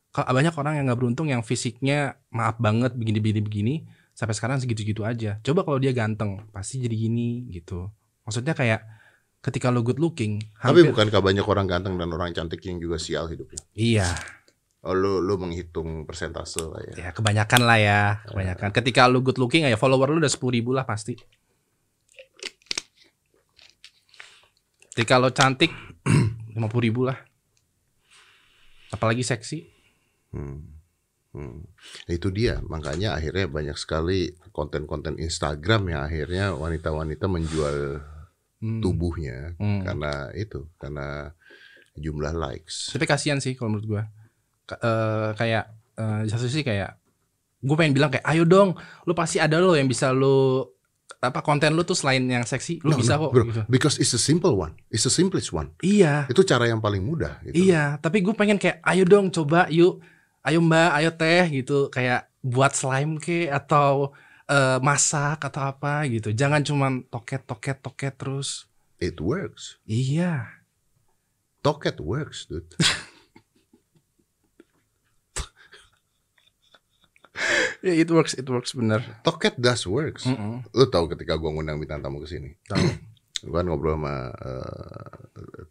Kalau 0.09 0.31
banyak 0.31 0.55
orang 0.55 0.73
yang 0.79 0.87
nggak 0.87 0.99
beruntung 1.03 1.27
yang 1.27 1.43
fisiknya 1.43 2.15
maaf 2.31 2.55
banget 2.55 2.95
begini 2.95 3.19
begini 3.19 3.41
begini 3.43 3.75
sampai 4.15 4.31
sekarang 4.31 4.63
segitu-gitu 4.63 5.03
aja. 5.03 5.43
Coba 5.43 5.67
kalau 5.67 5.75
dia 5.75 5.91
ganteng, 5.91 6.47
pasti 6.49 6.79
jadi 6.79 6.95
gini 6.95 7.51
gitu. 7.51 7.91
Maksudnya 8.23 8.55
kayak 8.55 8.87
ketika 9.43 9.67
lo 9.69 9.83
good 9.83 9.99
looking, 9.99 10.39
Tapi 10.55 10.81
hampir- 10.81 10.89
bukankah 10.89 11.19
banyak 11.19 11.43
orang 11.43 11.67
ganteng 11.67 11.99
dan 11.99 12.07
orang 12.09 12.31
cantik 12.31 12.63
yang 12.63 12.79
juga 12.79 12.95
sial 12.95 13.27
hidupnya? 13.27 13.59
Iya, 13.75 14.07
Oh, 14.85 14.93
lu 14.93 15.17
lu 15.17 15.33
menghitung 15.35 16.05
persentase 16.05 16.61
lah 16.61 16.77
ya. 16.85 16.93
ya 16.95 17.09
kebanyakan 17.09 17.61
lah 17.65 17.77
ya, 17.77 18.01
kebanyakan. 18.23 18.69
Ketika 18.71 19.09
lu 19.09 19.19
good 19.19 19.35
looking 19.35 19.65
ya 19.65 19.73
follower 19.75 20.07
lu 20.07 20.21
udah 20.21 20.29
sepuluh 20.29 20.55
ribu 20.55 20.71
lah 20.71 20.85
pasti. 20.85 21.17
Ketika 24.89 25.17
lo 25.17 25.29
cantik 25.29 25.73
lima 26.55 26.71
puluh 26.71 26.83
ribu 26.87 27.01
lah. 27.03 27.19
Apalagi 28.89 29.21
seksi. 29.27 29.67
Hmm. 30.31 30.71
Hmm. 31.35 31.67
Itu 32.07 32.31
dia, 32.31 32.63
makanya 32.63 33.19
akhirnya 33.19 33.51
banyak 33.51 33.75
sekali 33.75 34.31
konten-konten 34.55 35.19
Instagram 35.19 35.91
yang 35.91 36.01
akhirnya 36.07 36.55
wanita-wanita 36.55 37.27
menjual 37.27 37.99
Hmm. 38.55 38.79
tubuhnya 38.79 39.51
Hmm. 39.59 39.83
karena 39.83 40.31
itu, 40.31 40.63
karena 40.79 41.35
jumlah 41.99 42.31
likes. 42.31 42.95
Tapi 42.95 43.03
kasihan 43.03 43.43
sih 43.43 43.51
kalau 43.51 43.75
menurut 43.75 43.87
gua. 43.87 44.03
Eh, 44.79 45.29
kayak 45.35 45.65
eh, 45.99 46.19
di 46.23 46.29
satu 46.31 46.47
sisi 46.47 46.63
kayak 46.63 46.95
gue 47.65 47.75
pengen 47.75 47.93
bilang 47.97 48.11
kayak 48.15 48.23
ayo 48.31 48.47
dong, 48.47 48.77
lu 49.03 49.13
pasti 49.17 49.43
ada 49.43 49.59
lo 49.59 49.75
yang 49.75 49.91
bisa 49.91 50.15
lu 50.15 50.63
apa 51.21 51.39
konten 51.41 51.73
lu 51.73 51.81
tuh 51.81 51.95
selain 51.95 52.21
yang 52.21 52.43
seksi, 52.43 52.79
lu 52.83 52.93
No, 52.93 52.99
bisa 52.99 53.15
no, 53.15 53.27
kok. 53.27 53.31
bro, 53.33 53.43
gitu. 53.47 53.61
because 53.67 53.95
it's 53.97 54.11
a 54.11 54.21
simple 54.21 54.53
one, 54.55 54.75
it's 54.89 55.03
the 55.03 55.13
simplest 55.13 55.49
one. 55.49 55.71
Iya. 55.79 56.27
Itu 56.27 56.43
cara 56.43 56.67
yang 56.67 56.79
paling 56.79 57.01
mudah. 57.01 57.39
Gitu. 57.41 57.71
Iya, 57.71 57.97
tapi 57.97 58.21
gue 58.21 58.33
pengen 58.33 58.57
kayak 58.57 58.83
ayo 58.83 59.03
dong 59.03 59.31
coba 59.31 59.65
yuk, 59.67 60.03
ayo 60.41 60.59
mbak, 60.61 60.91
ayo 61.01 61.09
teh 61.13 61.43
gitu, 61.51 61.89
kayak 61.89 62.27
buat 62.39 62.75
slime 62.75 63.17
ke 63.17 63.49
atau 63.49 64.13
eh, 64.45 64.77
masak 64.79 65.41
atau 65.41 65.65
apa 65.65 66.05
gitu. 66.05 66.29
Jangan 66.29 66.61
cuman 66.61 67.01
toket 67.09 67.41
toket 67.43 67.81
toket 67.81 68.13
terus. 68.13 68.69
It 69.01 69.17
works. 69.19 69.81
Iya, 69.83 70.47
Toket 71.59 71.97
works, 71.97 72.45
dude. 72.45 72.69
Ya, 77.85 77.93
it 77.93 78.09
works, 78.09 78.33
it 78.33 78.49
works 78.49 78.73
bener. 78.73 79.05
Toket 79.21 79.55
does 79.55 79.85
works. 79.85 80.25
Mm-mm. 80.25 80.65
Lu 80.73 80.89
tahu 80.89 81.05
ketika 81.07 81.37
gua 81.37 81.53
ngundang 81.53 81.77
bintang 81.77 82.01
tamu 82.01 82.17
ke 82.17 82.27
sini. 82.27 82.49
Tahu. 82.65 82.81
Gua 83.45 83.61
kan 83.61 83.69
ngobrol 83.69 83.93
sama 83.93 84.15
eh, 84.33 85.05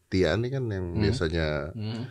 Tia 0.07 0.38
nih 0.38 0.50
kan 0.53 0.64
yang 0.70 0.87
Hmm. 0.94 1.03
biasanya 1.03 1.46
Mm. 1.74 2.03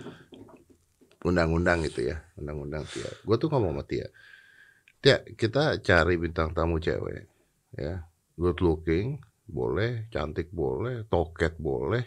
undang-undang 1.24 1.88
gitu 1.88 2.04
ya, 2.04 2.20
undang-undang 2.36 2.84
Tia. 2.84 3.08
Gue 3.24 3.40
tuh 3.40 3.48
ngomong 3.48 3.72
sama 3.72 3.84
Tia, 3.88 4.08
Tia 5.00 5.24
kita 5.24 5.80
cari 5.80 6.20
bintang 6.20 6.52
tamu 6.52 6.84
cewek, 6.84 7.32
ya, 7.74 8.04
good 8.36 8.60
looking 8.60 9.24
boleh, 9.44 10.12
cantik 10.12 10.52
boleh, 10.52 11.08
toket 11.08 11.56
boleh, 11.56 12.04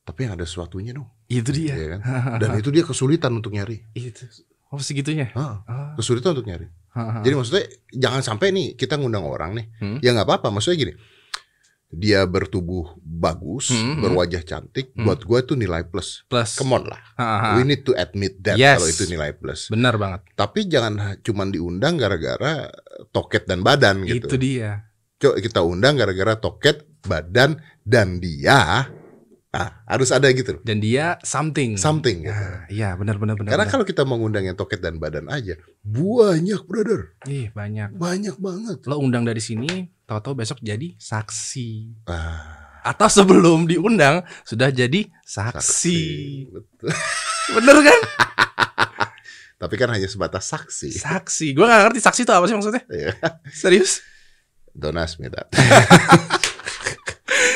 tapi 0.00 0.24
yang 0.24 0.40
ada 0.40 0.48
sesuatunya 0.48 0.96
dong, 0.96 1.08
Itu 1.28 1.52
dia. 1.52 1.76
ya 1.76 1.88
kan? 1.92 2.00
Dan 2.40 2.56
itu 2.56 2.72
dia 2.72 2.84
kesulitan 2.84 3.36
untuk 3.36 3.52
nyari, 3.52 3.84
Itu. 3.92 4.24
Oh 4.68 4.78
segitunya. 4.78 5.30
Ah, 5.32 5.62
Ah. 5.64 5.92
kesulitan 5.94 6.32
untuk 6.32 6.44
nyari. 6.44 6.66
Ah. 6.90 7.20
Jadi 7.20 7.34
maksudnya 7.34 7.64
jangan 7.92 8.20
sampai 8.20 8.50
nih 8.50 8.74
kita 8.74 8.96
ngundang 8.96 9.22
orang 9.22 9.54
nih, 9.54 9.66
Hmm. 9.76 9.98
ya 10.00 10.10
nggak 10.10 10.26
apa-apa, 10.26 10.48
maksudnya 10.50 10.78
gini. 10.80 10.94
Dia 11.86 12.26
bertubuh 12.26 12.98
bagus, 12.98 13.70
Hmm, 13.70 13.94
hmm. 13.94 14.02
berwajah 14.02 14.42
cantik, 14.42 14.90
Hmm. 14.90 15.06
buat 15.06 15.22
gue 15.22 15.38
itu 15.40 15.54
nilai 15.54 15.86
plus. 15.86 16.26
plus. 16.26 16.56
Come 16.56 16.74
on 16.74 16.84
lah, 16.84 16.98
Ah, 17.14 17.22
ah, 17.22 17.38
ah. 17.38 17.54
we 17.54 17.62
need 17.64 17.82
to 17.82 17.94
admit 17.94 18.40
that 18.40 18.58
Yes. 18.58 18.76
kalau 18.76 18.90
itu 18.90 19.04
nilai 19.06 19.30
plus. 19.32 19.70
Benar 19.70 19.94
banget. 19.94 20.26
Tapi 20.34 20.66
jangan 20.66 20.94
ha- 20.98 21.16
cuman 21.16 21.48
diundang 21.48 21.94
gara-gara 21.94 22.66
toket 23.08 23.46
dan 23.46 23.62
badan 23.62 24.02
gitu. 24.02 24.26
Itu 24.26 24.36
dia. 24.36 24.82
Coba 25.16 25.38
kita 25.38 25.62
undang 25.62 25.94
gara-gara 25.94 26.34
toket, 26.34 26.84
badan 27.00 27.54
dan 27.80 28.18
dia. 28.18 28.90
Ah, 29.56 29.70
harus 29.88 30.12
ada 30.12 30.28
gitu. 30.28 30.60
Dan 30.60 30.84
dia 30.84 31.16
something. 31.24 31.80
Something 31.80 32.28
gitu. 32.28 32.36
Ah, 32.36 32.68
iya, 32.68 32.92
benar 32.92 33.16
benar 33.16 33.40
benar. 33.40 33.48
Karena 33.56 33.64
benar. 33.64 33.72
kalau 33.72 33.84
kita 33.88 34.04
mengundang 34.04 34.44
yang 34.44 34.52
toket 34.52 34.84
dan 34.84 35.00
badan 35.00 35.32
aja, 35.32 35.56
banyak 35.80 36.60
brother, 36.68 37.16
Ih, 37.24 37.48
banyak. 37.50 37.96
banyak 37.96 38.36
banget. 38.36 38.84
Lo 38.84 39.00
undang 39.00 39.24
dari 39.24 39.40
sini, 39.40 39.88
tahu-tahu 40.04 40.44
besok 40.44 40.60
jadi 40.60 40.92
saksi. 41.00 42.04
Ah, 42.04 42.84
Atau 42.84 43.08
sebelum 43.08 43.64
diundang 43.64 44.22
sudah 44.44 44.68
jadi 44.68 45.08
saksi. 45.24 46.00
Betul. 46.52 46.92
Bener 47.56 47.76
kan? 47.80 48.00
Tapi 49.56 49.74
kan 49.74 49.88
hanya 49.88 50.04
sebatas 50.04 50.52
saksi. 50.52 50.92
Saksi. 50.92 51.56
Gue 51.56 51.64
gak 51.64 51.88
ngerti 51.88 52.00
saksi 52.04 52.22
itu 52.22 52.32
apa 52.36 52.44
sih 52.44 52.54
maksudnya? 52.54 52.84
Iya. 52.92 53.10
Serius? 53.48 54.04
Don't 54.70 55.00
ask 55.00 55.16
me 55.16 55.32
that. 55.32 55.48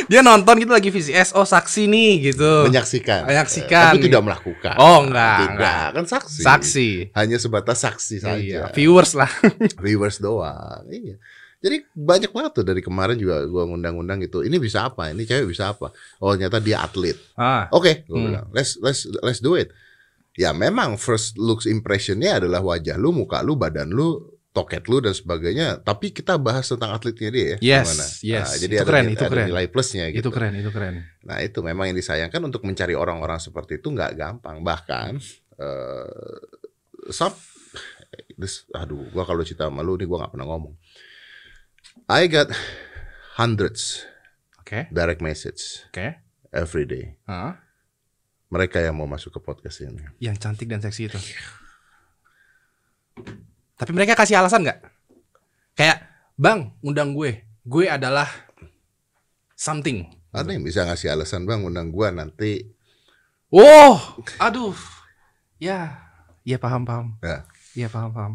Dia 0.06 0.20
nonton 0.22 0.54
gitu 0.56 0.70
lagi 0.70 0.88
VCS, 0.88 1.34
oh 1.34 1.44
saksi 1.44 1.84
nih 1.84 2.32
gitu. 2.32 2.64
Menyaksikan. 2.64 3.26
Menyaksikan. 3.26 3.92
Tapi 3.92 4.06
tidak 4.06 4.22
melakukan. 4.22 4.74
Oh, 4.76 5.04
enggak, 5.04 5.36
Tidak, 5.36 5.50
enggak. 5.52 5.86
kan 5.92 6.04
saksi. 6.06 6.40
Saksi. 6.40 6.88
Hanya 7.12 7.36
sebatas 7.36 7.78
saksi 7.80 8.16
Iya, 8.16 8.24
saja. 8.24 8.60
viewers 8.72 9.12
lah. 9.12 9.30
viewers 9.84 10.16
doang. 10.16 10.86
Iya. 10.88 11.18
Jadi 11.60 11.76
banyak 11.92 12.32
banget 12.32 12.52
tuh 12.56 12.64
dari 12.64 12.80
kemarin 12.80 13.20
juga 13.20 13.44
gua 13.44 13.68
ngundang-undang 13.68 14.24
gitu. 14.24 14.40
Ini 14.40 14.56
bisa 14.56 14.88
apa? 14.88 15.12
Ini 15.12 15.28
cewek 15.28 15.44
bisa 15.44 15.76
apa? 15.76 15.92
Oh, 16.16 16.32
ternyata 16.32 16.56
dia 16.56 16.80
atlet. 16.80 17.20
Ah, 17.36 17.68
Oke, 17.68 18.08
gua 18.08 18.16
Hmm. 18.16 18.26
bilang, 18.32 18.46
let's 18.56 18.80
let's 18.80 19.04
let's 19.20 19.44
do 19.44 19.60
it. 19.60 19.68
Ya 20.32 20.56
memang 20.56 20.96
first 20.96 21.36
looks 21.36 21.68
impressionnya 21.68 22.40
adalah 22.40 22.64
wajah 22.64 22.96
lu, 22.96 23.12
muka 23.12 23.44
lu, 23.44 23.60
badan 23.60 23.92
lu, 23.92 24.24
toket 24.50 24.82
lu 24.86 24.98
dan 24.98 25.14
sebagainya. 25.14 25.78
Tapi 25.78 26.10
kita 26.10 26.34
bahas 26.34 26.66
tentang 26.66 26.90
atletnya 26.90 27.30
dia 27.30 27.44
ya. 27.44 27.56
Yes, 27.62 27.86
gimana? 27.86 28.06
yes. 28.20 28.42
Nah, 28.42 28.56
jadi 28.58 28.74
Itu 28.74 28.82
ada, 28.82 28.88
keren, 28.90 29.04
itu 29.06 29.22
ada 29.22 29.30
keren. 29.30 29.46
nilai 29.46 29.66
plusnya 29.70 30.04
gitu. 30.10 30.18
itu 30.26 30.30
keren, 30.34 30.52
itu 30.58 30.70
keren. 30.70 30.94
Nah 31.22 31.38
itu 31.38 31.58
memang 31.60 31.84
yang 31.86 31.96
disayangkan 31.96 32.42
untuk 32.42 32.62
mencari 32.64 32.92
orang-orang 32.92 33.38
seperti 33.38 33.78
itu 33.78 33.88
nggak 33.88 34.12
gampang. 34.14 34.58
Bahkan 34.60 35.10
eh 35.56 36.36
some, 37.08 37.34
this, 38.34 38.66
aduh, 38.72 39.06
gua 39.10 39.22
kalau 39.22 39.42
cerita 39.42 39.70
sama 39.70 39.80
lu 39.80 39.94
nih 39.94 40.04
gua 40.04 40.26
nggak 40.26 40.32
pernah 40.34 40.46
ngomong. 40.48 40.74
I 42.10 42.26
got 42.26 42.50
hundreds 43.38 44.02
Oke, 44.58 44.86
direct 44.90 45.18
message 45.20 45.86
oke. 45.88 46.18
every 46.50 46.84
day. 46.84 47.18
Ah, 47.24 47.58
Mereka 48.50 48.78
yang 48.78 48.98
mau 48.98 49.06
masuk 49.06 49.30
ke 49.30 49.40
podcast 49.40 49.78
ini. 49.80 50.02
yang 50.18 50.34
cantik 50.34 50.66
dan 50.66 50.82
seksi 50.82 51.06
itu. 51.06 51.18
Tapi 53.80 53.90
mereka 53.96 54.12
kasih 54.12 54.36
alasan 54.36 54.60
nggak? 54.60 54.78
Kayak, 55.72 56.04
bang, 56.36 56.68
undang 56.84 57.16
gue. 57.16 57.40
Gue 57.64 57.88
adalah 57.88 58.28
something. 59.56 60.04
Ada 60.30 60.54
yang 60.54 60.62
bisa 60.62 60.86
ngasih 60.86 61.10
alasan 61.10 61.42
bang 61.42 61.60
undang 61.60 61.90
gua 61.90 62.14
nanti. 62.14 62.62
Oh, 63.50 63.98
aduh. 64.38 64.78
Ya, 65.58 65.98
iya 66.46 66.56
paham 66.56 66.86
paham. 66.86 67.18
Ya. 67.18 67.44
Iya 67.74 67.88
paham 67.90 68.10
paham. 68.14 68.34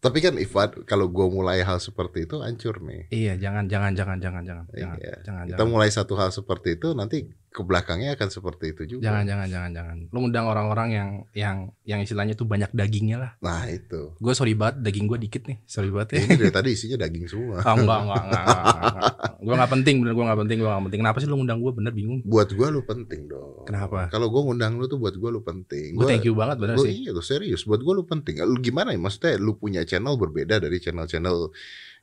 Tapi 0.00 0.18
kan 0.18 0.34
Ivan 0.34 0.82
kalau 0.82 1.06
gua 1.06 1.30
mulai 1.30 1.62
hal 1.62 1.78
seperti 1.78 2.26
itu 2.26 2.42
hancur 2.42 2.82
nih. 2.82 3.06
Iya, 3.12 3.38
jangan 3.38 3.70
jangan 3.70 3.92
jangan 3.94 4.18
jangan 4.18 4.42
jangan 4.42 4.64
jangan 4.72 4.96
Iya. 4.98 5.14
jangan 5.22 5.44
Kita 5.46 5.54
jangan. 5.62 5.70
mulai 5.70 5.88
satu 5.94 6.14
hal 6.18 6.34
seperti 6.34 6.74
itu 6.74 6.90
nanti 6.92 7.30
ke 7.50 7.66
belakangnya 7.66 8.14
akan 8.14 8.28
seperti 8.30 8.70
itu 8.70 8.82
juga. 8.86 9.10
Jangan 9.10 9.24
jangan 9.26 9.46
jangan 9.50 9.70
jangan. 9.74 9.96
Lu 10.06 10.18
undang 10.22 10.46
orang-orang 10.46 10.88
yang 10.94 11.10
yang 11.34 11.56
yang 11.82 11.98
istilahnya 11.98 12.32
tuh 12.32 12.46
banyak 12.46 12.70
dagingnya 12.70 13.18
lah. 13.18 13.30
Nah 13.42 13.66
itu. 13.66 14.14
Gue 14.16 14.32
sorry 14.32 14.54
banget 14.54 14.78
daging 14.80 15.10
gue 15.10 15.18
dikit 15.18 15.42
nih. 15.44 15.58
Sorry 15.66 15.90
banget 15.90 16.14
ya. 16.14 16.18
Ini 16.24 16.38
dari 16.38 16.52
tadi 16.54 16.68
isinya 16.70 17.02
daging 17.02 17.26
semua. 17.26 17.58
Ah, 17.60 17.74
enggak, 17.74 17.98
enggak, 18.00 18.22
enggak, 18.22 18.44
enggak, 18.46 19.12
Gue 19.40 19.54
gak 19.56 19.72
penting, 19.72 19.94
bener 19.98 20.12
gue 20.14 20.24
gak 20.24 20.38
penting, 20.38 20.56
gue 20.56 20.68
gak 20.68 20.84
penting. 20.84 21.00
Kenapa 21.02 21.16
sih 21.18 21.26
lu 21.26 21.36
ngundang 21.36 21.58
gue 21.58 21.72
bener 21.72 21.90
bingung? 21.90 22.20
buat 22.22 22.48
gua 22.52 22.68
lu 22.70 22.80
penting 22.80 23.26
dong. 23.26 23.66
Kenapa? 23.66 24.06
Kalau 24.08 24.30
gua 24.30 24.46
ngundang 24.46 24.78
lu 24.78 24.86
tuh 24.86 24.96
buat 24.96 25.14
gua 25.14 25.30
lu 25.30 25.42
penting. 25.42 25.98
Gue 25.98 26.06
Gua- 26.06 26.08
thank 26.08 26.22
you 26.22 26.38
banget 26.38 26.56
bener 26.56 26.78
gua- 26.78 26.86
sih. 26.86 27.02
Iya 27.02 27.10
lu 27.10 27.20
serius. 27.20 27.66
Buat 27.66 27.82
gua 27.82 27.94
lu 27.94 28.04
penting. 28.04 28.38
Lu 28.40 28.56
gimana 28.56 28.94
ya? 28.94 29.00
Maksudnya 29.00 29.34
lu 29.36 29.54
punya 29.54 29.82
channel 29.82 30.14
berbeda 30.14 30.56
dari 30.56 30.78
channel-channel 30.78 31.50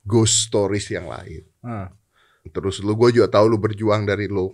ghost 0.03 0.43
stories 0.45 0.87
yang 0.89 1.07
lain. 1.07 1.47
Ah, 1.61 1.87
Terus 2.43 2.79
lu 2.79 2.95
gua 2.95 3.09
juga 3.09 3.27
tahu 3.29 3.47
lu 3.47 3.57
berjuang 3.57 4.03
dari 4.03 4.27
lu 4.27 4.51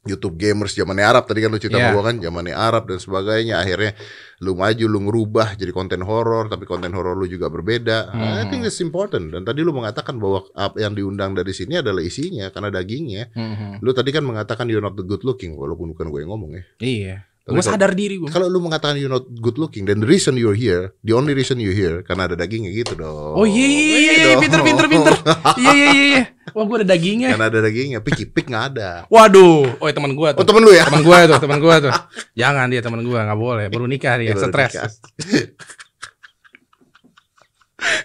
YouTube 0.00 0.36
gamers 0.36 0.72
zamannya 0.72 1.04
Arab. 1.04 1.28
Tadi 1.28 1.44
kan 1.44 1.52
lu 1.52 1.60
cerita 1.60 1.76
sama 1.76 1.92
gua 1.92 2.04
kan 2.08 2.16
zamannya 2.16 2.56
Arab 2.56 2.88
dan 2.88 2.96
sebagainya. 2.96 3.60
Akhirnya 3.60 3.92
lu 4.40 4.56
maju 4.56 4.84
lu 4.88 4.98
ngerubah 5.04 5.54
jadi 5.54 5.68
konten 5.70 6.00
horor 6.00 6.48
tapi 6.48 6.64
konten 6.64 6.88
horor 6.90 7.12
lu 7.12 7.28
juga 7.28 7.46
berbeda. 7.46 8.08
I 8.08 8.16
Hmm. 8.40 8.48
think 8.48 8.64
it's 8.64 8.80
important. 8.80 9.28
Dan 9.28 9.44
tadi 9.44 9.60
lu 9.60 9.70
mengatakan 9.70 10.16
bahwa 10.16 10.48
apa 10.52 10.76
yang 10.76 10.96
diundang 10.96 11.32
dari 11.32 11.52
sini 11.52 11.76
adalah 11.76 12.00
isinya 12.00 12.48
karena 12.48 12.72
dagingnya. 12.72 13.28
Mhm. 13.30 13.80
lu 13.80 13.92
tadi 13.92 14.08
kan 14.08 14.24
mengatakan 14.24 14.66
you're 14.66 14.80
not 14.80 14.96
the 14.96 15.04
good 15.04 15.20
looking 15.20 15.52
walaupun 15.52 15.92
bukan 15.92 16.08
gue 16.08 16.20
yang 16.20 16.32
ngomong 16.32 16.50
ya. 16.56 16.64
Iya. 16.80 17.16
Gue 17.42 17.64
sadar 17.64 17.92
diri 17.92 18.14
gue. 18.14 18.28
Kalau 18.28 18.46
lu 18.46 18.60
mengatakan 18.60 18.94
you're 18.94 19.10
not 19.10 19.24
good 19.26 19.56
looking, 19.56 19.82
then 19.82 19.98
the 19.98 20.06
reason 20.06 20.36
you're 20.36 20.54
here, 20.54 20.94
the 21.00 21.10
only 21.10 21.32
reason 21.32 21.58
you're 21.58 21.74
here 21.74 22.04
karena 22.04 22.24
ada 22.24 22.36
dagingnya 22.36 22.70
gitu 22.70 22.94
dong. 22.94 23.34
Oh 23.34 23.42
iya, 23.42 23.64
iya, 23.64 23.80
iya, 23.82 23.96
iya, 23.98 24.26
dong. 24.30 24.42
pinter, 24.44 24.60
pinter, 24.62 24.86
pinter. 24.86 25.14
Iya, 25.60 25.72
iya, 25.72 25.88
iya, 25.88 26.04
iya. 26.06 26.22
Wah, 26.52 26.62
gue 26.62 26.76
ada 26.82 26.88
dagingnya. 26.88 27.28
Karena 27.34 27.46
ada 27.48 27.60
dagingnya, 27.60 27.98
picky 28.00 28.24
pick 28.24 28.46
nggak 28.46 28.64
ada. 28.74 28.90
Waduh, 29.08 29.66
oh 29.78 29.86
teman 29.88 30.14
gue 30.14 30.28
Oh 30.30 30.34
tuh. 30.36 30.46
temen 30.46 30.62
lu 30.62 30.70
ya? 30.70 30.84
Teman 30.86 31.02
gue 31.02 31.18
tuh, 31.26 31.38
teman 31.38 31.58
gue 31.58 31.74
tuh. 31.80 31.92
Jangan 32.34 32.66
dia 32.68 32.80
teman 32.80 33.00
gue, 33.02 33.18
nggak 33.18 33.40
boleh. 33.40 33.66
Baru 33.66 33.86
nikah 33.86 34.14
dia, 34.16 34.30
Ya, 34.30 34.36
stres. 34.38 34.72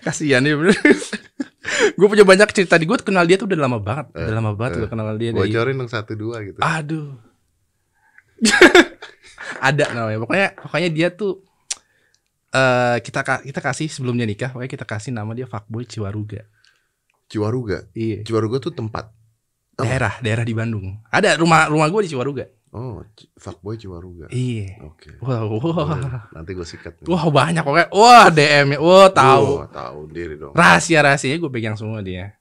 Kasihan 0.01 0.39
dia 0.39 0.55
bener. 0.55 0.73
gue 1.97 2.07
punya 2.07 2.23
banyak 2.23 2.47
cerita 2.49 2.79
di 2.79 2.87
gue 2.87 2.95
kenal 2.97 3.27
dia 3.27 3.35
tuh 3.35 3.45
udah 3.45 3.59
lama 3.59 3.77
banget, 3.77 4.05
Eh, 4.13 4.23
udah 4.23 4.35
lama 4.37 4.51
banget 4.55 4.71
eh. 4.71 4.79
gue 4.81 4.89
kenal 4.89 5.05
dia. 5.17 5.29
Bocorin 5.33 5.75
dong 5.75 5.91
satu 5.91 6.13
dua 6.15 6.39
gitu. 6.41 6.57
Aduh. 6.61 7.19
Ada 9.59 9.85
namanya. 9.93 10.19
Pokoknya 10.21 10.47
pokoknya 10.57 10.89
dia 10.91 11.07
tuh 11.13 11.43
eh 12.55 12.97
kita 13.03 13.21
kita 13.43 13.59
kasih 13.59 13.87
sebelumnya 13.91 14.23
nikah, 14.23 14.49
pokoknya 14.53 14.71
kita 14.71 14.85
kasih 14.87 15.11
nama 15.11 15.31
dia 15.35 15.47
fuckboy 15.47 15.83
Ciwaruga. 15.83 16.47
Ciwaruga. 17.27 17.89
Iya. 17.97 18.21
Ciwaruga 18.23 18.61
tuh 18.61 18.73
tempat. 18.73 19.09
Oh. 19.75 19.83
Daerah, 19.83 20.21
daerah 20.23 20.45
di 20.47 20.55
Bandung. 20.55 21.03
Ada 21.11 21.35
rumah 21.35 21.67
rumah 21.67 21.89
gue 21.91 22.07
di 22.07 22.09
Ciwaruga. 22.15 22.45
Oh, 22.75 22.99
fuckboy 23.39 23.79
Ciwaruga. 23.79 24.27
Iya. 24.35 24.83
Oke. 24.83 25.15
Wah, 25.23 25.47
wah, 25.47 26.27
Nanti 26.35 26.51
gue 26.51 26.67
sikat. 26.67 26.99
nih. 26.99 27.07
wah 27.07 27.23
banyak 27.31 27.63
pokoknya. 27.63 27.87
Wah 27.95 28.27
DM-nya, 28.27 28.79
wah 28.83 29.07
tahu. 29.07 29.63
Wah, 29.63 29.71
tahu 29.71 29.99
diri 30.11 30.35
dong. 30.35 30.51
Rahasia 30.51 30.99
rahasianya 30.99 31.39
gue 31.39 31.51
pegang 31.51 31.79
semua 31.79 32.03
dia. 32.03 32.35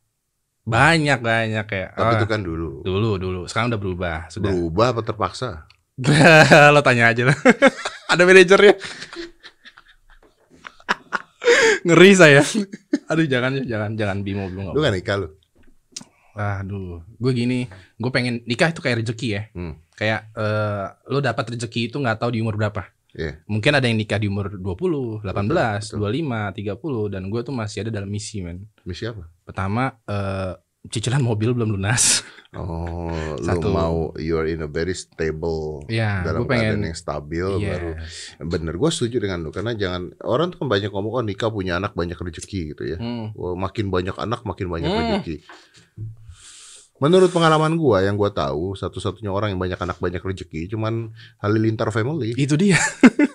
Banyak 0.66 1.20
banyak 1.22 1.64
kayak. 1.70 1.90
Tapi 1.94 2.12
ah, 2.14 2.18
itu 2.18 2.26
kan 2.26 2.40
dulu. 2.42 2.82
dulu 2.82 3.14
dulu. 3.14 3.40
Sekarang 3.46 3.70
udah 3.70 3.80
berubah. 3.80 4.18
Sudah. 4.26 4.50
Berubah 4.50 4.86
apa 4.96 5.00
terpaksa? 5.06 5.70
Lo 6.74 6.82
tanya 6.82 7.14
aja 7.14 7.30
lah. 7.30 7.38
Ada 8.12 8.22
manajernya. 8.26 8.74
Ngeri 11.86 12.10
saya. 12.16 12.40
Aduh 13.12 13.28
jangan 13.28 13.60
ya, 13.60 13.76
jangan 13.76 13.92
jangan 13.94 14.18
bimo 14.24 14.48
bimo. 14.50 14.72
Lu 14.74 14.82
gak 14.82 14.96
nikah 14.96 15.16
lu? 15.20 15.28
Aduh, 16.34 17.06
gue 17.14 17.30
gini, 17.30 17.70
gue 17.94 18.10
pengen 18.10 18.42
nikah 18.42 18.74
itu 18.74 18.82
kayak 18.82 19.06
rezeki 19.06 19.28
ya. 19.30 19.42
Hmm. 19.54 19.78
Kayak 19.94 20.34
eh, 20.34 20.90
lo 21.06 21.22
dapat 21.22 21.54
rezeki 21.54 21.94
itu 21.94 22.02
nggak 22.02 22.18
tahu 22.18 22.34
di 22.34 22.42
umur 22.42 22.58
berapa. 22.58 22.90
Iya. 23.14 23.38
Mungkin 23.46 23.78
ada 23.78 23.86
yang 23.86 23.94
nikah 23.94 24.18
di 24.18 24.26
umur 24.26 24.58
20, 24.58 25.22
18, 25.22 25.30
Betul, 25.30 26.02
25, 26.02 27.06
30 27.06 27.14
dan 27.14 27.22
gue 27.30 27.40
tuh 27.46 27.54
masih 27.54 27.86
ada 27.86 28.02
dalam 28.02 28.10
misi, 28.10 28.42
men. 28.42 28.66
Misi 28.82 29.06
apa? 29.06 29.30
Pertama, 29.46 29.94
eh, 30.10 30.58
cicilan 30.86 31.18
mobil 31.18 31.50
belum 31.50 31.72
lunas. 31.72 32.20
Oh, 32.52 33.10
Satu. 33.36 33.66
lu 33.66 33.70
mau 33.72 33.96
you're 34.14 34.46
in 34.46 34.62
a 34.62 34.68
very 34.68 34.94
stable 34.94 35.82
Iya, 35.84 36.22
dalam 36.22 36.46
pengen 36.46 36.78
keadaan 36.78 36.86
yang 36.86 36.94
stabil 36.94 37.46
Yes. 37.58 37.66
baru 37.66 37.90
bener 38.46 38.74
gue 38.76 38.90
setuju 38.90 39.16
dengan 39.18 39.42
lu 39.42 39.50
karena 39.50 39.74
jangan 39.74 40.14
orang 40.22 40.48
tuh 40.48 40.62
kan 40.62 40.70
banyak 40.70 40.86
ngomong 40.86 41.12
oh 41.12 41.24
nikah 41.24 41.50
punya 41.50 41.76
anak 41.76 41.92
banyak 41.92 42.14
rezeki 42.14 42.60
gitu 42.70 42.82
ya 42.86 42.96
Hmm. 42.96 43.34
Wah, 43.34 43.58
makin 43.58 43.90
banyak 43.90 44.14
anak 44.14 44.46
makin 44.46 44.70
banyak 44.70 44.86
Hmm. 44.86 44.98
rezeki 45.18 45.36
menurut 46.94 47.26
pengalaman 47.28 47.74
gua 47.74 48.00
yang 48.00 48.14
gua 48.14 48.30
tahu 48.30 48.78
satu-satunya 48.78 49.28
orang 49.28 49.50
yang 49.50 49.58
banyak 49.58 49.74
anak 49.76 49.98
banyak 49.98 50.22
rezeki 50.22 50.70
cuman 50.70 51.10
Halilintar 51.38 51.90
family 51.90 52.38
Itu 52.38 52.54
dia. 52.54 52.78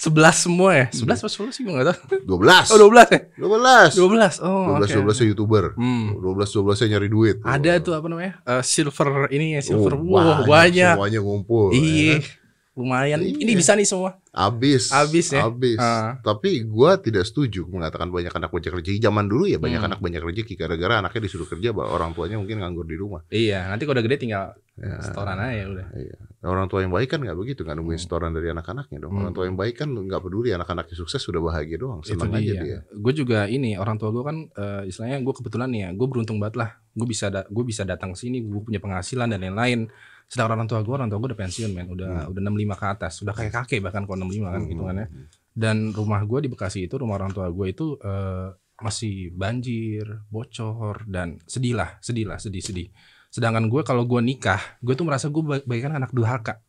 11 0.00 0.16
semua 0.32 0.70
ya? 0.72 0.86
11 0.88 1.12
apa 1.20 1.28
10 1.28 1.52
sih 1.52 1.60
gue 1.60 1.72
gak 1.72 1.86
tahu. 1.92 2.00
12 2.40 2.72
Oh 2.72 2.78
12 2.80 3.12
ya? 3.12 3.20
12 3.36 4.00
12. 4.00 4.40
Oh, 4.40 4.80
12 4.80 4.96
oke. 4.96 5.12
12 5.12 5.20
nya 5.20 5.26
youtuber 5.28 5.64
Hmm. 5.76 6.06
12 6.16 6.56
12 6.56 6.80
nya 6.80 6.86
nyari 6.90 7.08
duit 7.08 7.36
Ada 7.42 7.72
tuh 7.78 7.92
apa 7.92 8.06
namanya? 8.08 8.32
Eh, 8.42 8.62
silver 8.64 9.28
ini 9.28 9.54
ya, 9.54 9.60
silver. 9.60 9.92
Oh, 9.94 10.08
Wah, 10.08 10.40
banyak. 10.42 10.96
semuanya 10.96 11.20
ngumpul 11.20 11.70
Iya. 11.70 12.16
ya. 12.16 12.39
Lumayan. 12.80 13.20
Iya. 13.20 13.36
Ini 13.36 13.52
bisa 13.52 13.72
nih 13.72 13.84
semua. 13.84 14.16
Abis, 14.30 14.88
Abis 14.88 15.26
ya? 15.28 15.44
abis. 15.44 15.76
Ah. 15.76 16.16
Tapi 16.18 16.62
gua 16.62 16.96
tidak 16.96 17.22
setuju 17.22 17.66
mengatakan 17.66 18.08
banyak 18.08 18.30
anak 18.30 18.48
banyak 18.48 18.72
rezeki. 18.72 18.96
Zaman 18.98 19.26
dulu 19.26 19.44
ya 19.44 19.58
banyak 19.58 19.76
Hmm. 19.76 19.88
anak 19.88 20.00
banyak 20.00 20.22
rezeki 20.22 20.54
gara-gara 20.56 20.98
anaknya 20.98 21.20
disuruh 21.20 21.44
kerja, 21.44 21.68
orang 21.70 22.10
tuanya 22.10 22.38
mungkin 22.38 22.58
nganggur 22.58 22.84
di 22.84 22.94
rumah. 22.94 23.20
Iya, 23.28 23.66
nanti 23.66 23.84
kalau 23.84 23.94
udah 23.94 24.06
gede 24.06 24.16
tinggal 24.18 24.54
Ya, 24.72 24.96
setoran 24.98 25.36
aja 25.36 25.66
udah. 25.68 25.86
iya. 25.92 26.16
Orang 26.40 26.64
tua 26.66 26.80
yang 26.80 26.88
baik 26.88 27.10
kan 27.10 27.20
nggak 27.20 27.36
begitu, 27.36 27.60
nggak 27.60 27.76
nungguin 27.76 27.98
Hmm. 27.98 28.06
setoran 28.06 28.30
dari 28.30 28.48
anak-anaknya 28.48 28.98
dong. 28.98 29.12
Hmm. 29.12 29.20
Orang 29.20 29.32
tua 29.34 29.44
yang 29.44 29.58
baik 29.58 29.74
kan 29.76 29.88
nggak 29.90 30.20
peduli 30.20 30.48
anak-anaknya 30.50 30.96
sukses 30.96 31.20
sudah 31.20 31.36
bahagia 31.38 31.76
doang, 31.76 32.00
senang 32.00 32.32
aja 32.32 32.52
dia. 32.56 32.78
Gue 32.88 33.12
juga 33.12 33.44
ini 33.44 33.74
orang 33.74 33.98
tua 33.98 34.08
gue 34.08 34.22
kan 34.22 34.36
eh, 34.48 34.82
istilahnya 34.86 35.20
gue 35.20 35.34
kebetulan 35.34 35.68
nih 35.68 35.80
ya, 35.82 35.90
gue 35.92 36.06
beruntung 36.06 36.38
banget 36.38 36.56
lah. 36.56 36.70
Gue 36.90 37.04
bisa 37.04 37.28
da- 37.28 37.44
gue 37.44 37.64
bisa 37.66 37.82
datang 37.82 38.14
ke 38.14 38.18
sini, 38.20 38.40
gue 38.40 38.62
punya 38.62 38.78
penghasilan 38.78 39.26
dan 39.28 39.42
lain-lain. 39.42 39.90
Sedangkan 40.30 40.62
orang 40.62 40.68
tua 40.70 40.80
gue, 40.80 40.94
orang 40.94 41.10
tua 41.10 41.18
gue 41.18 41.28
udah 41.34 41.40
pensiun 41.42 41.70
men, 41.74 41.90
udah 41.90 42.30
udah 42.30 42.40
65 42.40 42.78
ke 42.78 42.86
atas, 42.86 43.12
udah 43.20 43.34
kayak 43.34 43.52
kakek 43.52 43.82
bahkan 43.82 44.06
kalau 44.06 44.22
65 44.22 44.46
kan 44.46 44.62
Hmm. 44.62 44.70
gitu 44.70 44.82
kan 44.86 44.94
ya. 44.96 45.06
Dan 45.50 45.76
rumah 45.90 46.22
gue 46.22 46.38
di 46.40 46.48
Bekasi 46.48 46.86
itu, 46.86 46.94
rumah 46.94 47.18
orang 47.18 47.34
tua 47.34 47.50
gue 47.50 47.66
itu 47.66 47.98
eh, 47.98 48.48
masih 48.78 49.34
banjir, 49.34 50.06
bocor 50.30 51.02
dan 51.04 51.42
sedih 51.44 51.74
lah, 51.74 51.98
sedih 51.98 52.24
lah, 52.24 52.38
sedih 52.38 52.62
sedih. 52.62 52.88
Sedangkan 53.28 53.66
gue 53.66 53.82
kalau 53.82 54.06
gue 54.06 54.20
nikah, 54.20 54.62
gue 54.78 54.94
tuh 54.94 55.02
merasa 55.02 55.26
gue 55.26 55.42
ba- 55.42 55.60
bagaikan 55.60 55.92
anak 55.92 56.14
durhaka, 56.14 56.62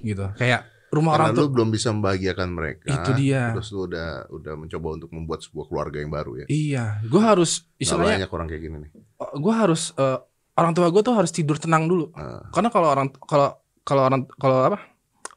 gitu. 0.00 0.30
Kayak 0.34 0.70
rumah 0.88 1.16
Karena 1.16 1.24
orang 1.28 1.36
tua 1.36 1.48
belum 1.48 1.68
bisa 1.68 1.88
membahagiakan 1.90 2.48
mereka. 2.48 2.86
itu 2.86 3.10
dia. 3.16 3.52
Terus 3.52 3.68
lu 3.72 3.88
udah 3.88 4.08
udah 4.28 4.54
mencoba 4.54 4.88
untuk 4.92 5.10
membuat 5.10 5.40
sebuah 5.40 5.66
keluarga 5.66 5.98
yang 5.98 6.12
baru 6.12 6.32
ya. 6.38 6.46
Iya, 6.46 6.84
gue 7.02 7.22
harus 7.22 7.66
istilahnya 7.76 8.22
banyak 8.24 8.30
orang 8.30 8.46
kayak 8.46 8.62
gini 8.62 8.76
nih. 8.86 8.90
gue 9.18 9.54
harus 9.54 9.82
eh, 9.96 10.18
orang 10.56 10.72
tua 10.76 10.88
gue 10.92 11.02
tuh 11.04 11.14
harus 11.16 11.32
tidur 11.32 11.56
tenang 11.56 11.88
dulu. 11.88 12.12
Ah. 12.12 12.44
karena 12.52 12.68
kalau 12.68 12.88
orang 12.92 13.08
kalau 13.24 13.48
kalau 13.82 14.02
orang 14.06 14.20
kalau 14.36 14.56
apa? 14.68 14.78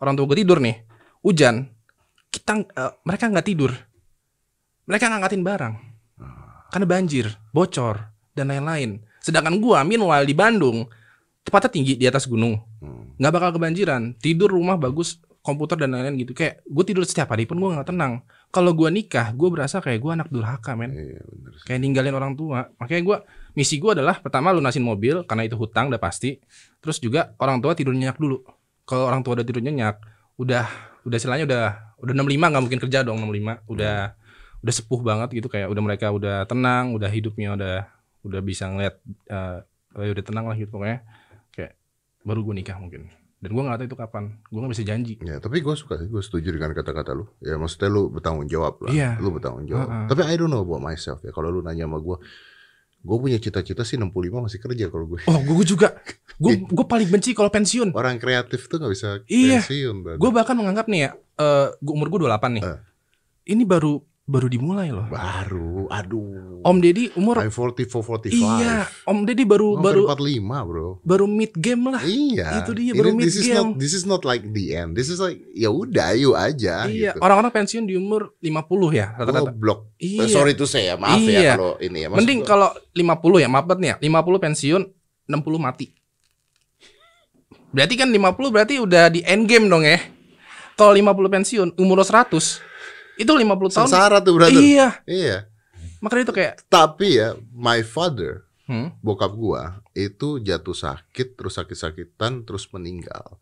Orang 0.04 0.14
tua 0.20 0.26
gue 0.28 0.38
tidur 0.44 0.60
nih 0.60 0.84
hujan 1.26 1.72
kita 2.30 2.54
eh, 2.62 2.92
mereka 3.08 3.32
nggak 3.32 3.48
tidur. 3.48 3.72
Mereka 4.86 5.10
ngangkatin 5.10 5.42
barang. 5.42 5.76
Karena 6.70 6.86
banjir 6.86 7.26
bocor 7.56 8.12
dan 8.36 8.52
lain-lain. 8.52 9.00
Sedangkan 9.24 9.58
gue 9.58 9.78
meanwhile 9.88 10.28
di 10.28 10.36
Bandung 10.36 10.86
tepatnya 11.42 11.72
tinggi 11.72 11.94
di 11.96 12.06
atas 12.06 12.28
gunung. 12.28 12.60
Hmm. 12.84 13.16
nggak 13.16 13.34
bakal 13.34 13.50
kebanjiran. 13.56 14.14
Tidur 14.20 14.52
rumah 14.52 14.76
bagus 14.76 15.24
komputer 15.40 15.80
dan 15.80 15.96
lain-lain 15.96 16.22
gitu. 16.22 16.36
Kayak 16.36 16.62
gue 16.68 16.84
tidur 16.84 17.08
setiap 17.08 17.32
hari 17.32 17.48
pun 17.48 17.58
gue 17.58 17.70
nggak 17.72 17.90
tenang 17.90 18.22
kalau 18.56 18.72
gue 18.72 18.88
nikah 18.88 19.36
gue 19.36 19.52
berasa 19.52 19.84
kayak 19.84 20.00
gue 20.00 20.12
anak 20.16 20.28
durhaka 20.32 20.80
men. 20.80 20.96
Iya, 20.96 21.20
bener 21.28 21.52
sih. 21.60 21.68
kayak 21.68 21.80
ninggalin 21.84 22.16
orang 22.16 22.40
tua. 22.40 22.72
Makanya 22.80 23.02
gue 23.04 23.18
misi 23.52 23.76
gue 23.84 23.92
adalah 23.92 24.24
pertama 24.24 24.56
lunasin 24.56 24.80
mobil 24.80 25.28
karena 25.28 25.44
itu 25.44 25.60
hutang 25.60 25.92
udah 25.92 26.00
pasti. 26.00 26.40
Terus 26.80 27.04
juga 27.04 27.36
orang 27.44 27.60
tua 27.60 27.76
tidur 27.76 27.92
nyenyak 27.92 28.16
dulu. 28.16 28.48
Kalau 28.88 29.12
orang 29.12 29.28
tua 29.28 29.36
udah 29.36 29.44
tidur 29.44 29.60
nyenyak 29.60 30.00
udah 30.40 30.64
udah 31.04 31.18
istilahnya 31.20 31.44
udah 31.44 31.64
udah 32.00 32.14
65 32.16 32.32
nggak 32.32 32.64
mungkin 32.64 32.80
kerja 32.88 33.00
dong 33.04 33.20
65 33.28 33.72
udah 33.76 33.98
udah 34.64 34.74
sepuh 34.74 35.02
banget 35.04 35.30
gitu 35.36 35.48
kayak 35.52 35.68
udah 35.68 35.84
mereka 35.84 36.08
udah 36.16 36.48
tenang 36.48 36.96
udah 36.96 37.12
hidupnya 37.12 37.60
udah 37.60 37.76
udah 38.24 38.40
bisa 38.40 38.72
ngeliat 38.72 38.96
eh, 39.36 39.60
udah 40.00 40.24
tenang 40.24 40.48
lah 40.48 40.56
gitu 40.56 40.72
pokoknya. 40.72 41.04
Kayak 41.52 41.76
baru 42.24 42.40
gue 42.40 42.56
nikah 42.56 42.80
mungkin 42.80 43.12
dan 43.36 43.50
gue 43.52 43.62
nggak 43.62 43.78
tahu 43.78 43.88
itu 43.88 43.98
kapan 43.98 44.24
gue 44.42 44.60
nggak 44.60 44.74
bisa 44.74 44.84
janji 44.84 45.14
Ya, 45.22 45.38
tapi 45.38 45.60
gue 45.60 45.76
suka 45.76 45.98
sih, 45.98 46.08
gue 46.08 46.20
setuju 46.20 46.50
dengan 46.50 46.72
kata-kata 46.72 47.12
lu. 47.12 47.28
Ya, 47.40 47.56
maksudnya 47.56 47.90
lu 47.90 48.08
bertanggung 48.10 48.48
jawab 48.48 48.80
lah. 48.82 48.90
Iya. 48.90 49.20
Lu 49.20 49.30
bertanggung 49.30 49.66
jawab. 49.66 49.86
Ha-ha. 49.86 50.08
Tapi 50.08 50.22
I 50.24 50.34
don't 50.34 50.50
know 50.50 50.62
about 50.62 50.80
myself 50.80 51.20
ya. 51.22 51.30
Kalau 51.30 51.50
lu 51.50 51.60
nanya 51.60 51.86
sama 51.86 52.00
gue, 52.00 52.18
gue 53.02 53.18
punya 53.20 53.38
cita-cita 53.38 53.86
sih 53.86 53.96
65 53.96 54.10
masih 54.42 54.58
kerja 54.58 54.86
kalau 54.90 55.06
gue. 55.06 55.20
oh 55.24 55.38
gue 55.38 55.62
juga 55.64 55.94
gue 56.36 56.54
gue 56.78 56.86
paling 56.90 57.06
benci 57.06 57.32
kalau 57.32 57.48
pensiun 57.48 57.94
Orang 57.94 58.18
kreatif 58.18 58.66
tuh 58.66 58.82
gak 58.82 58.90
bisa 58.90 59.22
Iya. 59.30 59.62
pensiun. 59.62 60.18
Gue 60.18 60.30
bahkan 60.34 60.58
menganggap 60.58 60.90
nih 60.90 61.00
ya, 61.06 61.10
eh 61.38 61.68
gua 61.78 61.94
umur 61.94 62.08
gue 62.10 62.20
28 62.26 62.58
nih. 62.58 62.64
Eh. 62.66 62.80
Ini 63.46 63.64
baru 63.64 64.02
baru 64.26 64.50
dimulai 64.50 64.90
loh. 64.90 65.06
Baru, 65.06 65.86
aduh. 65.86 66.58
Om 66.66 66.78
Deddy 66.82 67.14
umur 67.14 67.46
I'm 67.46 67.54
44, 67.54 67.86
45. 68.02 68.34
Iya, 68.34 68.90
Om 69.06 69.22
Deddy 69.22 69.46
baru 69.46 69.78
Gua 69.78 69.86
baru 69.86 70.04
hampir 70.10 70.42
45 70.42 70.66
bro. 70.66 70.88
baru 71.06 71.26
mid 71.30 71.54
game 71.54 71.94
lah. 71.94 72.02
Iya. 72.02 72.66
Itu 72.66 72.74
dia, 72.74 72.90
Ini- 72.90 72.98
baru 72.98 73.10
mid 73.14 73.30
this 73.30 73.38
is 73.38 73.46
game. 73.46 73.58
not 73.62 73.78
this 73.78 73.94
is 73.94 74.04
not 74.04 74.26
like 74.26 74.42
the 74.50 74.74
end. 74.74 74.98
This 74.98 75.14
is 75.14 75.22
like 75.22 75.38
ya 75.54 75.70
udah 75.70 76.18
yuk 76.18 76.34
aja 76.34 76.90
iya, 76.90 77.14
gitu. 77.14 77.22
orang-orang 77.22 77.54
pensiun 77.54 77.86
di 77.86 77.94
umur 77.94 78.34
50 78.42 78.98
ya 78.98 79.14
rata-rata. 79.14 79.54
Iya. 80.02 80.26
Eh, 80.26 80.30
sorry 80.34 80.58
tuh 80.58 80.66
saya, 80.66 80.98
maaf 80.98 81.22
Iya. 81.22 81.38
ya 81.38 81.54
kalau 81.54 81.74
ini 81.78 81.98
ya. 82.02 82.08
Maksud 82.10 82.18
Mending 82.18 82.40
gua- 82.42 82.50
kalau 82.50 82.70
50 82.98 83.38
ya, 83.38 83.48
maaf 83.48 83.66
banget 83.70 83.82
nih 83.86 83.90
ya. 83.94 83.96
50 84.02 84.40
pensiun, 84.42 84.82
60 85.30 85.62
mati. 85.62 85.88
Berarti 87.70 87.94
kan 87.94 88.10
50 88.10 88.50
berarti 88.50 88.82
udah 88.82 89.14
di 89.14 89.22
end 89.22 89.46
game 89.46 89.70
dong 89.70 89.86
ya. 89.86 90.02
Kalau 90.74 90.98
50 90.98 91.30
pensiun, 91.30 91.68
umur 91.78 92.02
lo 92.02 92.06
100, 92.08 92.58
itu 93.16 93.32
50 93.32 93.46
tahun. 93.70 93.88
sengsara 93.88 94.18
tuh 94.20 94.34
brother. 94.34 94.56
Iya, 94.56 95.00
Iya. 95.04 95.38
makanya 96.00 96.24
itu 96.24 96.34
kayak 96.34 96.54
Tapi 96.66 97.08
ya, 97.16 97.30
my 97.50 97.82
father, 97.82 98.44
hmm, 98.66 99.00
bokap 99.00 99.32
gua 99.32 99.64
itu 99.92 100.38
jatuh 100.38 100.74
sakit, 100.74 101.34
terus 101.34 101.56
sakit-sakitan, 101.56 102.44
terus 102.44 102.68
meninggal. 102.70 103.40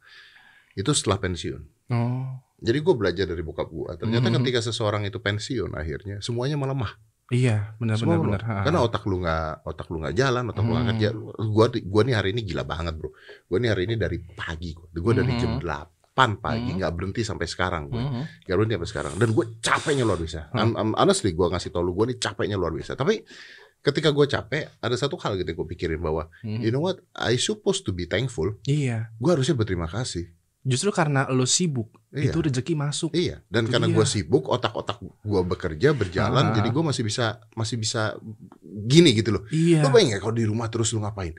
Itu 0.71 0.91
setelah 0.91 1.17
pensiun. 1.19 1.61
oh, 1.89 2.39
Jadi 2.57 2.79
gue 2.79 2.95
belajar 2.95 3.25
dari 3.25 3.41
bokap 3.41 3.67
gua. 3.67 3.91
Ternyata 3.93 4.27
Mhm. 4.27 4.39
ketika 4.39 4.63
seseorang 4.63 5.03
itu 5.03 5.17
pensiun, 5.17 5.73
akhirnya 5.73 6.17
semuanya 6.19 6.55
melemah. 6.55 6.95
iya, 7.29 7.73
benar 7.75 7.97
Semua 7.97 8.15
benar. 8.15 8.39
Karena 8.39 8.79
otak 8.79 9.03
lu 9.03 9.17
nggak, 9.17 9.65
otak 9.65 9.87
lu 9.89 9.97
nggak 9.97 10.13
jalan, 10.13 10.43
otak 10.47 10.61
lu 10.61 10.71
nggak 10.71 10.85
Mhm. 10.85 10.91
kerja. 10.93 11.09
Gua, 11.43 11.65
gua 11.83 12.01
nih 12.03 12.13
hari 12.13 12.29
ini 12.29 12.41
gila 12.43 12.63
banget 12.63 12.93
bro. 12.93 13.09
Gua 13.43 13.57
nih 13.57 13.69
hari 13.69 13.83
ini 13.83 13.95
dari 13.95 14.17
pagi, 14.21 14.71
gua, 14.71 14.87
gua 14.93 15.13
dari 15.17 15.33
jam 15.35 15.57
Mhm. 15.57 15.59
8 15.59 15.87
8 16.13 16.37
pagi 16.37 16.69
Hmm. 16.69 16.77
nggak 16.77 16.93
berhenti 16.93 17.21
sampai 17.21 17.49
sekarang 17.49 17.89
gue 17.89 17.97
Mhm. 17.97 18.21
nggak 18.45 18.55
berhenti 18.55 18.73
sampai 18.77 18.89
sekarang 18.89 19.13
dan 19.17 19.29
gue 19.29 19.45
capeknya 19.59 20.03
luar 20.05 20.17
biasa 20.17 20.39
Hmm. 20.47 20.59
I'm, 20.59 20.71
I'm, 20.77 20.91
honestly 20.93 21.33
gue 21.33 21.47
ngasih 21.49 21.69
tau 21.69 21.81
lu 21.81 21.91
gue 21.91 22.13
nih 22.13 22.17
capeknya 22.17 22.55
luar 22.55 22.69
biasa 22.69 22.93
tapi 22.93 23.25
ketika 23.81 24.09
gue 24.09 24.25
capek 24.25 24.63
ada 24.77 24.95
satu 24.95 25.17
hal 25.17 25.35
gitu 25.35 25.49
yang 25.49 25.59
gue 25.59 25.69
pikirin 25.69 25.99
bahwa 25.99 26.29
Mhm. 26.41 26.61
you 26.61 26.69
know 26.69 26.79
what 26.79 27.01
I 27.11 27.35
supposed 27.35 27.83
to 27.83 27.91
be 27.91 28.05
thankful 28.05 28.61
Iya. 28.63 29.09
gue 29.11 29.29
harusnya 29.29 29.53
berterima 29.53 29.85
kasih 29.85 30.29
Justru 30.63 30.95
karena 30.95 31.27
lo 31.27 31.43
sibuk, 31.43 31.91
Iya. 32.07 32.31
itu 32.31 32.39
rezeki 32.39 32.79
masuk. 32.79 33.11
Iya, 33.11 33.43
dan 33.51 33.67
Itu 33.67 33.75
karena 33.75 33.91
gue 33.91 34.05
sibuk, 34.07 34.47
otak-otak 34.47 34.95
gue 35.03 35.41
bekerja 35.43 35.91
berjalan, 35.91 36.39
Ah. 36.39 36.55
jadi 36.55 36.71
gue 36.71 36.79
masih 36.79 37.03
bisa 37.03 37.43
masih 37.51 37.75
bisa 37.75 38.15
gini 38.63 39.11
gitu 39.11 39.35
loh. 39.35 39.43
Iya. 39.51 39.83
Lo 39.83 39.91
bayangin 39.91 40.23
kalau 40.23 40.31
di 40.31 40.47
rumah 40.47 40.71
terus 40.71 40.95
lu 40.95 41.03
ngapain? 41.03 41.35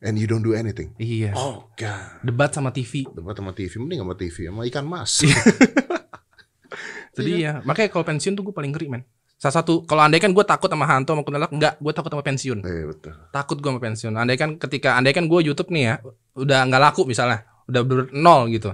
And 0.00 0.16
you 0.16 0.24
don't 0.24 0.40
do 0.40 0.56
anything. 0.56 0.96
Iya. 0.96 1.36
Oh 1.36 1.68
god. 1.76 2.24
Debat 2.24 2.48
sama 2.48 2.72
TV. 2.72 3.04
Tempat 3.04 3.36
sama 3.36 3.52
TV, 3.52 3.72
mending 3.76 4.00
sama 4.00 4.14
TV, 4.16 4.36
sama 4.48 4.64
ikan 4.64 4.84
mas. 4.88 5.20
Iya. 5.20 5.40
Jadi 7.20 7.30
ya, 7.42 7.52
makanya 7.68 7.92
kalau 7.92 8.04
pensiun 8.08 8.32
tuh 8.32 8.48
gue 8.48 8.54
paling 8.56 8.72
ngeri 8.72 8.88
men. 8.88 9.02
Salah 9.40 9.60
satu, 9.60 9.84
kalau 9.88 10.04
andai 10.04 10.20
kan 10.20 10.32
gue 10.36 10.44
takut 10.44 10.68
sama 10.68 10.84
hantu 10.84 11.16
sama 11.16 11.24
kuntilanak, 11.24 11.52
enggak, 11.52 11.74
gue 11.80 11.92
takut 11.96 12.12
sama 12.12 12.24
pensiun. 12.24 12.58
Iya 12.60 12.84
betul. 12.92 13.12
Takut 13.32 13.56
gue 13.60 13.70
sama 13.72 13.80
pensiun. 13.80 14.12
Andai 14.16 14.36
kan 14.36 14.56
ketika, 14.56 15.00
andai 15.00 15.12
kan 15.12 15.24
gue 15.28 15.40
YouTube 15.40 15.72
nih 15.72 15.82
ya, 15.84 15.94
udah 16.36 16.58
nggak 16.68 16.80
laku 16.80 17.08
misalnya, 17.08 17.44
udah 17.68 17.80
ber 17.84 18.12
nol 18.12 18.48
gitu. 18.52 18.72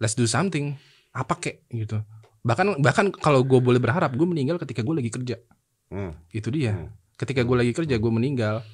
Let's 0.00 0.16
do 0.16 0.24
something. 0.28 0.76
Apa 1.12 1.36
kek 1.40 1.68
gitu. 1.72 2.00
Bahkan 2.40 2.80
bahkan 2.80 3.12
kalau 3.12 3.44
gue 3.44 3.60
boleh 3.60 3.80
berharap, 3.80 4.16
gue 4.16 4.26
meninggal 4.28 4.56
ketika 4.60 4.80
gue 4.80 4.96
lagi 4.96 5.10
kerja. 5.12 5.36
Hmm. 5.92 6.16
Itu 6.32 6.48
dia. 6.48 6.72
Hmm. 6.72 6.88
Ketika 7.20 7.44
gue 7.44 7.56
lagi 7.56 7.72
kerja, 7.76 8.00
gue 8.00 8.12
meninggal. 8.12 8.64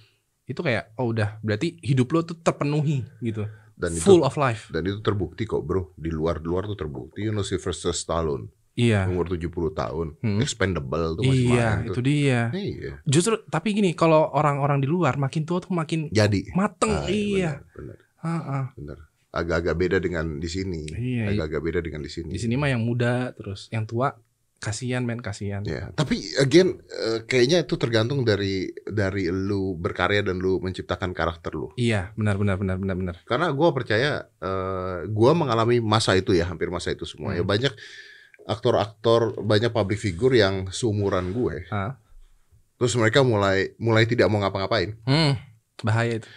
Itu 0.48 0.60
kayak, 0.60 0.96
oh 0.96 1.12
udah, 1.12 1.36
berarti 1.38 1.76
hidup 1.78 2.08
lo 2.08 2.24
tuh 2.24 2.36
terpenuhi 2.36 3.04
gitu. 3.20 3.44
Dan 3.76 3.94
itu 3.94 4.02
Full 4.02 4.24
of 4.24 4.34
life. 4.34 4.72
dan 4.72 4.82
itu 4.82 4.98
terbukti 4.98 5.44
kok 5.44 5.62
bro. 5.62 5.94
Di 5.94 6.08
luar 6.08 6.40
luar 6.40 6.64
tuh 6.64 6.74
terbukti. 6.74 7.22
You 7.22 7.30
know 7.30 7.44
Sylvester 7.44 7.92
Stallone 7.92 8.50
Iya. 8.74 9.06
umur 9.06 9.26
70 9.26 9.50
tahun, 9.72 10.14
Hmm. 10.18 10.38
expendable 10.38 11.14
tuh 11.14 11.22
masih 11.24 11.50
Iya, 11.50 11.68
itu 11.84 11.92
tuh. 11.92 12.02
dia. 12.02 12.40
Iya. 12.50 12.92
Justru 13.04 13.42
tapi 13.44 13.74
gini, 13.74 13.90
kalau 13.92 14.30
orang-orang 14.30 14.78
di 14.78 14.86
luar 14.86 15.14
makin 15.14 15.42
tua 15.42 15.58
tuh 15.58 15.70
makin 15.72 16.06
Jadi. 16.08 16.50
mateng. 16.54 16.94
Ah, 16.96 17.06
iya. 17.06 17.58
Benar, 17.74 17.98
benar, 18.16 18.64
benar. 18.72 18.98
Agak-agak 19.28 19.74
beda 19.76 19.98
dengan 19.98 20.26
di 20.36 20.46
sini. 20.46 20.82
Iya. 20.88 21.24
Agak-agak 21.28 21.60
beda 21.60 21.80
dengan 21.80 22.00
di 22.00 22.08
sini. 22.08 22.30
Di 22.30 22.40
sini 22.40 22.54
mah 22.54 22.70
yang 22.70 22.80
muda 22.80 23.34
terus, 23.34 23.66
yang 23.68 23.82
tua 23.82 24.14
kasihan 24.58 25.06
men 25.06 25.22
kasihan. 25.22 25.62
Ya, 25.62 25.94
tapi 25.94 26.18
again 26.36 26.82
eh, 26.90 27.22
kayaknya 27.24 27.62
itu 27.62 27.78
tergantung 27.78 28.26
dari 28.26 28.74
dari 28.84 29.30
lu 29.30 29.78
berkarya 29.78 30.26
dan 30.26 30.42
lu 30.42 30.58
menciptakan 30.58 31.14
karakter 31.14 31.54
lu. 31.54 31.70
Iya, 31.78 32.10
benar 32.18 32.38
benar 32.42 32.58
benar 32.58 32.76
benar 32.78 32.96
benar. 32.98 33.16
Karena 33.22 33.54
gua 33.54 33.70
percaya 33.70 34.26
eh, 34.42 35.06
gua 35.06 35.32
mengalami 35.38 35.78
masa 35.78 36.18
itu 36.18 36.34
ya, 36.34 36.50
hampir 36.50 36.68
masa 36.74 36.90
itu 36.90 37.06
semua. 37.06 37.38
Ya 37.38 37.46
Hmm. 37.46 37.50
banyak 37.50 37.70
aktor-aktor, 38.48 39.36
banyak 39.44 39.70
public 39.70 40.00
figure 40.00 40.32
yang 40.32 40.72
seumuran 40.72 41.36
gue. 41.36 41.68
Ah. 41.68 42.00
Terus 42.80 42.96
mereka 42.96 43.20
mulai 43.20 43.76
mulai 43.76 44.08
tidak 44.08 44.32
mau 44.32 44.40
ngapa-ngapain. 44.40 44.96
Hmm, 45.04 45.36
bahaya 45.84 46.24
itu. 46.24 46.28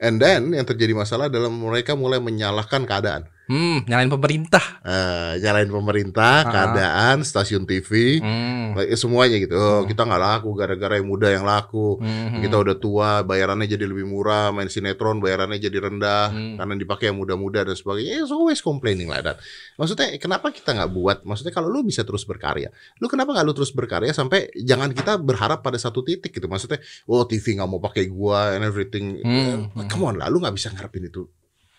And 0.00 0.16
then 0.16 0.54
yang 0.54 0.64
terjadi 0.64 0.94
masalah 0.94 1.28
adalah 1.28 1.50
mereka 1.50 1.92
mulai 1.98 2.22
menyalahkan 2.22 2.86
keadaan. 2.88 3.28
Hmm, 3.48 3.80
nyalain 3.88 4.12
pemerintah. 4.12 4.60
Eh, 4.84 5.40
nyalain 5.40 5.72
pemerintah, 5.72 6.44
Ah. 6.44 6.50
keadaan, 6.52 7.24
stasiun 7.24 7.64
TV, 7.64 8.20
Hmm. 8.20 8.76
like, 8.76 8.92
semuanya 8.92 9.40
gitu. 9.40 9.56
Oh, 9.56 9.80
Hmm. 9.80 9.88
kita 9.88 10.04
nggak 10.04 10.20
laku 10.20 10.52
gara-gara 10.52 11.00
yang 11.00 11.08
muda 11.08 11.32
yang 11.32 11.48
laku. 11.48 11.96
Hmm. 11.96 12.44
Kita 12.44 12.60
udah 12.60 12.76
tua, 12.76 13.24
bayarannya 13.24 13.64
jadi 13.64 13.88
lebih 13.88 14.04
murah, 14.04 14.52
main 14.52 14.68
sinetron 14.68 15.16
bayarannya 15.18 15.56
jadi 15.56 15.80
rendah 15.80 16.28
Hmm. 16.28 16.54
karena 16.60 16.74
dipakai 16.76 17.08
yang 17.08 17.16
muda-muda 17.16 17.64
dan 17.64 17.72
sebagainya. 17.72 18.20
It's 18.20 18.30
always 18.30 18.60
complaining 18.60 19.08
like 19.08 19.24
that. 19.24 19.40
Maksudnya 19.80 20.12
kenapa 20.20 20.52
kita 20.52 20.76
nggak 20.76 20.92
buat? 20.92 21.24
Maksudnya 21.24 21.56
kalau 21.56 21.72
lu 21.72 21.80
bisa 21.80 22.04
terus 22.04 22.28
berkarya, 22.28 22.68
lu 23.00 23.08
kenapa 23.08 23.32
nggak 23.32 23.46
lu 23.48 23.56
terus 23.56 23.72
berkarya 23.72 24.12
sampai 24.12 24.52
jangan 24.60 24.92
kita 24.92 25.16
berharap 25.16 25.64
pada 25.64 25.80
satu 25.80 26.04
titik 26.04 26.36
gitu. 26.36 26.52
Maksudnya, 26.52 26.84
oh 27.08 27.24
TV 27.24 27.56
nggak 27.56 27.68
mau 27.68 27.80
pakai 27.80 28.12
gua 28.12 28.52
and 28.52 28.68
everything. 28.68 29.24
Hmm. 29.24 29.72
Eh, 29.72 29.88
Come 29.88 30.04
on 30.04 30.20
lah, 30.20 30.28
lu 30.28 30.36
nggak 30.36 30.52
bisa 30.52 30.68
ngarepin 30.68 31.08
itu 31.08 31.24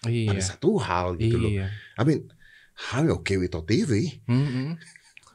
Iya. 0.02 0.32
pada 0.32 0.44
satu 0.46 0.78
hal 0.78 1.16
gitu 1.16 1.36
loh. 1.36 1.52
Iya. 1.52 1.68
I 1.96 2.04
mean, 2.04 2.32
I'm 2.90 3.12
okay 3.14 3.36
without 3.36 3.64
TV. 3.64 4.22
Hmm, 4.24 4.48
hmm. 4.48 4.70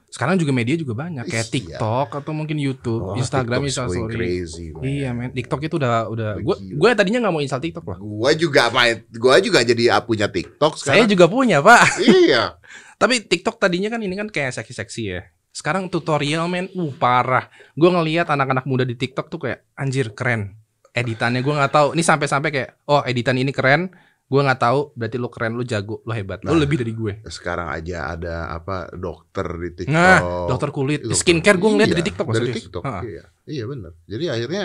Sekarang 0.09 0.39
juga 0.39 0.55
media 0.55 0.79
juga 0.79 0.95
banyak 0.95 1.27
kayak 1.27 1.43
Iya. 1.43 1.55
TikTok 1.75 2.09
atau 2.15 2.31
mungkin 2.31 2.55
YouTube, 2.55 3.03
Oh, 3.03 3.19
Instagram, 3.19 3.61
going 3.61 3.69
Instastory. 3.69 4.15
crazy, 4.15 4.67
man. 4.71 4.83
Iya 4.83 5.11
men, 5.11 5.31
TikTok 5.31 5.61
itu 5.61 5.75
udah 5.75 6.07
udah 6.07 6.31
gue 6.39 6.57
gue 6.71 6.89
tadinya 6.95 7.19
nggak 7.19 7.35
mau 7.35 7.43
install 7.43 7.59
TikTok 7.61 7.85
loh. 7.85 7.99
Gua 7.99 8.31
juga 8.33 8.71
main, 8.71 9.03
gua 9.11 9.43
juga 9.43 9.59
jadi 9.61 9.91
ah, 9.91 9.99
punya 10.01 10.31
TikTok 10.31 10.79
Saya 10.79 11.03
sekarang. 11.03 11.11
juga 11.11 11.27
punya 11.27 11.59
pak. 11.59 11.99
iya. 11.99 12.55
Tapi 13.03 13.27
TikTok 13.27 13.59
tadinya 13.59 13.91
kan 13.91 14.01
ini 14.01 14.15
kan 14.15 14.31
kayak 14.31 14.55
seksi-seksi 14.55 15.03
ya. 15.03 15.27
Sekarang 15.51 15.91
tutorial 15.91 16.47
men, 16.47 16.71
uh 16.73 16.93
parah. 16.95 17.51
Gue 17.75 17.91
ngelihat 17.91 18.31
anak-anak 18.31 18.65
muda 18.65 18.87
di 18.87 18.95
TikTok 18.95 19.27
tuh 19.27 19.43
kayak 19.43 19.67
anjir 19.75 20.15
keren. 20.15 20.55
Editannya 20.95 21.43
gue 21.43 21.53
nggak 21.53 21.75
tahu. 21.75 21.89
Ini 21.99 22.03
sampai-sampai 22.07 22.51
kayak 22.55 22.71
oh 22.87 23.03
editan 23.03 23.35
ini 23.35 23.51
keren. 23.51 23.91
Gue 24.25 24.41
nggak 24.41 24.57
tahu. 24.59 24.81
Berarti 24.93 25.16
lo 25.16 25.29
keren, 25.29 25.53
lo 25.53 25.62
jago, 25.62 26.01
lo 26.01 26.12
hebat, 26.12 26.41
lo 26.41 26.51
Nah. 26.51 26.59
lebih 26.59 26.81
dari 26.81 26.93
gue. 26.93 27.12
sekarang 27.27 27.68
aja 27.68 28.11
ada 28.11 28.49
apa 28.49 28.89
dokter 28.91 29.45
di 29.59 29.70
TikTok. 29.77 29.93
Nah, 29.93 30.18
dokter 30.47 30.70
kulit, 30.70 31.01
Dokter- 31.03 31.18
skincare 31.18 31.57
gue 31.57 31.70
ngeliat 31.70 31.87
Iya, 31.87 31.95
dari 31.95 32.05
TikTok. 32.05 32.27
Dari. 32.29 32.53
TikTok. 32.53 32.83
Iya. 33.05 33.25
Iya 33.45 33.64
benar. 33.66 33.93
Jadi 34.05 34.25
akhirnya 34.27 34.64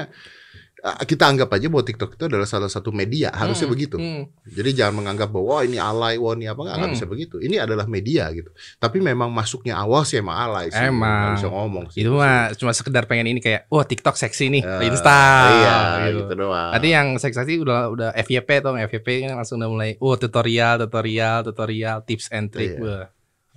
kita 0.80 1.28
anggap 1.28 1.52
aja 1.52 1.68
bahwa 1.68 1.84
TikTok 1.84 2.16
itu 2.16 2.24
adalah 2.26 2.44
salah 2.44 2.68
satu 2.68 2.90
media, 2.90 3.30
harusnya 3.30 3.68
Hmm, 3.68 3.74
begitu. 3.76 3.96
hmm. 3.96 4.24
Jadi 4.48 4.70
jangan 4.74 4.96
menganggap 4.96 5.28
bahwa 5.28 5.46
wah 5.50 5.62
ini 5.62 5.76
alay, 5.76 6.16
wah 6.16 6.34
ini 6.34 6.46
apa 6.46 6.62
nggak 6.62 6.78
Hmm. 6.80 6.94
bisa 6.94 7.06
begitu. 7.06 7.36
Ini 7.38 7.60
adalah 7.60 7.84
media 7.86 8.32
gitu. 8.32 8.48
Tapi 8.76 8.98
memang 9.00 9.28
masuknya 9.28 9.76
awal 9.76 10.04
sih 10.04 10.18
emang 10.18 10.40
alay 10.40 10.72
sih. 10.72 10.80
Emang. 10.80 11.36
Nggak 11.36 11.36
bisa 11.36 11.48
ngomong 11.50 11.86
sih. 11.92 12.00
Itu 12.02 12.16
mah 12.16 12.56
cuma 12.56 12.72
sekedar 12.72 13.04
pengen 13.06 13.28
ini 13.28 13.40
kayak, 13.40 13.68
wah 13.68 13.84
TikTok 13.84 14.16
seksi 14.16 14.48
nih, 14.50 14.64
Eh, 14.64 14.88
install. 14.88 15.48
Iya, 15.54 15.78
gitu. 16.08 16.18
gitu, 16.24 16.34
doang. 16.40 16.72
Nanti 16.72 16.88
yang 16.90 17.08
seksi 17.16 17.54
udah 17.60 17.80
udah 17.90 18.10
FYP 18.16 18.50
tuh, 18.60 18.74
FYP 18.80 19.08
kan 19.28 19.36
langsung 19.36 19.60
udah 19.60 19.70
mulai, 19.70 19.90
oh 20.00 20.16
tutorial, 20.16 20.80
tutorial, 20.80 21.44
tutorial, 21.44 21.98
tips 22.04 22.32
and 22.32 22.50
trick. 22.50 22.76
Iya. 22.76 22.82
Wah. 22.82 23.06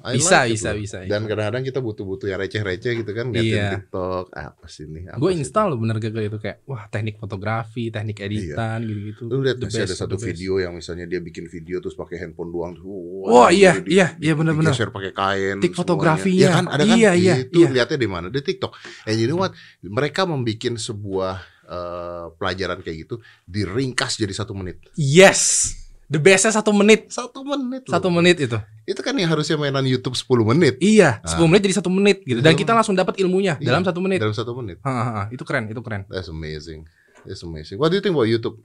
I 0.02 0.18
Bisa, 0.18 0.42
like 0.42 0.50
it 0.50 0.58
bisa, 0.58 0.70
loh. 0.74 0.80
bisa, 0.82 0.96
Dan 1.06 1.20
bisa. 1.22 1.30
kadang-kadang 1.30 1.62
kita 1.62 1.78
butuh-butuh 1.78 2.26
yang 2.26 2.40
receh-receh 2.42 2.92
gitu 3.06 3.12
kan 3.14 3.26
liatin 3.30 3.54
Iya. 3.54 3.68
TikTok. 3.78 4.24
Apa 4.34 4.66
sih 4.66 4.84
ini? 4.84 5.06
Gue 5.14 5.30
install 5.32 5.66
loh 5.70 5.78
bener 5.78 6.02
gagal 6.02 6.22
itu 6.26 6.38
kayak, 6.42 6.58
wah 6.66 6.90
teknik 6.90 7.22
fotografi, 7.22 7.88
teknik 7.88 8.18
editan 8.18 8.82
gitu-gitu. 8.82 9.30
Lu 9.30 9.38
lihat 9.40 9.62
masih 9.62 9.82
ada 9.82 9.86
best, 9.86 10.02
satu 10.02 10.14
the 10.14 10.18
best. 10.18 10.26
video 10.34 10.52
yang 10.58 10.74
misalnya 10.74 11.06
dia 11.06 11.22
bikin 11.22 11.46
video 11.46 11.78
terus 11.78 11.94
pakai 11.94 12.18
handphone 12.18 12.50
doang. 12.50 12.74
Wah, 13.22 13.54
iya, 13.54 13.78
iya, 13.86 14.18
iya, 14.18 14.32
bener-bener. 14.34 14.74
Share 14.74 14.90
pakai 14.90 15.14
kain. 15.14 15.62
Tik 15.62 15.78
fotografinya. 15.78 16.34
Iya 16.34 16.48
kan, 16.50 16.64
ada 16.66 16.82
kan? 16.82 16.96
Iya, 16.98 17.10
iya, 17.14 17.34
Itu 17.38 17.62
iya. 17.62 17.70
lihatnya 17.70 17.98
di 17.98 18.08
mana? 18.10 18.26
Di 18.26 18.42
TikTok. 18.42 18.74
And 19.06 19.16
you 19.16 19.30
know 19.30 19.38
what? 19.38 19.54
Mereka 19.80 20.26
membuat 20.26 20.50
sebuah 20.76 21.34
eh, 21.62 22.26
pelajaran 22.36 22.82
kayak 22.82 23.06
gitu 23.06 23.14
diringkas 23.46 24.18
jadi 24.18 24.34
satu 24.34 24.52
menit. 24.52 24.82
Yes, 24.92 25.72
the 26.12 26.20
bestnya 26.20 26.52
satu 26.52 26.76
menit, 26.76 27.08
Satu 27.08 27.40
menit. 27.40 27.88
loh. 27.88 27.92
satu 27.96 28.08
menit 28.12 28.36
itu. 28.36 28.58
Itu 28.84 29.00
kan 29.00 29.16
yang 29.16 29.32
harusnya 29.32 29.56
mainan 29.56 29.88
YouTube 29.88 30.12
10 30.12 30.44
menit. 30.44 30.76
Iya, 30.76 31.24
Ah. 31.24 31.32
10 31.32 31.48
menit 31.48 31.64
jadi 31.64 31.80
satu 31.80 31.88
menit 31.88 32.20
gitu. 32.22 32.44
Dan 32.44 32.52
Satu 32.52 32.60
kita 32.60 32.72
langsung 32.76 32.92
dapat 32.92 33.16
ilmunya 33.16 33.56
Iya, 33.56 33.72
dalam 33.72 33.82
satu 33.82 34.04
menit. 34.04 34.20
Dalam 34.20 34.36
satu 34.36 34.52
menit. 34.52 34.76
Ha, 34.84 34.92
ha, 34.92 35.02
ha. 35.08 35.22
Itu 35.32 35.48
keren, 35.48 35.72
itu 35.72 35.80
keren. 35.80 36.04
That's 36.12 36.28
amazing. 36.28 36.84
That's 37.24 37.40
amazing. 37.40 37.80
What 37.80 37.88
do 37.88 37.96
you 37.96 38.04
think 38.04 38.12
about 38.12 38.28
YouTube? 38.28 38.60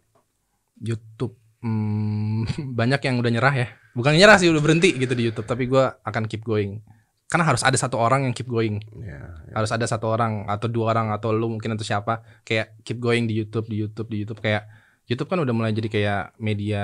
YouTube 0.77 1.33
hmm, 1.61 2.45
banyak 2.79 3.01
yang 3.01 3.15
udah 3.17 3.31
nyerah 3.31 3.55
ya. 3.55 3.67
Bukan 3.95 4.13
nyerah 4.13 4.37
sih 4.37 4.51
udah 4.51 4.61
berhenti 4.61 4.93
gitu 4.93 5.13
di 5.15 5.31
YouTube, 5.31 5.47
tapi 5.47 5.65
gua 5.65 5.97
akan 6.03 6.27
keep 6.27 6.43
going. 6.43 6.83
Karena 7.27 7.43
harus 7.43 7.59
ada 7.59 7.75
satu 7.75 7.99
orang 7.99 8.23
yang 8.23 8.33
keep 8.33 8.47
going. 8.47 8.79
Ya, 8.97 9.35
ya. 9.49 9.53
Harus 9.57 9.73
ada 9.73 9.83
satu 9.83 10.07
orang 10.07 10.47
atau 10.47 10.71
dua 10.71 10.95
orang 10.95 11.11
atau 11.11 11.35
lu 11.35 11.51
mungkin 11.51 11.75
atau 11.75 11.83
siapa 11.83 12.23
kayak 12.41 12.81
keep 12.81 12.97
going 12.97 13.27
di 13.27 13.35
YouTube, 13.35 13.67
di 13.67 13.83
YouTube, 13.83 14.07
di 14.07 14.17
YouTube 14.23 14.39
kayak 14.39 14.63
YouTube 15.07 15.31
kan 15.31 15.39
udah 15.39 15.55
mulai 15.55 15.71
jadi 15.71 15.87
kayak 15.87 16.23
media 16.37 16.83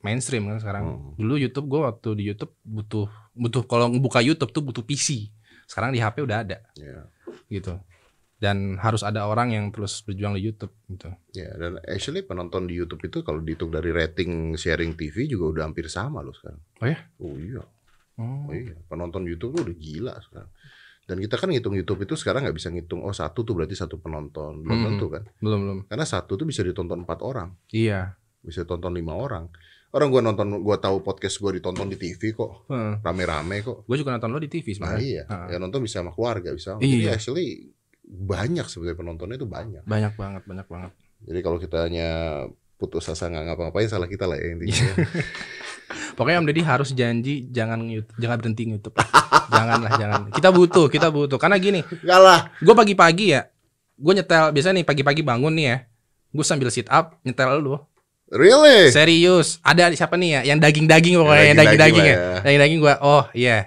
mainstream 0.00 0.44
kan 0.46 0.60
sekarang. 0.60 0.84
Hmm. 0.84 1.12
Dulu 1.16 1.40
YouTube 1.40 1.66
gua 1.66 1.88
waktu 1.88 2.20
di 2.20 2.28
YouTube 2.28 2.52
butuh 2.60 3.08
butuh 3.32 3.64
kalau 3.64 3.88
ngebuka 3.88 4.20
YouTube 4.20 4.52
tuh 4.52 4.60
butuh 4.60 4.84
PC. 4.84 5.32
Sekarang 5.64 5.88
di 5.90 5.98
HP 5.98 6.20
udah 6.20 6.44
ada 6.44 6.60
Ya. 6.76 7.08
gitu. 7.48 7.80
Dan 8.36 8.74
harus 8.76 9.00
ada 9.00 9.24
orang 9.24 9.54
yang 9.54 9.70
terus 9.70 10.02
berjuang 10.02 10.34
di 10.36 10.42
YouTube 10.44 10.74
gitu. 10.90 11.08
Ya, 11.32 11.48
dan 11.56 11.78
actually 11.86 12.20
penonton 12.20 12.66
di 12.66 12.74
YouTube 12.74 13.06
itu 13.06 13.22
kalau 13.22 13.38
dihitung 13.38 13.70
dari 13.70 13.88
rating 13.88 14.58
sharing 14.58 14.92
TV 14.92 15.30
juga 15.30 15.44
udah 15.48 15.62
hampir 15.70 15.86
sama 15.88 16.20
loh 16.20 16.34
sekarang. 16.34 16.60
Oh 16.82 16.86
ya? 16.90 16.98
Oh 17.22 17.34
iya. 17.38 17.62
Oh. 18.20 18.50
Oh 18.50 18.52
iya, 18.52 18.76
penonton 18.90 19.24
YouTube 19.24 19.56
tuh 19.56 19.62
udah 19.64 19.76
gila 19.78 20.14
sekarang. 20.20 20.50
Dan 21.02 21.18
kita 21.18 21.34
kan 21.34 21.50
ngitung 21.50 21.74
YouTube 21.74 22.02
itu 22.02 22.14
sekarang 22.14 22.46
nggak 22.46 22.56
bisa 22.56 22.70
ngitung 22.70 23.02
oh 23.02 23.10
satu 23.10 23.42
tuh 23.42 23.52
berarti 23.52 23.74
satu 23.74 23.98
penonton, 23.98 24.62
belum 24.62 24.76
Hmm. 24.76 24.86
tentu 24.88 25.06
kan? 25.10 25.22
Belum 25.38 25.58
belum. 25.60 25.78
Karena 25.86 26.06
satu 26.06 26.34
tuh 26.34 26.46
bisa 26.46 26.62
ditonton 26.62 27.02
empat 27.02 27.20
orang, 27.20 27.50
Iya. 27.68 28.14
bisa 28.38 28.62
ditonton 28.62 28.92
lima 28.92 29.12
orang. 29.12 29.50
Orang 29.92 30.08
gua 30.08 30.22
nonton, 30.22 30.62
gua 30.62 30.78
tahu 30.78 31.02
podcast 31.02 31.36
gua 31.36 31.52
ditonton 31.52 31.84
di 31.84 31.96
TV 31.96 32.32
kok, 32.32 32.64
rame-rame 33.02 33.60
kok. 33.60 33.84
Gue 33.84 33.96
juga 33.96 34.16
nonton 34.16 34.30
lo 34.30 34.38
di 34.38 34.48
TV 34.48 34.64
Nah 34.72 34.96
sebenarnya. 34.96 35.04
iya, 35.04 35.22
Heeh. 35.26 35.46
ya 35.52 35.56
nonton 35.58 35.80
bisa 35.80 36.00
sama 36.00 36.10
keluarga, 36.10 36.48
bisa. 36.50 36.74
sama- 36.74 36.80
Jadi 36.80 36.96
Iya. 37.02 37.12
actually 37.12 37.48
banyak 38.02 38.64
sebenarnya 38.64 38.96
penontonnya 38.96 39.36
itu 39.36 39.44
banyak. 39.44 39.82
Banyak 39.84 40.12
banget, 40.16 40.42
banyak 40.44 40.66
banget. 40.66 40.92
Jadi 41.22 41.38
kalau 41.40 41.58
kita 41.58 41.78
hanya 41.82 42.08
putus 42.74 43.04
asa 43.06 43.26
nggak 43.26 43.44
ngapa-ngapain 43.46 43.86
salah 43.86 44.06
kita 44.06 44.24
lah 44.24 44.34
ya 44.34 44.48
intinya. 44.50 44.80
Pokoknya 46.12 46.40
Om 46.40 46.46
Deddy 46.48 46.62
harus 46.64 46.90
janji 46.92 47.48
jangan 47.48 47.84
jangan 48.16 48.36
berhenti 48.40 48.64
YouTube. 48.68 48.96
Janganlah, 49.52 49.90
jangan. 50.00 50.20
Kita 50.32 50.48
butuh, 50.48 50.86
kita 50.88 51.08
butuh. 51.12 51.36
Karena 51.36 51.56
gini, 51.60 51.84
Enggak 51.84 52.20
lah. 52.20 52.40
gue 52.56 52.74
pagi-pagi 52.74 53.26
ya, 53.36 53.48
gue 53.96 54.12
nyetel 54.16 54.48
biasanya 54.52 54.80
nih 54.80 54.86
pagi-pagi 54.88 55.20
bangun 55.20 55.52
nih 55.52 55.66
ya, 55.68 55.76
gue 56.32 56.44
sambil 56.44 56.68
sit 56.72 56.88
up 56.88 57.20
nyetel 57.20 57.60
lu. 57.60 57.76
Really? 58.32 58.88
Serius, 58.88 59.60
ada 59.60 59.92
siapa 59.92 60.16
nih 60.16 60.40
ya? 60.40 60.40
Yang 60.54 60.58
daging-daging 60.64 61.14
pokoknya, 61.20 61.36
Yang 61.36 61.48
yang 61.48 61.58
daging-daging 61.60 62.04
ya. 62.04 62.16
ya. 62.16 62.36
Daging-daging 62.40 62.78
gue, 62.80 62.94
oh 63.04 63.24
iya. 63.36 63.58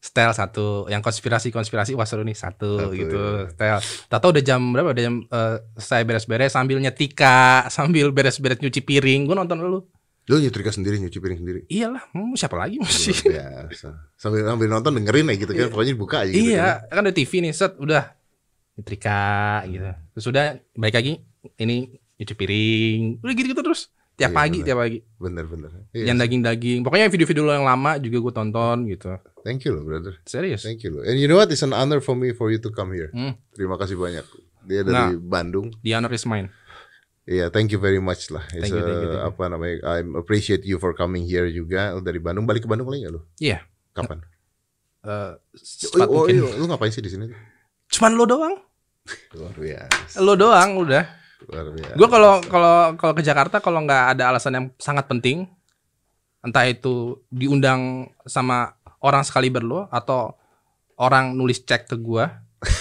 Setel 0.00 0.32
satu, 0.32 0.88
yang 0.88 1.04
konspirasi-konspirasi 1.04 1.92
wah 1.92 2.08
seru 2.08 2.24
nih 2.24 2.32
satu, 2.32 2.80
Satu, 2.80 2.96
gitu. 2.96 3.20
iya. 3.20 3.76
Setel. 3.76 3.78
Tahu 4.08 4.28
udah 4.32 4.44
jam 4.44 4.60
berapa? 4.72 4.96
Udah 4.96 5.04
jam 5.04 5.14
eh, 5.28 5.56
saya 5.76 6.08
beres-beres 6.08 6.56
sambil 6.56 6.80
nyetika, 6.80 7.68
sambil 7.68 8.08
beres-beres 8.08 8.56
nyuci 8.64 8.80
piring. 8.80 9.28
Gue 9.28 9.36
nonton 9.36 9.60
lu. 9.60 9.84
Lu 10.30 10.38
nyetrika 10.38 10.70
sendiri, 10.70 11.02
nyuci 11.02 11.18
piring 11.18 11.42
sendiri. 11.42 11.60
Iyalah, 11.66 12.06
siapa 12.38 12.54
lagi? 12.54 12.78
Luar 12.78 12.86
biasa. 13.66 13.88
Sambil 14.14 14.46
sambil 14.46 14.68
nonton 14.70 14.94
dengerin 14.94 15.26
aja 15.26 15.38
gitu 15.42 15.50
kan. 15.50 15.66
Pokoknya 15.68 15.94
buka 15.98 16.16
aja 16.22 16.30
gitu. 16.30 16.38
kan. 16.38 16.54
Iya, 16.54 16.68
kan 16.86 17.02
ada 17.02 17.10
TV 17.10 17.32
nih, 17.42 17.50
set 17.50 17.74
udah 17.76 18.14
nyetrika 18.78 19.20
gitu. 19.66 19.90
Terus 20.14 20.26
udah 20.30 20.44
balik 20.78 20.94
lagi 20.94 21.12
ini 21.58 21.76
nyuci 22.14 22.34
piring. 22.34 23.02
Udah 23.20 23.34
gitu-gitu 23.34 23.60
terus. 23.60 23.90
Tiap 24.14 24.30
Iya, 24.30 24.36
pagi, 24.36 24.58
bener. 24.60 24.66
tiap 24.68 24.78
pagi. 24.78 24.98
Bener 25.16 25.44
bener. 25.48 25.70
Iya. 25.96 26.04
Yang 26.12 26.18
daging-daging. 26.20 26.78
Pokoknya 26.84 27.06
video-video 27.08 27.40
lu 27.40 27.52
yang 27.56 27.64
lama 27.64 27.96
juga 27.96 28.16
gue 28.20 28.32
tonton 28.36 28.76
gitu. 28.84 29.16
Thank 29.40 29.64
you 29.64 29.72
loh 29.72 29.82
brother. 29.82 30.20
Serius. 30.28 30.60
Thank 30.60 30.84
you 30.84 30.92
loh. 30.92 31.02
And 31.02 31.16
you 31.16 31.24
know 31.24 31.40
what? 31.40 31.48
It's 31.48 31.64
an 31.64 31.72
honor 31.72 31.98
for 31.98 32.12
me 32.12 32.36
for 32.36 32.52
you 32.52 32.60
to 32.60 32.68
come 32.68 32.92
here. 32.92 33.08
Hmm. 33.10 33.40
Terima 33.56 33.80
kasih 33.80 33.96
banyak. 33.96 34.28
Dia 34.60 34.84
dari 34.84 34.92
Nah. 34.92 35.16
Bandung. 35.16 35.72
The 35.80 35.96
honor 35.96 36.12
is 36.12 36.28
mine. 36.28 36.52
Iya, 37.30 37.46
thank 37.46 37.70
you 37.70 37.78
very 37.78 38.02
much 38.02 38.26
lah. 38.28 38.42
It's 38.50 38.66
Thank 38.66 38.74
you, 38.74 38.82
thank 38.82 38.90
you, 38.96 39.06
thank 39.06 39.22
you. 39.22 39.28
apa 39.30 39.42
namanya? 39.46 39.76
I 39.86 40.02
appreciate 40.18 40.66
you 40.66 40.82
for 40.82 40.90
coming 40.92 41.22
here 41.22 41.46
juga 41.46 41.94
dari 42.02 42.18
Bandung. 42.18 42.42
Balik 42.42 42.66
ke 42.66 42.68
Bandung 42.68 42.90
lagi 42.90 43.06
nggak 43.06 43.14
lu? 43.14 43.22
Iya. 43.38 43.62
Kapan? 43.94 44.18
Eh, 45.00 45.32
Oh, 46.02 46.04
oh, 46.12 46.24
iya. 46.26 46.42
lu 46.58 46.66
ngapain 46.66 46.90
sih 46.90 46.98
di 46.98 47.06
sini? 47.06 47.30
Cuman 47.86 48.18
lo 48.18 48.26
doang. 48.26 48.58
Luar 49.32 49.54
biasa. 49.54 50.18
Lo 50.18 50.34
doang 50.34 50.74
udah. 50.76 51.04
Luar 51.46 51.66
biasa. 51.70 51.94
Gue 51.94 52.08
kalau 52.10 52.32
kalau 52.44 52.74
kalau 52.98 53.12
ke 53.14 53.22
Jakarta 53.22 53.62
kalau 53.62 53.78
nggak 53.80 54.18
ada 54.18 54.34
alasan 54.34 54.58
yang 54.58 54.66
sangat 54.76 55.06
penting, 55.06 55.46
entah 56.42 56.66
itu 56.66 57.22
diundang 57.30 58.10
sama 58.26 58.74
orang 59.00 59.22
sekali 59.22 59.48
berlo 59.48 59.86
atau 59.88 60.34
orang 60.98 61.32
nulis 61.32 61.62
cek 61.62 61.88
ke 61.88 61.96
gue, 61.96 62.24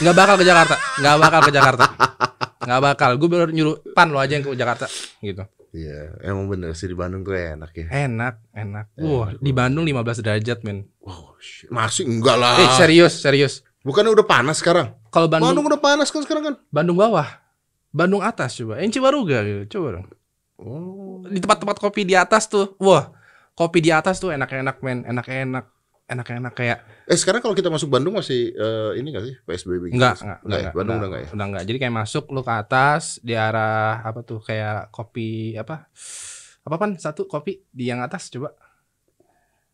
nggak 0.03 0.15
bakal 0.17 0.35
ke 0.35 0.43
Jakarta, 0.43 0.75
nggak 0.99 1.15
bakal 1.17 1.39
ke 1.47 1.51
Jakarta, 1.53 1.85
nggak 2.59 2.81
bakal. 2.83 3.11
Gue 3.15 3.29
baru 3.31 3.51
nyuruh 3.51 3.81
pan 3.95 4.11
lo 4.11 4.19
aja 4.19 4.35
yang 4.37 4.43
ke 4.43 4.53
Jakarta, 4.55 4.85
gitu. 5.23 5.43
Iya, 5.69 6.17
emang 6.25 6.49
bener 6.49 6.73
sih 6.73 6.89
di 6.89 6.97
Bandung 6.97 7.21
tuh 7.21 7.37
enak 7.37 7.71
ya. 7.77 8.09
Enak, 8.09 8.41
enak. 8.57 8.85
Wah, 8.97 9.37
di 9.37 9.51
Bandung 9.53 9.85
15 9.85 10.25
derajat 10.25 10.59
men. 10.65 10.89
Wow, 11.05 11.37
shit. 11.37 11.69
masih 11.69 12.09
enggak 12.09 12.41
lah. 12.41 12.57
Eh 12.57 12.69
serius, 12.73 13.21
serius. 13.21 13.61
Bukannya 13.85 14.11
udah 14.11 14.25
panas 14.25 14.59
sekarang? 14.59 14.97
Kalau 15.13 15.29
Bandung, 15.29 15.53
Bandung 15.53 15.67
udah 15.69 15.81
panas 15.81 16.09
kan 16.09 16.25
sekarang 16.25 16.43
kan? 16.43 16.55
Bandung 16.73 16.97
bawah, 16.97 17.25
Bandung 17.93 18.25
atas 18.25 18.57
coba. 18.57 18.81
Yang 18.81 18.97
Cibaruga 18.97 19.45
gitu, 19.45 19.77
coba 19.77 20.01
dong. 20.01 20.07
Oh. 20.59 21.23
di 21.23 21.39
tempat-tempat 21.39 21.79
kopi 21.79 22.03
di 22.03 22.19
atas 22.19 22.51
tuh 22.51 22.75
wah 22.83 23.15
kopi 23.55 23.79
di 23.79 23.95
atas 23.95 24.19
tuh 24.19 24.35
enak-enak 24.35 24.83
men 24.83 25.07
enak-enak 25.07 25.71
enak-enak 26.09 26.53
kayak 26.53 26.79
Eh 27.05 27.13
sekarang 27.13 27.39
kalau 27.39 27.53
kita 27.53 27.69
masuk 27.69 27.87
Bandung 27.87 28.17
masih 28.17 28.51
eh, 28.51 28.91
ini 28.97 29.09
gak 29.09 29.23
sih 29.23 29.35
PSBB? 29.41 29.89
gitu? 29.89 29.95
enggak 29.95 30.15
enggak 30.19 30.39
Enggak 30.43 30.59
ya? 30.61 30.71
Bandung 30.73 30.95
udah 30.97 31.07
enggak 31.09 31.21
ya? 31.21 31.29
udah 31.31 31.45
enggak 31.47 31.63
jadi 31.65 31.77
kayak 31.79 31.95
masuk 31.95 32.25
lu 32.29 32.41
ke 32.41 32.53
atas 32.53 33.03
di 33.19 33.33
arah 33.33 34.01
apa 34.01 34.19
tuh 34.21 34.39
kayak 34.39 34.89
kopi 34.89 35.29
apa 35.53 35.87
apa 36.59 36.75
pan 36.75 36.91
satu 36.95 37.25
kopi 37.25 37.63
di 37.69 37.85
yang 37.85 37.99
atas 37.99 38.27
coba 38.27 38.53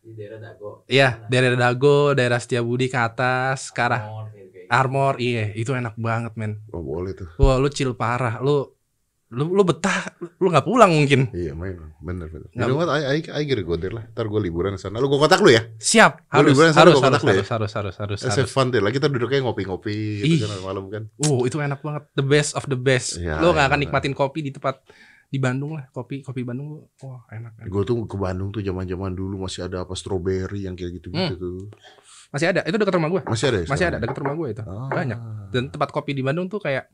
di 0.00 0.14
daerah 0.14 0.38
Dago. 0.38 0.86
iya 0.86 1.26
daerah 1.26 1.58
Dago 1.58 2.12
daerah 2.12 2.38
Setiabudi 2.38 2.86
ke 2.86 2.94
atas 2.94 3.68
ke 3.68 3.80
arah 3.82 4.06
Armor, 4.06 4.24
gitu. 4.30 4.58
Armor 4.70 5.14
iya 5.18 5.44
itu 5.52 5.70
enak 5.72 5.98
banget 5.98 6.32
men 6.36 6.62
Oh 6.70 6.78
boleh 6.78 7.10
tuh. 7.12 7.26
wah 7.36 7.58
lu 7.58 7.66
chill 7.68 7.90
parah 7.92 8.38
lu 8.38 8.75
lu 9.26 9.50
lu 9.50 9.66
betah 9.66 10.06
lu 10.38 10.54
nggak 10.54 10.62
pulang 10.62 10.86
mungkin 10.94 11.26
Iya 11.34 11.50
memang 11.50 11.98
bener 11.98 12.30
bener. 12.30 12.46
You 12.54 12.62
Nggak- 12.62 12.68
know 12.70 12.78
what? 12.78 12.90
I, 12.94 13.18
I, 13.26 13.42
I 13.42 13.64
go 13.66 13.74
there 13.74 13.90
lah. 13.90 14.06
Ntar 14.06 14.30
gue 14.30 14.38
liburan 14.38 14.78
ke 14.78 14.80
sana. 14.80 15.02
Lu 15.02 15.10
gue 15.10 15.18
kontak 15.18 15.42
lu 15.42 15.50
ya? 15.50 15.66
siap 15.76 16.22
Lu 16.30 16.46
harus 16.46 16.50
liburan 16.54 16.70
sana 16.70 16.82
harus 16.86 16.94
gua 16.94 17.04
kontak 17.10 17.20
harus 17.20 17.26
lu 17.26 17.30
ya? 17.34 17.34
harus 17.34 17.50
harus 17.50 17.72
harus 17.74 17.94
harus 18.22 18.38
harus 18.38 18.50
fun 18.54 18.70
there 18.70 18.86
lah. 18.86 18.94
Kita 18.94 19.10
duduknya 19.10 19.42
ngopi-ngopi 19.42 20.22
Ih. 20.22 20.38
gitu 20.38 20.46
kan 20.46 20.58
malam 20.62 20.86
kan. 20.86 21.10
Uh, 21.18 21.42
itu 21.42 21.58
enak 21.58 21.82
banget. 21.82 22.06
The 22.14 22.22
best 22.22 22.54
of 22.54 22.70
the 22.70 22.78
best. 22.78 23.18
Ya, 23.18 23.42
lo 23.42 23.50
nggak 23.50 23.66
ya, 23.66 23.66
akan 23.66 23.78
benar. 23.82 23.90
nikmatin 23.98 24.14
kopi 24.14 24.46
di 24.46 24.54
tempat 24.54 24.78
di 25.26 25.42
Bandung 25.42 25.74
lah. 25.74 25.90
Kopi 25.90 26.22
kopi 26.22 26.46
Bandung, 26.46 26.86
wah 27.02 27.26
enak. 27.26 27.58
enak. 27.58 27.66
Gue 27.66 27.82
tuh 27.82 28.06
ke 28.06 28.14
Bandung 28.14 28.54
tuh 28.54 28.62
zaman-zaman 28.62 29.10
dulu 29.10 29.42
masih 29.42 29.66
ada 29.66 29.82
apa 29.82 29.98
strawberry 29.98 30.70
yang 30.70 30.78
kayak 30.78 31.02
gitu-gitu 31.02 31.34
Hmm. 31.34 31.42
tuh. 31.42 31.66
Masih 32.30 32.54
ada. 32.54 32.62
Itu 32.62 32.78
dekat 32.78 32.94
rumah 32.94 33.10
gue. 33.10 33.22
Masih 33.26 33.46
ada 33.50 33.58
ya? 33.58 33.66
Masih 33.66 33.86
ada 33.86 33.96
dekat 33.98 34.18
rumah 34.18 34.34
gue 34.34 34.48
itu. 34.54 34.62
Ah. 34.62 34.86
Banyak. 34.86 35.18
Dan 35.50 35.62
tempat 35.68 35.90
kopi 35.90 36.14
di 36.14 36.22
Bandung 36.22 36.46
tuh 36.46 36.58
kayak 36.58 36.86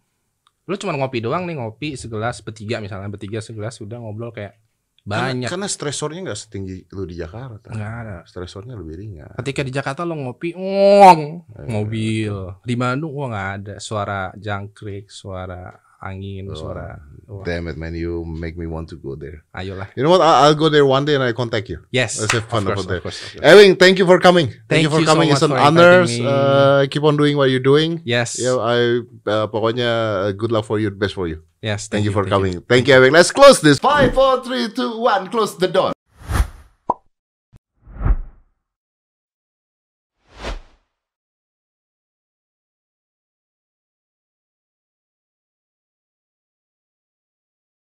lo 0.62 0.74
cuma 0.76 0.92
ngopi 0.92 1.18
doang 1.18 1.42
nih 1.44 1.58
ngopi 1.58 1.94
segelas 1.94 2.38
bertiga 2.40 2.78
misalnya 2.78 3.08
bertiga 3.08 3.38
segelas 3.38 3.76
sudah 3.76 3.98
ngobrol 3.98 4.30
kayak 4.30 4.58
Karena, 5.02 5.34
banyak. 5.34 5.48
karena 5.50 5.66
stresornya 5.66 6.20
nggak 6.22 6.38
setinggi 6.38 6.76
lu 6.94 7.02
di 7.02 7.18
Jakarta. 7.18 7.74
Nggak 7.74 7.94
ada. 7.98 8.16
Stresornya 8.22 8.78
lebih 8.78 8.94
ringan. 8.94 9.34
Ketika 9.34 9.66
di 9.66 9.74
Jakarta 9.74 10.06
lo 10.06 10.14
ngopi, 10.14 10.54
ngong, 10.54 11.20
Eh, 11.58 11.66
mobil. 11.66 12.34
Di 12.62 12.78
Bandung, 12.78 13.10
wah 13.10 13.26
nggak 13.26 13.50
ada 13.58 13.74
suara 13.82 14.30
jangkrik, 14.38 15.10
suara 15.10 15.74
angin, 16.02 16.50
Oh. 16.50 16.54
suara. 16.54 16.98
Wah, 17.28 17.44
Damn 17.46 17.68
it 17.68 17.78
man, 17.78 17.94
you 17.94 18.24
make 18.26 18.58
me 18.58 18.66
want 18.66 18.90
to 18.90 18.96
go 18.96 19.14
there. 19.14 19.44
ayolah. 19.56 19.88
You 19.96 20.02
know 20.02 20.10
what? 20.10 20.20
I'll 20.20 20.54
go 20.58 20.68
there 20.68 20.84
one 20.84 21.04
day 21.06 21.14
and 21.14 21.22
I 21.24 21.32
contact 21.32 21.70
you. 21.70 21.78
Yes. 21.90 22.20
Let's 22.20 22.32
have 22.34 22.44
fun 22.50 22.66
course, 22.66 22.84
there. 22.84 22.96
of 22.98 23.02
course, 23.08 23.20
course. 23.32 23.40
Ewing, 23.40 23.76
thank 23.76 23.96
you 23.98 24.04
for 24.04 24.18
coming. 24.18 24.48
Thank, 24.48 24.68
Thank 24.68 24.82
you 24.84 24.90
for 24.90 25.00
you 25.00 25.06
so 25.06 25.14
coming. 25.14 25.30
It's 25.30 25.40
much 25.40 25.50
an 25.50 25.56
honor. 25.56 26.04
Uh, 26.04 26.84
keep 26.90 27.02
on 27.04 27.16
doing 27.16 27.36
what 27.38 27.48
you're 27.48 27.64
doing. 27.64 28.02
Yes. 28.04 28.36
Yeah, 28.36 28.58
I 28.60 29.00
uh, 29.30 29.46
pokoknya 29.48 29.88
uh, 30.28 30.32
good 30.36 30.52
luck 30.52 30.66
for 30.66 30.76
you, 30.82 30.90
best 30.90 31.14
for 31.14 31.24
you. 31.30 31.40
Yes. 31.62 31.86
Thank, 31.88 32.04
you 32.04 32.12
for 32.12 32.26
coming. 32.26 32.60
Thank 32.68 32.88
you, 32.90 32.94
Ewing. 32.98 33.12
Let's 33.14 33.30
close 33.30 33.62
this. 33.62 33.78
Five, 33.78 34.12
four, 34.12 34.42
three, 34.44 34.68
two, 34.74 34.98
one. 34.98 35.30
Close 35.30 35.56
the 35.56 35.68
door. 35.70 35.92